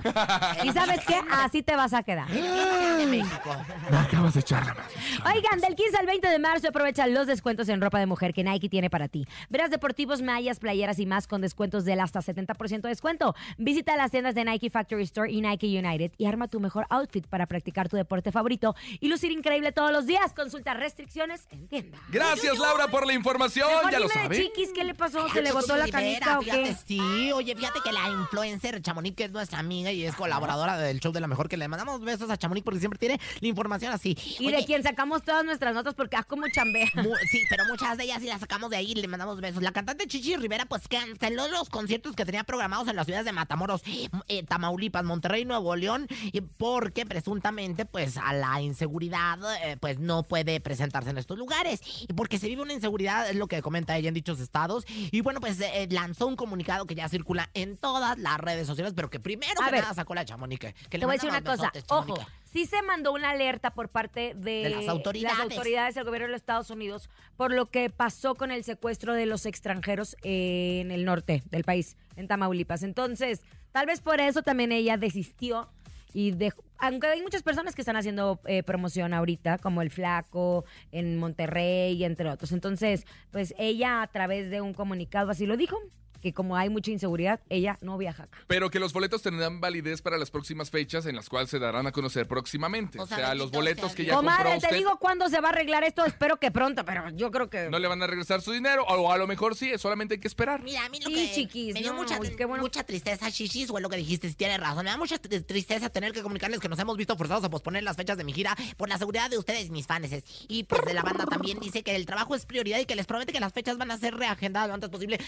¿Y 0.65 0.71
sabes 0.73 1.01
qué? 1.07 1.21
Así 1.31 1.63
te 1.63 1.75
vas 1.77 1.93
a 1.95 2.03
quedar. 2.03 2.29
de 2.29 3.07
México. 3.07 3.57
Me 3.91 3.97
acabas 3.97 4.35
de 4.35 4.41
echar 4.41 4.65
la 4.67 4.75
mano. 4.75 4.87
Oigan, 5.35 5.61
del 5.61 5.75
15 5.75 5.97
al 5.99 6.07
20 6.07 6.29
de 6.29 6.39
marzo 6.39 6.69
aprovecha 6.69 7.07
los 7.07 7.27
descuentos 7.27 7.69
en 7.69 7.81
ropa 7.81 7.99
de 7.99 8.07
mujer 8.07 8.33
que 8.35 8.45
Nike 8.45 8.69
tiene 8.69 8.91
para 8.91 9.09
ti. 9.09 9.27
Verás 9.49 9.71
deportivos, 9.71 10.23
mallas, 10.23 10.59
playeras 10.61 10.99
y 10.99 11.07
más 11.07 11.27
con 11.27 11.41
descuentos 11.41 11.85
del 11.85 12.01
hasta 12.01 12.21
70% 12.23 12.83
de 12.83 12.89
descuento. 12.91 13.35
Visita 13.59 13.97
las 13.97 14.11
tiendas 14.11 14.35
de 14.35 14.45
Nike 14.45 14.71
Factory 14.71 15.03
Store 15.05 15.31
y 15.31 15.41
Nike 15.41 15.67
United 15.79 16.13
y 16.19 16.27
arma 16.27 16.49
tu 16.49 16.61
mejor 16.61 16.87
outfit 16.91 17.27
para 17.27 17.47
practicar 17.47 17.89
tu 17.89 17.97
deporte 17.97 18.31
favorito 18.33 18.75
y 19.01 19.09
lucir 19.09 19.33
increíble 19.33 19.73
todos 19.73 19.91
los 19.93 20.07
días. 20.07 20.33
Consulta 20.35 20.75
restricciones 20.75 21.32
en 21.51 21.69
tienda. 21.69 21.99
Gracias, 22.11 22.59
Laura, 22.59 22.89
por 22.89 23.07
la 23.07 23.13
información. 23.13 23.69
Mejor 23.69 23.93
ya 23.93 24.01
lo 24.01 24.09
dime 24.09 24.15
de 24.15 24.23
sabe. 24.23 24.43
Chiquis, 24.43 24.71
¿qué 24.75 24.85
le 24.85 24.95
pasó? 24.95 25.29
¿Se 25.31 25.43
le 25.43 25.53
botó 25.53 25.77
la 25.77 25.89
canica 25.89 26.39
o 26.39 26.43
qué? 26.43 26.77
Sí, 26.87 27.33
oye, 27.33 27.55
fíjate 27.55 27.81
que 27.83 27.93
la 27.93 28.09
influencer 28.09 28.81
Chamonix, 28.83 29.17
que 29.17 29.25
es 29.25 29.31
nuestra 29.31 29.59
amiga 29.59 29.91
y 29.93 30.05
es 30.05 30.15
colaboradora 30.15 30.79
del 30.79 31.01
show 31.01 31.13
de 31.13 31.21
la 31.21 31.27
mejor, 31.27 31.49
que 31.49 31.57
le 31.57 31.69
mandamos 31.69 32.01
besos 32.01 32.31
a 32.31 32.37
Chamonix 32.37 32.65
porque 32.65 32.81
siempre 32.81 32.99
tiene 32.99 33.21
la 33.41 33.49
información 33.49 33.93
así. 33.93 34.17
Y 34.39 34.49
Oye, 34.49 34.59
de 34.59 34.65
quien 34.65 34.83
sacamos 34.83 35.23
todas 35.23 35.45
nuestras 35.45 35.75
notas 35.75 35.95
porque 35.95 36.17
ah, 36.17 36.25
como 36.25 36.47
chambea. 36.49 36.87
sí, 37.31 37.43
pero 37.49 37.65
muchas 37.67 37.97
de 37.97 38.05
ellas 38.05 38.19
sí 38.21 38.27
las 38.27 38.41
sacamos 38.41 38.71
de 38.71 38.77
ahí 38.77 38.93
y 38.93 38.95
le 38.95 39.09
mandamos 39.09 39.41
besos. 39.41 39.63
La 39.63 39.73
cantante 39.73 40.07
Chichi 40.07 40.37
Rivera, 40.37 40.67
pues 40.67 40.89
canceló 40.89 41.49
los 41.49 41.71
conciertos 41.71 42.15
que 42.17 42.25
tenía 42.25 42.45
programados 42.45 42.89
en 42.89 42.97
las 42.97 43.07
ciudades 43.07 43.25
de 43.25 43.33
Matamoros, 43.33 43.83
eh, 44.29 44.43
Tamaulipas, 44.45 45.05
Monterrey, 45.05 45.45
Nuevo 45.45 45.75
León, 45.77 46.07
y 46.33 46.41
porque 46.41 47.07
presuntamente, 47.07 47.85
pues 47.85 48.17
a 48.17 48.33
la 48.33 48.61
inseguridad, 48.61 49.39
eh, 49.65 49.77
pues 49.81 49.99
no 49.99 50.25
puede 50.25 50.61
presentarse 50.61 51.11
en 51.11 51.19
estos 51.23 51.39
lugares. 51.39 51.81
Porque 52.15 52.39
se 52.39 52.49
vive 52.49 52.63
una 52.63 52.73
inseguridad, 52.75 53.29
es 53.31 53.37
lo 53.37 53.47
que 53.47 53.63
comenta 53.63 53.97
ella 53.97 54.09
en 54.09 54.15
dichos 54.15 54.39
estados. 54.41 54.85
Y 54.89 55.21
bueno, 55.23 55.41
pues 55.41 55.59
eh, 55.61 55.89
lanzó 55.91 56.27
un 56.27 56.37
comunicado 56.37 56.87
que 56.87 56.95
ya 56.95 57.09
circula 57.09 57.49
en 57.55 57.77
todas 57.77 58.19
las 58.19 58.39
redes 58.39 58.67
sociales, 58.67 58.93
pero 58.95 59.11
que 59.11 59.19
primero 59.21 59.61
A 59.63 59.67
que 59.67 59.73
ver. 59.73 59.81
nada 59.83 59.95
sacó 59.95 60.15
la 60.15 60.25
Chamonix. 60.25 60.59
Que 60.61 60.69
le 60.69 60.99
Te 61.01 61.07
voy 61.07 61.13
a 61.15 61.17
decir 61.17 61.31
una 61.31 61.43
cosa, 61.43 61.73
ojo, 61.89 62.19
sí 62.53 62.67
se 62.67 62.83
mandó 62.83 63.13
una 63.13 63.31
alerta 63.31 63.71
por 63.71 63.89
parte 63.89 64.35
de, 64.37 64.65
De 64.65 64.69
las 64.71 64.89
autoridades. 64.89 65.39
las 65.39 65.51
autoridades 65.57 65.95
del 65.95 66.05
gobierno 66.05 66.27
de 66.27 66.33
los 66.33 66.41
Estados 66.41 66.71
Unidos 66.71 67.09
por 67.37 67.53
lo 67.53 67.67
que 67.71 67.89
pasó 67.91 68.35
con 68.35 68.51
el 68.51 68.63
secuestro 68.65 69.15
de 69.15 69.27
los 69.27 69.47
extranjeros 69.47 70.17
en 70.23 70.91
el 70.91 71.05
norte 71.05 71.43
del 71.51 71.65
país, 71.65 71.97
en 72.17 72.29
Tamaulipas. 72.29 72.83
Entonces, 72.83 73.41
tal 73.73 73.87
vez 73.87 74.01
por 74.01 74.21
eso 74.21 74.43
también 74.43 74.73
ella 74.73 74.97
desistió 74.97 75.69
y 76.13 76.33
dejó, 76.33 76.65
aunque 76.79 77.07
hay 77.07 77.23
muchas 77.23 77.43
personas 77.43 77.75
que 77.75 77.83
están 77.83 77.97
haciendo 77.97 78.41
eh, 78.47 78.63
promoción 78.63 79.15
ahorita, 79.15 79.59
como 79.59 79.83
el 79.83 79.91
Flaco, 79.91 80.65
en 80.91 81.17
Monterrey, 81.17 82.03
entre 82.05 82.29
otros. 82.29 82.53
Entonces, 82.53 83.07
pues 83.31 83.55
ella 83.59 84.03
a 84.03 84.07
través 84.09 84.51
de 84.51 84.61
un 84.61 84.75
comunicado 84.75 85.31
así 85.31 85.47
lo 85.47 85.57
dijo, 85.57 85.79
que 86.23 86.33
como 86.33 86.57
hay 86.57 86.71
mucha 86.71 86.91
inseguridad, 86.91 87.41
ella 87.49 87.79
no 87.83 87.99
viaja 87.99 88.23
acá. 88.25 88.39
Pero 88.47 88.71
que 88.71 88.79
los 88.79 88.93
boletos 88.93 89.23
tendrán 89.23 89.61
validez 89.61 90.01
para 90.03 90.17
las 90.19 90.31
próximas 90.31 90.71
fechas 90.71 91.05
en 91.07 91.17
las 91.17 91.29
cuales 91.29 91.51
se 91.51 91.59
darán 91.59 91.87
a 91.87 91.93
conocer 91.93 92.27
próximamente. 92.29 92.99
O 92.99 93.03
O 93.03 93.07
sea, 93.07 93.35
los 93.35 93.51
boletos 93.51 93.89
sea 93.93 93.97
que 93.97 94.05
ya 94.05 94.15
compró 94.15 94.31
Comadre, 94.33 94.51
te 94.53 94.57
usted 94.67 94.77
digo 94.77 94.99
cuándo 94.99 95.29
se 95.29 95.41
va 95.41 95.49
a 95.49 95.53
arreglar 95.53 95.85
esto, 95.85 96.05
espero 96.05 96.37
que 96.39 96.51
pronto, 96.51 96.85
pero 96.85 97.11
yo 97.11 97.31
creo 97.31 97.51
que... 97.51 97.69
no 97.71 97.79
le 97.79 97.89
van 97.89 98.03
a 98.03 98.07
regresar 98.07 98.41
su 98.43 98.53
dinero. 98.53 98.85
O 98.85 99.11
a 99.11 99.19
lo 99.19 99.27
mejor 99.27 99.57
sí, 99.57 99.73
solamente 99.79 100.15
hay 100.15 100.21
que 100.21 100.29
esperar. 100.29 100.63
Mira, 100.63 100.85
a 100.85 100.89
mí 100.89 100.99
lo 101.01 101.09
Sí, 101.09 101.15
que 101.15 101.33
chiquis, 101.35 101.75
me 101.75 101.81
dio 101.81 101.93
no, 101.93 102.03
mucha, 102.03 102.19
qué 102.37 102.45
bueno. 102.45 102.63
mucha 102.63 102.85
tristeza, 102.85 103.29
Shishis, 103.29 103.71
o 103.71 103.77
es 103.79 103.83
lo 103.83 103.89
que 103.89 103.97
dijiste, 103.97 104.29
si 104.29 104.35
tienes 104.35 104.59
razón. 104.61 104.85
Me 104.85 104.91
da 104.91 104.97
mucha 104.97 105.17
tr- 105.21 105.45
tristeza 105.45 105.89
tener 105.91 106.13
que 106.13 106.23
comunicarles 106.23 106.61
que 106.61 106.69
nos 106.69 106.79
hemos 106.79 106.97
visto 106.97 107.17
forzados 107.17 107.43
a 107.45 107.51
posponer 107.51 107.83
las 107.83 107.97
fechas 107.97 108.17
de 108.17 108.25
mi 108.25 108.33
gira 108.33 108.57
por 108.77 108.89
la 108.89 108.99
seguridad 108.99 109.31
de 109.31 109.39
ustedes, 109.39 109.71
mis 109.71 109.87
fans. 109.87 110.03
Y 110.49 110.65
pues 110.65 110.83
de 110.85 110.95
la 110.95 111.03
banda 111.03 111.25
también 111.27 111.59
dice 111.61 111.83
que 111.83 111.95
el 111.97 112.07
trabajo 112.07 112.35
es 112.35 112.45
prioridad 112.45 112.79
y 112.81 112.87
que 112.87 112.97
les 112.97 113.07
promete 113.07 113.33
que 113.33 113.41
las 113.41 113.53
fechas 113.53 113.79
van 113.79 113.91
a 113.91 113.97
ser 113.99 114.15
reagendadas 114.15 114.69
lo 114.69 114.75
antes 114.75 114.91
posible. 114.91 115.19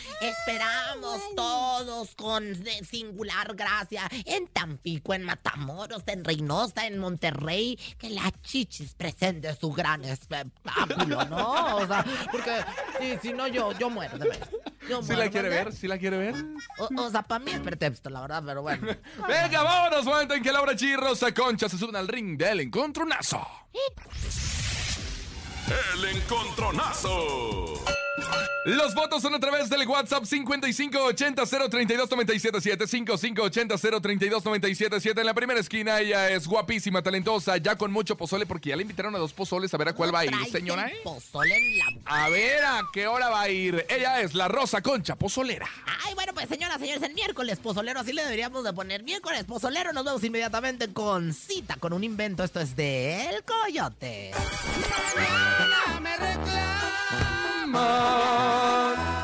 Esperamos 0.84 1.22
todos 1.36 2.14
con 2.14 2.62
de- 2.62 2.84
singular 2.84 3.54
gracia 3.54 4.08
en 4.26 4.46
Tampico, 4.48 5.14
en 5.14 5.22
Matamoros, 5.22 6.02
en 6.06 6.24
Reynosa, 6.24 6.86
en 6.86 6.98
Monterrey, 6.98 7.78
que 7.98 8.10
la 8.10 8.30
Chichis 8.42 8.94
presente 8.94 9.54
su 9.56 9.72
gran 9.72 10.04
espectáculo, 10.04 11.24
¿no? 11.26 11.76
O 11.78 11.86
sea, 11.86 12.04
porque 12.30 12.64
si, 13.00 13.28
si 13.28 13.32
no 13.34 13.46
yo, 13.48 13.72
yo 13.72 13.88
muero, 13.90 14.18
de 14.18 14.28
verdad. 14.28 14.48
Yo 14.88 15.02
¿Sí 15.02 15.14
la 15.14 15.30
quiere 15.30 15.48
¿verdad? 15.48 15.64
ver? 15.66 15.74
¿Sí 15.74 15.88
la 15.88 15.98
quiere 15.98 16.16
ver? 16.18 16.34
O, 16.78 16.88
o 17.02 17.10
sea, 17.10 17.22
para 17.22 17.42
mí 17.42 17.50
es 17.52 17.60
pretexto, 17.60 18.10
la 18.10 18.20
verdad, 18.20 18.42
pero 18.44 18.60
bueno. 18.62 18.86
Venga, 19.28 19.62
vámonos, 19.62 20.04
momento 20.04 20.34
en 20.34 20.42
que 20.42 20.52
Laura 20.52 20.72
G 20.74 20.96
Rosa 20.96 21.32
Concha 21.32 21.68
se 21.68 21.78
suben 21.78 21.96
al 21.96 22.06
ring 22.08 22.36
del 22.36 22.60
encontronazo. 22.60 23.46
El 25.94 26.04
encontronazo. 26.04 27.64
Los 28.64 28.94
votos 28.94 29.20
son 29.20 29.34
a 29.34 29.38
través 29.38 29.68
del 29.68 29.86
WhatsApp 29.86 30.24
5580-032-977, 30.24 32.88
5580-032-977. 32.88 35.20
En 35.20 35.26
la 35.26 35.34
primera 35.34 35.60
esquina 35.60 36.00
ella 36.00 36.30
es 36.30 36.46
guapísima, 36.46 37.02
talentosa, 37.02 37.58
ya 37.58 37.76
con 37.76 37.92
mucho 37.92 38.16
pozole, 38.16 38.46
porque 38.46 38.70
ya 38.70 38.76
le 38.76 38.82
invitaron 38.82 39.14
a 39.16 39.18
dos 39.18 39.34
pozoles 39.34 39.74
a 39.74 39.76
ver 39.76 39.90
a 39.90 39.92
cuál 39.92 40.14
va 40.14 40.20
a 40.20 40.24
ir, 40.24 40.32
señora. 40.50 40.88
¿eh? 40.88 40.94
pozole 41.04 41.54
en 41.54 41.78
la 41.78 41.84
A 42.06 42.30
ver 42.30 42.64
a 42.64 42.80
qué 42.90 43.06
hora 43.06 43.28
va 43.28 43.42
a 43.42 43.50
ir. 43.50 43.84
Ella 43.90 44.22
es 44.22 44.34
la 44.34 44.48
Rosa 44.48 44.80
Concha 44.80 45.14
Pozolera. 45.14 45.68
Ay, 46.06 46.14
bueno, 46.14 46.32
pues 46.32 46.48
señoras, 46.48 46.80
señores, 46.80 47.02
el 47.02 47.12
miércoles 47.12 47.58
pozolero, 47.58 48.00
así 48.00 48.14
le 48.14 48.22
deberíamos 48.22 48.64
de 48.64 48.72
poner 48.72 49.02
miércoles 49.02 49.44
pozolero. 49.44 49.92
Nos 49.92 50.06
vemos 50.06 50.24
inmediatamente 50.24 50.90
con 50.90 51.34
cita, 51.34 51.76
con 51.76 51.92
un 51.92 52.02
invento. 52.02 52.42
Esto 52.42 52.60
es 52.60 52.74
de 52.76 53.28
El 53.28 53.44
Coyote. 53.44 54.30
me 56.00 56.16
reclamas 56.16 56.93
Las 57.74 59.23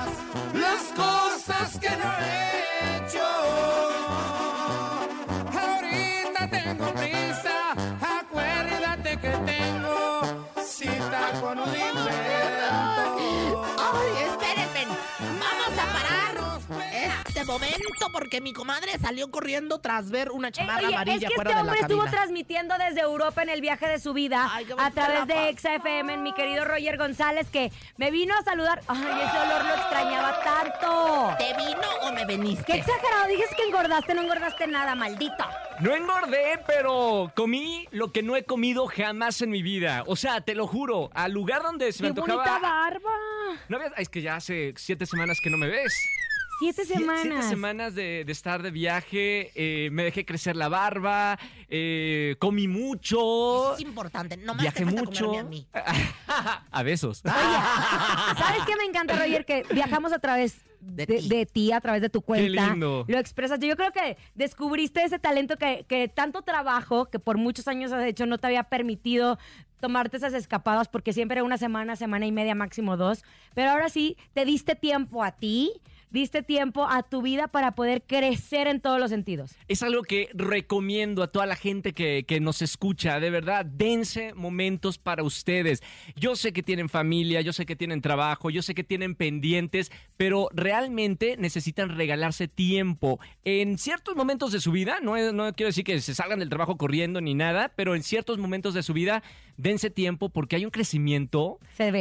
momento 17.51 18.07
porque 18.13 18.41
mi 18.41 18.53
comadre 18.53 18.99
salió 18.99 19.31
corriendo 19.31 19.79
tras 19.81 20.11
ver 20.11 20.31
una 20.31 20.49
Eh, 20.49 20.53
chamarra 20.53 20.79
oye, 20.87 20.95
amarilla 20.95 21.17
es 21.17 21.31
que 21.31 21.35
fuera 21.35 21.51
este 21.51 21.59
de 21.61 21.65
la 21.67 21.73
hombre 21.73 21.81
estuvo 21.81 22.05
transmitiendo 22.11 22.75
desde 22.79 23.01
Europa 23.01 23.43
en 23.43 23.49
el 23.49 23.61
viaje 23.61 23.87
de 23.89 23.99
su 23.99 24.13
vida 24.13 24.49
Ay, 24.53 24.67
a 24.79 24.91
través 24.91 25.27
de. 25.27 25.49
Exa 25.51 25.75
FM, 25.75 26.17
mi 26.19 26.33
querido 26.33 26.65
Roger 26.65 26.97
González, 26.97 27.47
que 27.51 27.71
me 27.97 28.11
vino 28.11 28.35
a 28.39 28.43
saludar. 28.43 28.83
Ay, 28.89 28.99
ese 29.03 29.39
olor 29.39 29.65
lo 29.65 29.75
extrañaba 29.75 30.41
tanto. 30.43 31.35
¿Te 31.39 31.55
vino 31.57 31.89
o 32.03 32.13
me 32.13 32.25
veniste? 32.25 32.65
Qué 32.65 32.79
exagerado, 32.79 33.29
dices 33.29 33.49
que 33.57 33.65
engordaste, 33.65 34.15
no 34.15 34.23
engordaste 34.23 34.67
nada, 34.67 34.95
maldito. 34.95 35.45
No 35.81 35.95
engordé, 35.95 36.61
pero 36.67 37.33
comí 37.35 37.89
lo 37.91 38.13
que 38.13 38.23
no 38.23 38.37
he 38.37 38.45
comido 38.45 38.87
jamás 38.87 39.41
en 39.43 39.51
mi 39.51 39.63
vida. 39.63 40.05
O 40.07 40.15
sea, 40.17 40.41
te 40.41 40.55
lo 40.55 40.67
juro, 40.67 41.11
al 41.15 41.33
lugar 41.33 41.63
donde 41.63 41.93
se 41.93 42.03
me 42.03 42.13
Qué 42.15 42.21
antojaba. 42.21 42.45
bonita 42.45 42.69
barba. 42.69 43.11
No 43.69 43.77
había- 43.79 43.93
Es 43.97 44.09
que 44.09 44.21
ya 44.23 44.37
hace 44.37 44.75
siete 44.77 45.07
semanas 45.07 45.39
que 45.43 45.51
no 45.51 45.57
me 45.57 45.69
ves. 45.69 45.93
Siete 46.61 46.85
Sie- 46.85 46.95
semanas. 46.95 47.23
Siete 47.23 47.43
semanas 47.49 47.95
de, 47.97 48.25
de 48.25 48.33
estar 48.33 48.63
de 48.63 48.71
viaje, 48.71 49.51
eh, 49.55 49.91
me 49.91 50.05
dejé 50.05 50.25
crecer 50.25 50.55
la 50.57 50.69
barba, 50.69 51.39
eh, 51.69 52.37
comí 52.39 52.69
mucho, 52.69 53.75
Es 53.75 53.81
importante. 53.81 54.37
No 54.37 54.55
me 54.55 54.63
viajé 54.63 54.83
hace 54.83 54.85
falta 54.85 55.03
mucho. 55.03 55.27
comerme 55.27 55.49
a 55.49 55.51
mí. 55.51 55.67
a 56.71 56.83
besos. 56.83 57.19
¿Sabes 57.25 58.63
qué 58.67 58.77
me 58.77 58.85
encanta, 58.85 59.17
Roger? 59.17 59.45
Que 59.45 59.65
viajamos 59.73 60.13
a 60.13 60.19
través 60.19 60.63
de, 60.81 61.07
De 61.07 61.19
ti. 61.19 61.29
de 61.29 61.47
ti, 61.47 61.73
a 61.73 61.81
través 61.81 62.03
de 62.03 62.09
tu 62.11 62.23
cuenta. 62.23 62.69
lindo. 62.71 63.05
Lo 63.09 63.19
expresas. 63.19 63.59
Yo 63.61 63.77
creo 63.77 63.93
que 63.93 64.17
descubriste 64.35 65.03
ese 65.05 65.19
talento 65.19 65.57
que, 65.57 65.85
que 65.89 66.09
tanto 66.09 66.43
trabajo, 66.43 67.07
que 67.07 67.19
por 67.19 67.37
muchos 67.39 67.69
años 67.69 67.93
has 67.93 68.05
hecho, 68.05 68.27
no 68.27 68.39
te 68.39 68.47
había 68.47 68.65
permitido 68.65 69.39
tomarte 69.81 70.19
esas 70.19 70.35
escapadas 70.35 70.89
porque 70.89 71.13
siempre 71.15 71.37
era 71.37 71.45
una 71.45 71.57
semana, 71.57 71.97
semana 71.97 72.27
y 72.27 72.33
media, 72.33 72.55
máximo 72.55 72.97
dos. 72.97 73.25
Pero 73.55 73.71
ahora 73.71 73.89
sí, 73.89 74.17
te 74.35 74.45
diste 74.45 74.75
tiempo 74.75 75.25
a 75.25 75.33
ti. 75.33 75.73
Diste 76.11 76.43
tiempo 76.43 76.87
a 76.89 77.03
tu 77.03 77.23
vida 77.23 77.49
para 77.49 77.75
poder 77.75 78.03
crecer 78.03 78.67
en 78.67 78.81
todos 78.81 79.01
los 79.01 79.11
sentidos. 79.11 79.57
Es 79.69 79.83
algo 79.83 80.03
que 80.03 80.29
recomiendo 80.35 81.23
a 81.23 81.29
toda 81.29 81.47
la 81.47 81.57
gente 81.57 81.93
que, 81.93 82.25
que 82.27 82.41
nos 82.41 82.63
escucha. 82.63 83.21
De 83.21 83.31
verdad, 83.31 83.65
dense 83.65 84.35
momentos 84.35 84.99
para 84.99 85.23
ustedes. 85.23 85.83
Yo 86.17 86.37
sé 86.37 86.53
que 86.53 86.63
tienen 86.63 86.89
familia, 86.89 87.41
yo 87.41 87.53
sé 87.53 87.67
que 87.67 87.77
tienen 87.77 88.01
trabajo, 88.01 88.51
yo 88.51 88.63
sé 88.63 88.75
que 88.75 88.85
tienen 88.85 89.15
pendientes, 89.15 89.91
pero 90.17 90.49
realmente 90.53 91.37
necesitan 91.37 91.97
regalarse 91.97 92.49
tiempo. 92.49 93.21
En 93.45 93.79
ciertos 93.79 94.17
momentos 94.17 94.53
de 94.53 94.61
su 94.61 94.73
vida, 94.73 94.99
no, 95.03 95.33
no 95.33 95.53
quiero 95.55 95.69
decir 95.69 95.85
que 95.85 96.01
se 96.01 96.15
salgan 96.15 96.39
del 96.39 96.49
trabajo 96.49 96.77
corriendo 96.77 97.21
ni 97.21 97.35
nada, 97.35 97.73
pero 97.77 97.95
en 97.95 98.03
ciertos 98.03 98.39
momentos 98.39 98.75
de 98.75 98.83
su 98.83 98.93
vida, 98.93 99.23
dense 99.57 99.91
tiempo 99.91 100.31
porque 100.31 100.57
hay 100.57 100.65
un 100.65 100.71
crecimiento 100.71 101.59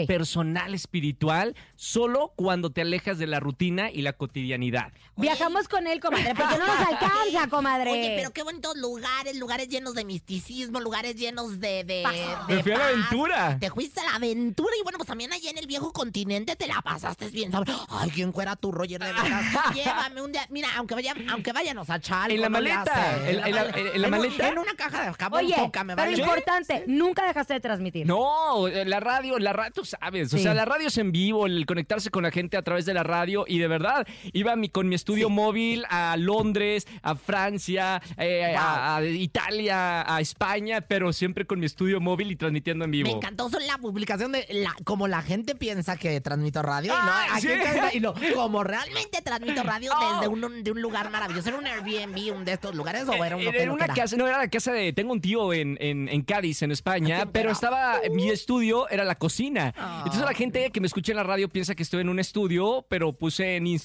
personal, 0.07 0.73
espiritual, 0.73 1.55
solo 1.75 2.33
cuando 2.35 2.71
te 2.71 2.81
alejas 2.81 3.17
de 3.17 3.27
la 3.27 3.39
rutina 3.39 3.91
y 3.91 3.98
la 4.01 4.13
cotidianidad. 4.13 4.91
Viajamos 5.15 5.67
con 5.67 5.85
él, 5.87 5.99
comadre, 5.99 6.33
porque 6.35 6.57
no 6.57 6.65
nos 6.67 6.87
alcanza, 6.87 7.47
comadre. 7.49 7.91
Oye, 7.91 8.13
pero 8.17 8.31
qué 8.31 8.41
bonitos 8.43 8.77
lugares, 8.77 9.35
lugares 9.37 9.67
llenos 9.67 9.93
de 9.93 10.05
misticismo, 10.05 10.79
lugares 10.79 11.15
llenos 11.15 11.59
de... 11.59 11.83
de, 11.83 12.03
Me 12.47 12.63
fui 12.63 12.71
a 12.71 12.77
la 12.77 12.85
aventura. 12.87 13.57
Te 13.59 13.69
fuiste 13.69 13.99
a 13.99 14.05
la 14.05 14.15
aventura 14.15 14.71
y 14.79 14.83
bueno, 14.83 14.97
pues 14.97 15.07
también 15.07 15.33
allá 15.33 15.49
en 15.49 15.57
el 15.57 15.67
viejo 15.67 15.91
continente 15.91 16.55
te 16.55 16.67
la 16.67 16.81
pasaste 16.81 17.27
bien. 17.29 17.51
¿sabes? 17.51 17.75
Ay, 17.89 18.09
¿quién 18.11 18.31
fuera 18.33 18.55
tu 18.55 18.71
Roger 18.71 18.99
de 19.01 19.11
verdad? 19.11 19.41
Llévame 19.75 20.21
un 20.21 20.31
día, 20.31 20.45
mira, 20.49 20.69
aunque, 20.77 20.95
vaya, 20.95 21.13
aunque 21.31 21.51
váyanos 21.51 21.89
a 21.89 21.99
Chalco. 21.99 22.33
En 22.33 22.41
la 22.41 22.49
maleta, 22.49 23.17
en- 23.27 23.39
en 23.45 23.55
la- 23.55 23.65
en 23.69 24.01
la 24.01 24.07
un- 24.07 24.11
maleta. 24.11 24.47
En 24.49 24.57
una 24.57 24.73
caja 24.75 25.05
de 25.05 25.13
jabón 25.13 25.45
Oye, 25.45 25.55
poca, 25.57 25.83
me 25.83 25.95
pero 25.95 26.11
vale. 26.11 26.21
importante, 26.23 26.83
nunca 26.87 27.25
dejaste 27.27 27.55
de 27.55 27.59
transmitir. 27.59 28.05
No, 28.07 28.67
la 28.69 28.99
radio, 28.99 29.37
la 29.37 29.51
radio, 29.53 29.73
tú 29.73 29.83
sabes. 29.85 30.33
O 30.33 30.37
sea, 30.37 30.53
la 30.53 30.65
radio 30.65 30.87
es 30.87 30.97
en 30.97 31.11
vivo, 31.11 31.45
el 31.45 31.65
conectarse 31.65 32.09
con 32.09 32.23
la 32.23 32.31
gente 32.31 32.55
a 32.57 32.61
través 32.61 32.85
de 32.85 32.93
la 32.93 33.03
radio. 33.03 33.43
Y 33.47 33.59
de 33.59 33.67
verdad, 33.67 33.88
iba 34.33 34.55
mi- 34.55 34.69
con 34.69 34.87
mi 34.87 34.95
estudio 34.95 35.29
móvil 35.29 35.85
a 35.89 36.15
Londres, 36.17 36.87
a 37.01 37.15
Francia, 37.15 38.01
eh, 38.17 38.55
a, 38.55 38.97
a 38.97 39.03
Italia, 39.05 40.01
a 40.13 40.21
España, 40.21 40.81
pero 40.81 41.13
siempre 41.13 41.45
con 41.45 41.59
mi 41.59 41.65
estudio 41.65 41.99
móvil 41.99 42.31
y 42.31 42.35
transmitiendo 42.35 42.85
en 42.85 42.91
Me 42.91 42.97
vivo. 42.97 43.09
encantó 43.15 43.49
son 43.49 43.65
la 43.65 43.77
publicación 43.77 44.31
de 44.31 44.45
la, 44.49 44.75
como 44.83 45.07
la 45.07 45.21
gente 45.21 45.55
piensa 45.55 45.97
que 45.97 46.19
transmito 46.21 46.61
radio 46.61 46.93
y 46.93 47.05
no, 47.05 47.11
Ah, 47.11 47.25
aquí 47.33 47.41
sí. 47.47 47.51
en 47.53 47.97
y 47.97 47.99
no, 47.99 48.13
como 48.35 48.63
realmente 48.63 49.21
transmito 49.21 49.63
radio 49.63 49.91
Oh. 49.99 50.13
desde 50.15 50.27
un, 50.27 50.63
de 50.63 50.71
un 50.71 50.81
lugar 50.81 51.09
maravilloso. 51.09 51.49
¿Era 51.49 51.57
un 51.57 51.65
Airbnb, 51.67 52.35
un 52.35 52.45
de 52.45 52.53
estos 52.53 52.75
lugares 52.75 53.07
o 53.07 53.23
era 53.25 53.35
un 53.35 53.41
Era 53.41 53.49
hotel? 53.51 53.63
qué 53.63 53.69
una 53.69 53.85
era? 53.85 53.93
casa, 53.93 54.15
no, 54.17 54.27
era 54.27 54.37
la 54.37 54.47
casa 54.49 54.71
de. 54.71 54.93
Tengo 54.93 55.13
un 55.13 55.21
tío 55.21 55.51
en, 55.53 55.77
en, 55.81 56.07
en 56.09 56.21
Cádiz, 56.21 56.61
en 56.61 56.71
España, 56.71 57.27
pero 57.31 57.51
estaba. 57.51 57.99
Mi 58.11 58.29
estudio 58.29 58.87
era 58.89 59.03
la 59.03 59.15
cocina. 59.15 59.73
Ah. 59.77 60.01
Entonces 60.05 60.23
la 60.25 60.33
gente 60.33 60.71
que 60.71 60.79
me 60.79 60.87
escucha 60.87 61.11
en 61.11 61.17
la 61.17 61.23
radio 61.23 61.49
piensa 61.49 61.75
que 61.75 61.83
estoy 61.83 62.01
en 62.01 62.09
un 62.09 62.19
estudio, 62.19 62.85
pero 62.89 63.13
puse 63.13 63.55
en 63.55 63.67
Instagram 63.67 63.78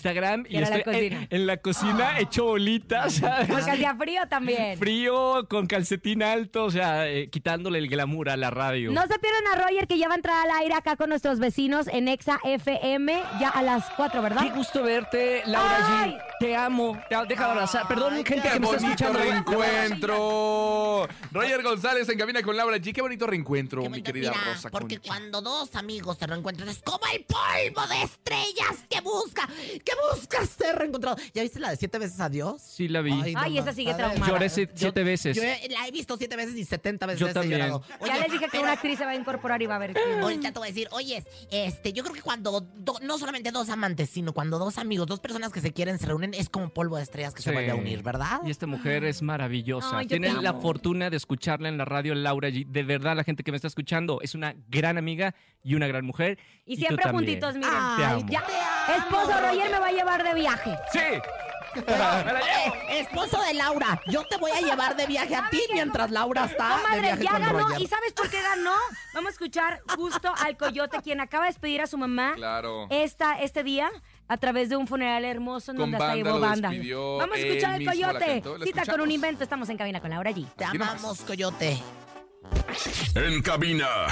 y 0.48 0.56
Era 0.56 0.70
la 0.70 0.76
estoy 0.76 0.94
en, 0.96 1.02
cocina. 1.10 1.26
en 1.30 1.46
la 1.46 1.56
cocina 1.58 2.18
hecho 2.20 2.44
bolitas, 2.44 3.14
¿sabes? 3.14 3.48
Porque 3.48 3.70
hacía 3.70 3.94
frío 3.94 4.22
también. 4.28 4.78
Frío, 4.78 5.46
con 5.48 5.66
calcetín 5.66 6.22
alto, 6.22 6.64
o 6.64 6.70
sea, 6.70 7.08
eh, 7.08 7.28
quitándole 7.30 7.78
el 7.78 7.88
glamour 7.88 8.30
a 8.30 8.36
la 8.36 8.50
radio. 8.50 8.90
No 8.92 9.02
se 9.06 9.18
pierdan 9.18 9.46
a 9.52 9.62
Roger 9.66 9.86
que 9.86 9.98
ya 9.98 10.08
va 10.08 10.14
a 10.14 10.16
entrar 10.16 10.44
al 10.46 10.58
aire 10.60 10.74
acá 10.74 10.96
con 10.96 11.08
nuestros 11.08 11.38
vecinos 11.38 11.86
en 11.88 12.08
Exa 12.08 12.38
FM 12.44 13.22
ya 13.40 13.48
a 13.48 13.62
las 13.62 13.84
4 13.96 14.22
¿verdad? 14.22 14.42
Qué 14.42 14.50
gusto 14.50 14.82
verte, 14.82 15.42
Laura 15.46 16.02
Ay. 16.02 16.10
G. 16.12 16.20
Te 16.40 16.56
amo. 16.56 16.98
Te, 17.08 17.16
deja 17.28 17.44
de 17.46 17.50
abrazar. 17.52 17.88
Perdón, 17.88 18.14
gente 18.24 18.34
¡Qué 18.34 18.34
que 18.34 18.60
me 18.60 18.66
está 18.66 18.66
bonito 18.66 18.86
escuchando. 19.04 19.18
reencuentro! 19.18 21.08
Roger 21.32 21.62
González 21.62 22.08
en 22.08 22.18
cabina 22.18 22.42
con 22.42 22.56
Laura 22.56 22.76
G. 22.78 22.92
Qué 22.92 23.00
bonito 23.02 23.26
reencuentro, 23.26 23.82
Qué 23.82 23.88
mi 23.88 23.92
bonito, 23.94 24.12
querida 24.12 24.30
mira, 24.32 24.44
Rosa 24.54 24.70
Porque 24.70 24.96
Concha. 24.96 25.08
cuando 25.08 25.40
dos 25.42 25.74
amigos 25.76 26.18
se 26.18 26.26
reencuentran 26.26 26.68
es 26.68 26.80
como 26.82 27.00
el 27.12 27.24
polvo 27.24 27.86
de 27.88 28.02
estrellas 28.02 28.84
que 28.88 29.00
busca, 29.00 29.48
que 29.84 29.92
busca 30.12 30.44
ser 30.46 30.76
reencontrado. 30.76 31.16
¿Ya 31.34 31.42
viste 31.42 31.60
la 31.60 31.70
de 31.70 31.76
siete 31.76 31.98
veces 31.98 32.18
adiós? 32.20 32.62
Sí, 32.62 32.88
la 32.88 33.00
vi. 33.02 33.12
Ay, 33.36 33.58
esa 33.58 33.72
sigue. 33.72 33.94
Lloré 34.26 34.48
siete, 34.48 34.72
siete 34.76 35.04
veces. 35.04 35.36
Yo 35.36 35.42
he- 35.42 35.68
la 35.70 35.86
he 35.86 35.90
visto 35.90 36.16
siete 36.16 36.36
veces 36.36 36.56
y 36.56 36.64
setenta 36.64 37.06
veces 37.06 37.20
Yo 37.20 37.28
he 37.28 37.32
también. 37.34 37.58
llorado. 37.60 37.82
ya 37.88 37.96
Oye, 38.00 38.12
les 38.22 38.32
dije 38.32 38.44
que 38.46 38.50
pero- 38.52 38.62
una 38.64 38.72
actriz 38.72 38.98
se 38.98 39.04
va 39.04 39.10
a 39.10 39.14
incorporar 39.16 39.60
y 39.62 39.66
va 39.66 39.76
a 39.76 39.78
ver. 39.78 39.94
Ahorita 40.22 40.52
te 40.52 40.58
voy 40.58 40.68
a 40.68 40.70
decir, 40.70 40.88
oye, 40.92 41.22
este, 41.50 41.92
yo 41.92 42.02
creo 42.02 42.14
que 42.14 42.22
cuando 42.22 42.60
do- 42.60 42.98
no 43.02 43.18
solamente 43.18 43.50
dos 43.50 43.68
amantes, 43.68 44.10
sino 44.10 44.32
cuando 44.32 44.58
dos 44.58 44.78
amigos, 44.78 45.06
dos 45.06 45.20
personas 45.20 45.52
que 45.52 45.60
se 45.60 45.72
quieren 45.72 45.98
se 45.98 46.06
reúnen, 46.06 46.34
es 46.34 46.48
como 46.48 46.70
polvo 46.70 46.96
de 46.96 47.02
estrellas 47.02 47.34
que 47.34 47.42
se 47.42 47.50
Sí. 47.50 47.54
vuelve 47.54 47.70
a 47.70 47.74
unir, 47.74 48.02
¿verdad? 48.02 48.40
Y 48.44 48.50
esta 48.50 48.66
mujer 48.66 49.04
es 49.04 49.20
maravillosa. 49.22 49.98
Ay, 49.98 50.06
yo 50.06 50.18
la 50.18 50.50
amo. 50.50 50.60
fortuna 50.62 51.10
de 51.10 51.16
escucharla 51.16 51.68
en 51.68 51.76
la 51.78 51.84
radio, 51.84 52.14
Laura 52.14 52.48
G. 52.48 52.66
De 52.66 52.82
verdad, 52.82 53.14
la 53.16 53.24
gente 53.24 53.42
que 53.42 53.50
me 53.50 53.56
está 53.56 53.68
escuchando 53.68 54.20
es 54.22 54.34
una 54.34 54.54
gran 54.68 54.96
amiga 54.98 55.34
y 55.62 55.74
una 55.74 55.86
gran 55.86 56.04
mujer. 56.04 56.38
Y 56.66 56.76
tú 56.76 56.80
siempre 56.80 57.10
juntitos, 57.10 57.54
miren. 57.54 57.70
Te 57.96 58.04
amo. 58.04 58.26
Ya. 58.28 58.44
Esposo 58.96 59.32
Roger 59.40 59.70
me 59.70 59.78
va 59.78 59.86
a 59.86 59.92
llevar 59.92 60.22
de 60.24 60.34
viaje. 60.34 60.76
¡Sí! 60.92 61.00
Eh, 61.76 63.00
esposo 63.00 63.42
de 63.42 63.54
Laura, 63.54 64.00
yo 64.06 64.22
te 64.28 64.36
voy 64.36 64.52
a 64.52 64.60
llevar 64.60 64.94
de 64.96 65.06
viaje 65.06 65.34
a 65.34 65.48
ti 65.50 65.60
mientras 65.72 66.08
Laura 66.12 66.44
está 66.44 66.68
de 66.76 66.82
Comadre, 66.82 67.00
viaje 67.00 67.24
ya 67.24 67.30
con 67.32 67.40
ganó. 67.42 67.58
Roger. 67.58 67.80
¿Y 67.80 67.86
sabes 67.88 68.12
por 68.12 68.30
qué 68.30 68.40
ganó? 68.40 68.70
Vamos 69.12 69.30
a 69.30 69.32
escuchar 69.32 69.80
justo 69.96 70.32
al 70.44 70.56
coyote, 70.56 70.98
quien 71.02 71.20
acaba 71.20 71.46
de 71.46 71.50
despedir 71.50 71.80
a 71.82 71.88
su 71.88 71.98
mamá 71.98 72.34
Claro. 72.36 72.86
esta, 72.90 73.40
este 73.40 73.64
día 73.64 73.90
a 74.28 74.36
través 74.36 74.68
de 74.68 74.76
un 74.76 74.86
funeral 74.86 75.24
hermoso 75.24 75.72
en 75.72 75.78
Con 75.78 75.90
donde 75.90 75.96
hasta 75.96 76.14
banda 76.14 76.14
llevó 76.14 76.38
banda. 76.38 77.18
Vamos 77.18 77.36
a 77.36 77.40
escuchar 77.40 77.74
al 77.74 77.84
coyote. 77.84 78.42
Cita 78.62 78.86
con 78.86 79.00
un 79.00 79.10
invento. 79.10 79.42
Estamos 79.42 79.68
en 79.68 79.76
cabina 79.76 80.00
con 80.00 80.10
Laura 80.10 80.30
G. 80.30 80.46
Te 80.54 80.64
amamos, 80.64 81.22
Coyote. 81.22 81.82
En 83.14 83.42
cabina, 83.42 84.06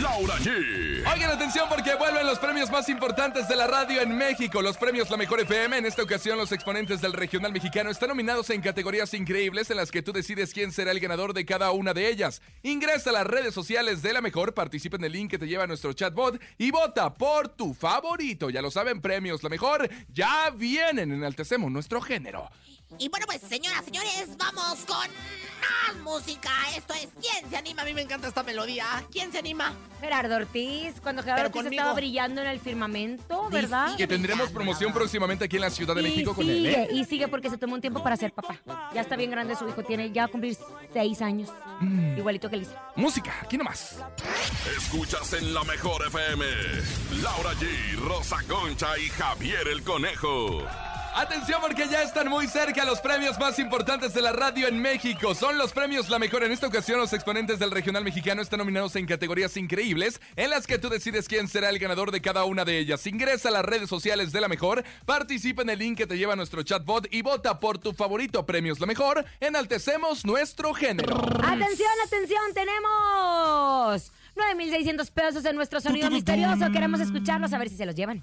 Laura 0.00 0.36
G. 0.38 1.04
Oigan 1.12 1.30
atención 1.30 1.68
porque 1.68 1.94
vuelven 1.94 2.26
los 2.26 2.38
premios 2.38 2.70
más 2.70 2.88
importantes 2.88 3.48
de 3.48 3.56
la 3.56 3.66
radio 3.66 4.00
en 4.00 4.16
México, 4.16 4.62
los 4.62 4.76
premios 4.76 5.10
La 5.10 5.16
Mejor 5.16 5.40
FM. 5.40 5.78
En 5.78 5.86
esta 5.86 6.02
ocasión 6.02 6.38
los 6.38 6.52
exponentes 6.52 7.00
del 7.00 7.12
regional 7.12 7.52
mexicano 7.52 7.90
están 7.90 8.08
nominados 8.08 8.50
en 8.50 8.62
categorías 8.62 9.12
increíbles 9.14 9.70
en 9.70 9.76
las 9.76 9.90
que 9.90 10.02
tú 10.02 10.12
decides 10.12 10.54
quién 10.54 10.72
será 10.72 10.92
el 10.92 11.00
ganador 11.00 11.34
de 11.34 11.44
cada 11.44 11.70
una 11.72 11.92
de 11.92 12.08
ellas. 12.08 12.40
Ingresa 12.62 13.10
a 13.10 13.14
las 13.14 13.26
redes 13.26 13.52
sociales 13.52 14.00
de 14.02 14.12
La 14.12 14.20
Mejor, 14.20 14.54
participa 14.54 14.96
en 14.96 15.04
el 15.04 15.12
link 15.12 15.30
que 15.30 15.38
te 15.38 15.46
lleva 15.46 15.64
a 15.64 15.66
nuestro 15.68 15.92
chatbot 15.92 16.40
y 16.56 16.70
vota 16.70 17.14
por 17.14 17.48
tu 17.48 17.74
favorito. 17.74 18.50
Ya 18.50 18.62
lo 18.62 18.70
saben, 18.70 19.00
premios 19.00 19.42
La 19.42 19.50
Mejor 19.50 19.88
ya 20.12 20.50
vienen, 20.50 21.12
enaltecemos 21.12 21.70
nuestro 21.70 22.00
género. 22.00 22.50
Y 22.96 23.08
bueno, 23.10 23.26
pues, 23.26 23.42
señoras, 23.42 23.84
señores, 23.84 24.28
vamos 24.38 24.78
con 24.86 24.96
más 24.96 25.96
música. 26.02 26.50
Esto 26.74 26.94
es 26.94 27.08
¿Quién 27.20 27.50
se 27.50 27.56
anima? 27.56 27.82
A 27.82 27.84
mí 27.84 27.92
me 27.92 28.00
encanta 28.00 28.28
esta 28.28 28.42
melodía. 28.42 28.86
¿Quién 29.12 29.30
se 29.30 29.38
anima? 29.38 29.74
Gerardo 30.00 30.36
Ortiz, 30.36 30.94
cuando 31.02 31.22
Gerardo 31.22 31.42
Pero 31.42 31.48
Ortiz 31.48 31.62
conmigo. 31.64 31.80
estaba 31.82 31.94
brillando 31.94 32.40
en 32.40 32.46
el 32.46 32.60
firmamento, 32.60 33.48
¿verdad? 33.50 33.94
Que 33.96 34.06
tendremos 34.06 34.50
promoción 34.50 34.92
próximamente 34.92 35.44
aquí 35.44 35.56
en 35.56 35.62
la 35.62 35.70
Ciudad 35.70 35.94
de 35.94 36.00
Y 36.00 36.04
México 36.04 36.34
con 36.34 36.48
él. 36.48 36.56
sigue, 36.56 36.82
¿eh? 36.84 36.88
y 36.92 37.04
sigue 37.04 37.28
porque 37.28 37.50
se 37.50 37.58
tomó 37.58 37.74
un 37.74 37.80
tiempo 37.80 38.02
para 38.02 38.16
ser 38.16 38.32
papá. 38.32 38.56
Ya 38.94 39.02
está 39.02 39.16
bien 39.16 39.30
grande 39.30 39.54
su 39.54 39.68
hijo, 39.68 39.84
tiene 39.84 40.10
ya 40.10 40.22
va 40.22 40.26
a 40.28 40.30
cumplir 40.30 40.56
seis 40.92 41.20
años. 41.20 41.50
Mm. 41.80 42.16
Igualito 42.18 42.48
que 42.48 42.56
Liz. 42.56 42.68
Música, 42.96 43.34
aquí 43.42 43.58
nomás. 43.58 43.96
Escuchas 44.76 45.32
en 45.34 45.52
la 45.52 45.62
mejor 45.64 46.06
FM. 46.06 46.44
Laura 47.22 47.52
G, 47.54 47.96
Rosa 48.00 48.38
Concha 48.48 48.98
y 48.98 49.08
Javier 49.10 49.68
el 49.68 49.82
Conejo. 49.82 50.62
Atención 51.18 51.60
porque 51.60 51.88
ya 51.88 52.02
están 52.02 52.28
muy 52.28 52.46
cerca 52.46 52.84
los 52.84 53.00
premios 53.00 53.40
más 53.40 53.58
importantes 53.58 54.14
de 54.14 54.22
la 54.22 54.30
radio 54.30 54.68
en 54.68 54.80
México. 54.80 55.34
Son 55.34 55.58
los 55.58 55.72
premios 55.72 56.08
La 56.08 56.20
Mejor. 56.20 56.44
En 56.44 56.52
esta 56.52 56.68
ocasión 56.68 57.00
los 57.00 57.12
exponentes 57.12 57.58
del 57.58 57.72
regional 57.72 58.04
mexicano 58.04 58.40
están 58.40 58.58
nominados 58.58 58.94
en 58.94 59.04
categorías 59.04 59.56
increíbles 59.56 60.20
en 60.36 60.50
las 60.50 60.68
que 60.68 60.78
tú 60.78 60.88
decides 60.88 61.26
quién 61.26 61.48
será 61.48 61.70
el 61.70 61.80
ganador 61.80 62.12
de 62.12 62.20
cada 62.20 62.44
una 62.44 62.64
de 62.64 62.78
ellas. 62.78 63.04
Ingresa 63.08 63.48
a 63.48 63.50
las 63.50 63.64
redes 63.64 63.88
sociales 63.88 64.30
de 64.30 64.40
La 64.40 64.46
Mejor, 64.46 64.84
participa 65.06 65.62
en 65.62 65.70
el 65.70 65.80
link 65.80 65.98
que 65.98 66.06
te 66.06 66.16
lleva 66.16 66.34
a 66.34 66.36
nuestro 66.36 66.62
chatbot 66.62 67.12
y 67.12 67.22
vota 67.22 67.58
por 67.58 67.78
tu 67.78 67.92
favorito 67.92 68.46
Premios 68.46 68.78
La 68.78 68.86
Mejor. 68.86 69.24
Enaltecemos 69.40 70.24
nuestro 70.24 70.72
género. 70.72 71.16
Atención, 71.16 71.90
atención, 72.06 72.42
tenemos 72.54 74.12
9,600 74.36 75.10
pesos 75.10 75.44
en 75.44 75.56
nuestro 75.56 75.80
sonido 75.80 76.08
misterioso. 76.12 76.70
Queremos 76.70 77.00
escucharlos 77.00 77.52
a 77.52 77.58
ver 77.58 77.70
si 77.70 77.76
se 77.76 77.86
los 77.86 77.96
llevan. 77.96 78.22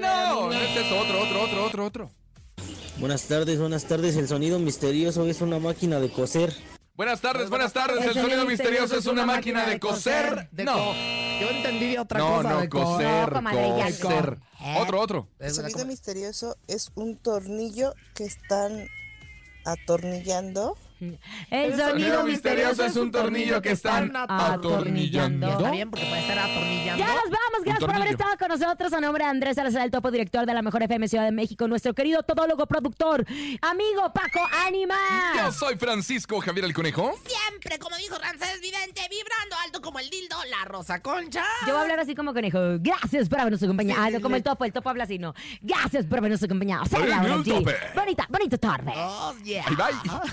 No, 0.00 0.52
es 0.52 0.92
otro, 0.92 1.22
otro, 1.22 1.42
otro, 1.42 1.64
otro, 1.64 1.84
otro. 1.86 2.10
Buenas 2.98 3.24
tardes, 3.24 3.58
buenas 3.58 3.84
tardes. 3.84 4.14
El 4.16 4.28
sonido 4.28 4.60
misterioso 4.60 5.26
es 5.26 5.40
una 5.40 5.58
máquina 5.58 5.98
de 5.98 6.08
coser. 6.10 6.54
Buenas 6.94 7.20
tardes, 7.20 7.50
buenas 7.50 7.72
tardes. 7.72 8.04
El 8.04 8.14
sonido 8.14 8.44
misterioso 8.46 8.96
es 8.96 9.06
una 9.06 9.26
máquina 9.26 9.66
de 9.66 9.80
coser. 9.80 10.48
No. 10.52 10.92
Yo 11.42 11.50
entendí 11.50 11.96
otra 11.96 12.18
No, 12.18 12.36
cosa. 12.36 12.48
no, 12.50 12.60
de 12.60 12.68
co- 12.68 12.82
coser, 12.82 13.30
coser. 14.00 14.38
¿Eh? 14.60 14.76
Otro, 14.80 15.00
otro. 15.00 15.28
El 15.38 15.52
sonido 15.52 15.72
como- 15.78 15.86
misterioso 15.90 16.56
es 16.68 16.90
un 16.94 17.16
tornillo 17.16 17.94
que 18.14 18.24
están 18.24 18.86
atornillando. 19.64 20.76
El 21.50 21.76
sonido 21.76 22.24
misterioso 22.24 22.84
es 22.84 22.96
un 22.96 23.10
tornillo 23.10 23.60
que 23.60 23.72
están 23.72 24.12
atornillando. 24.14 25.50
Está 25.50 25.70
bien, 25.70 25.90
porque 25.90 26.06
puede 26.06 26.20
estar 26.20 26.38
atornillando. 26.38 27.04
Ya 27.04 27.14
nos 27.14 27.24
vamos, 27.24 27.64
gracias 27.64 27.84
por 27.84 27.94
haber 27.94 28.08
estado 28.08 28.36
con 28.38 28.48
nosotros. 28.48 28.92
A 28.92 29.00
nombre 29.00 29.24
de 29.24 29.30
Andrés 29.30 29.56
Salazar, 29.56 29.82
el 29.82 29.90
topo 29.90 30.10
director 30.10 30.46
de 30.46 30.54
la 30.54 30.62
Mejor 30.62 30.82
FM 30.82 31.08
Ciudad 31.08 31.24
de 31.24 31.32
México, 31.32 31.66
nuestro 31.66 31.94
querido 31.94 32.22
todólogo 32.22 32.66
productor, 32.66 33.24
amigo 33.60 34.12
Paco 34.12 34.40
Ánima. 34.66 34.96
Yo 35.36 35.52
soy 35.52 35.76
Francisco 35.76 36.40
Javier 36.40 36.66
el 36.66 36.74
Conejo. 36.74 37.12
Siempre, 37.26 37.78
como 37.78 37.96
dijo 37.96 38.16
Ramsés 38.18 38.60
Vidente, 38.60 39.02
vibrando 39.10 39.56
alto 39.64 39.80
como 39.80 39.98
el 39.98 40.08
dildo, 40.08 40.36
la 40.50 40.64
rosa 40.66 41.00
concha. 41.00 41.44
Yo 41.66 41.72
voy 41.72 41.78
a 41.78 41.82
hablar 41.82 42.00
así 42.00 42.14
como 42.14 42.32
conejo. 42.32 42.58
Gracias 42.78 43.28
por 43.28 43.40
habernos 43.40 43.62
acompañado. 43.62 44.02
Ah, 44.02 44.10
no, 44.10 44.20
como 44.20 44.36
el 44.36 44.42
topo, 44.42 44.64
el 44.64 44.72
topo 44.72 44.90
habla 44.90 45.04
así, 45.04 45.18
¿no? 45.18 45.34
Gracias 45.60 46.06
por 46.06 46.18
habernos 46.18 46.42
acompañado. 46.42 46.84
Bonita, 47.94 48.26
bonita 48.28 48.58
tarde. 48.58 48.92
Oh, 48.94 49.34
yeah. 49.42 49.64
Bye, 49.66 49.76
bye. 49.76 50.32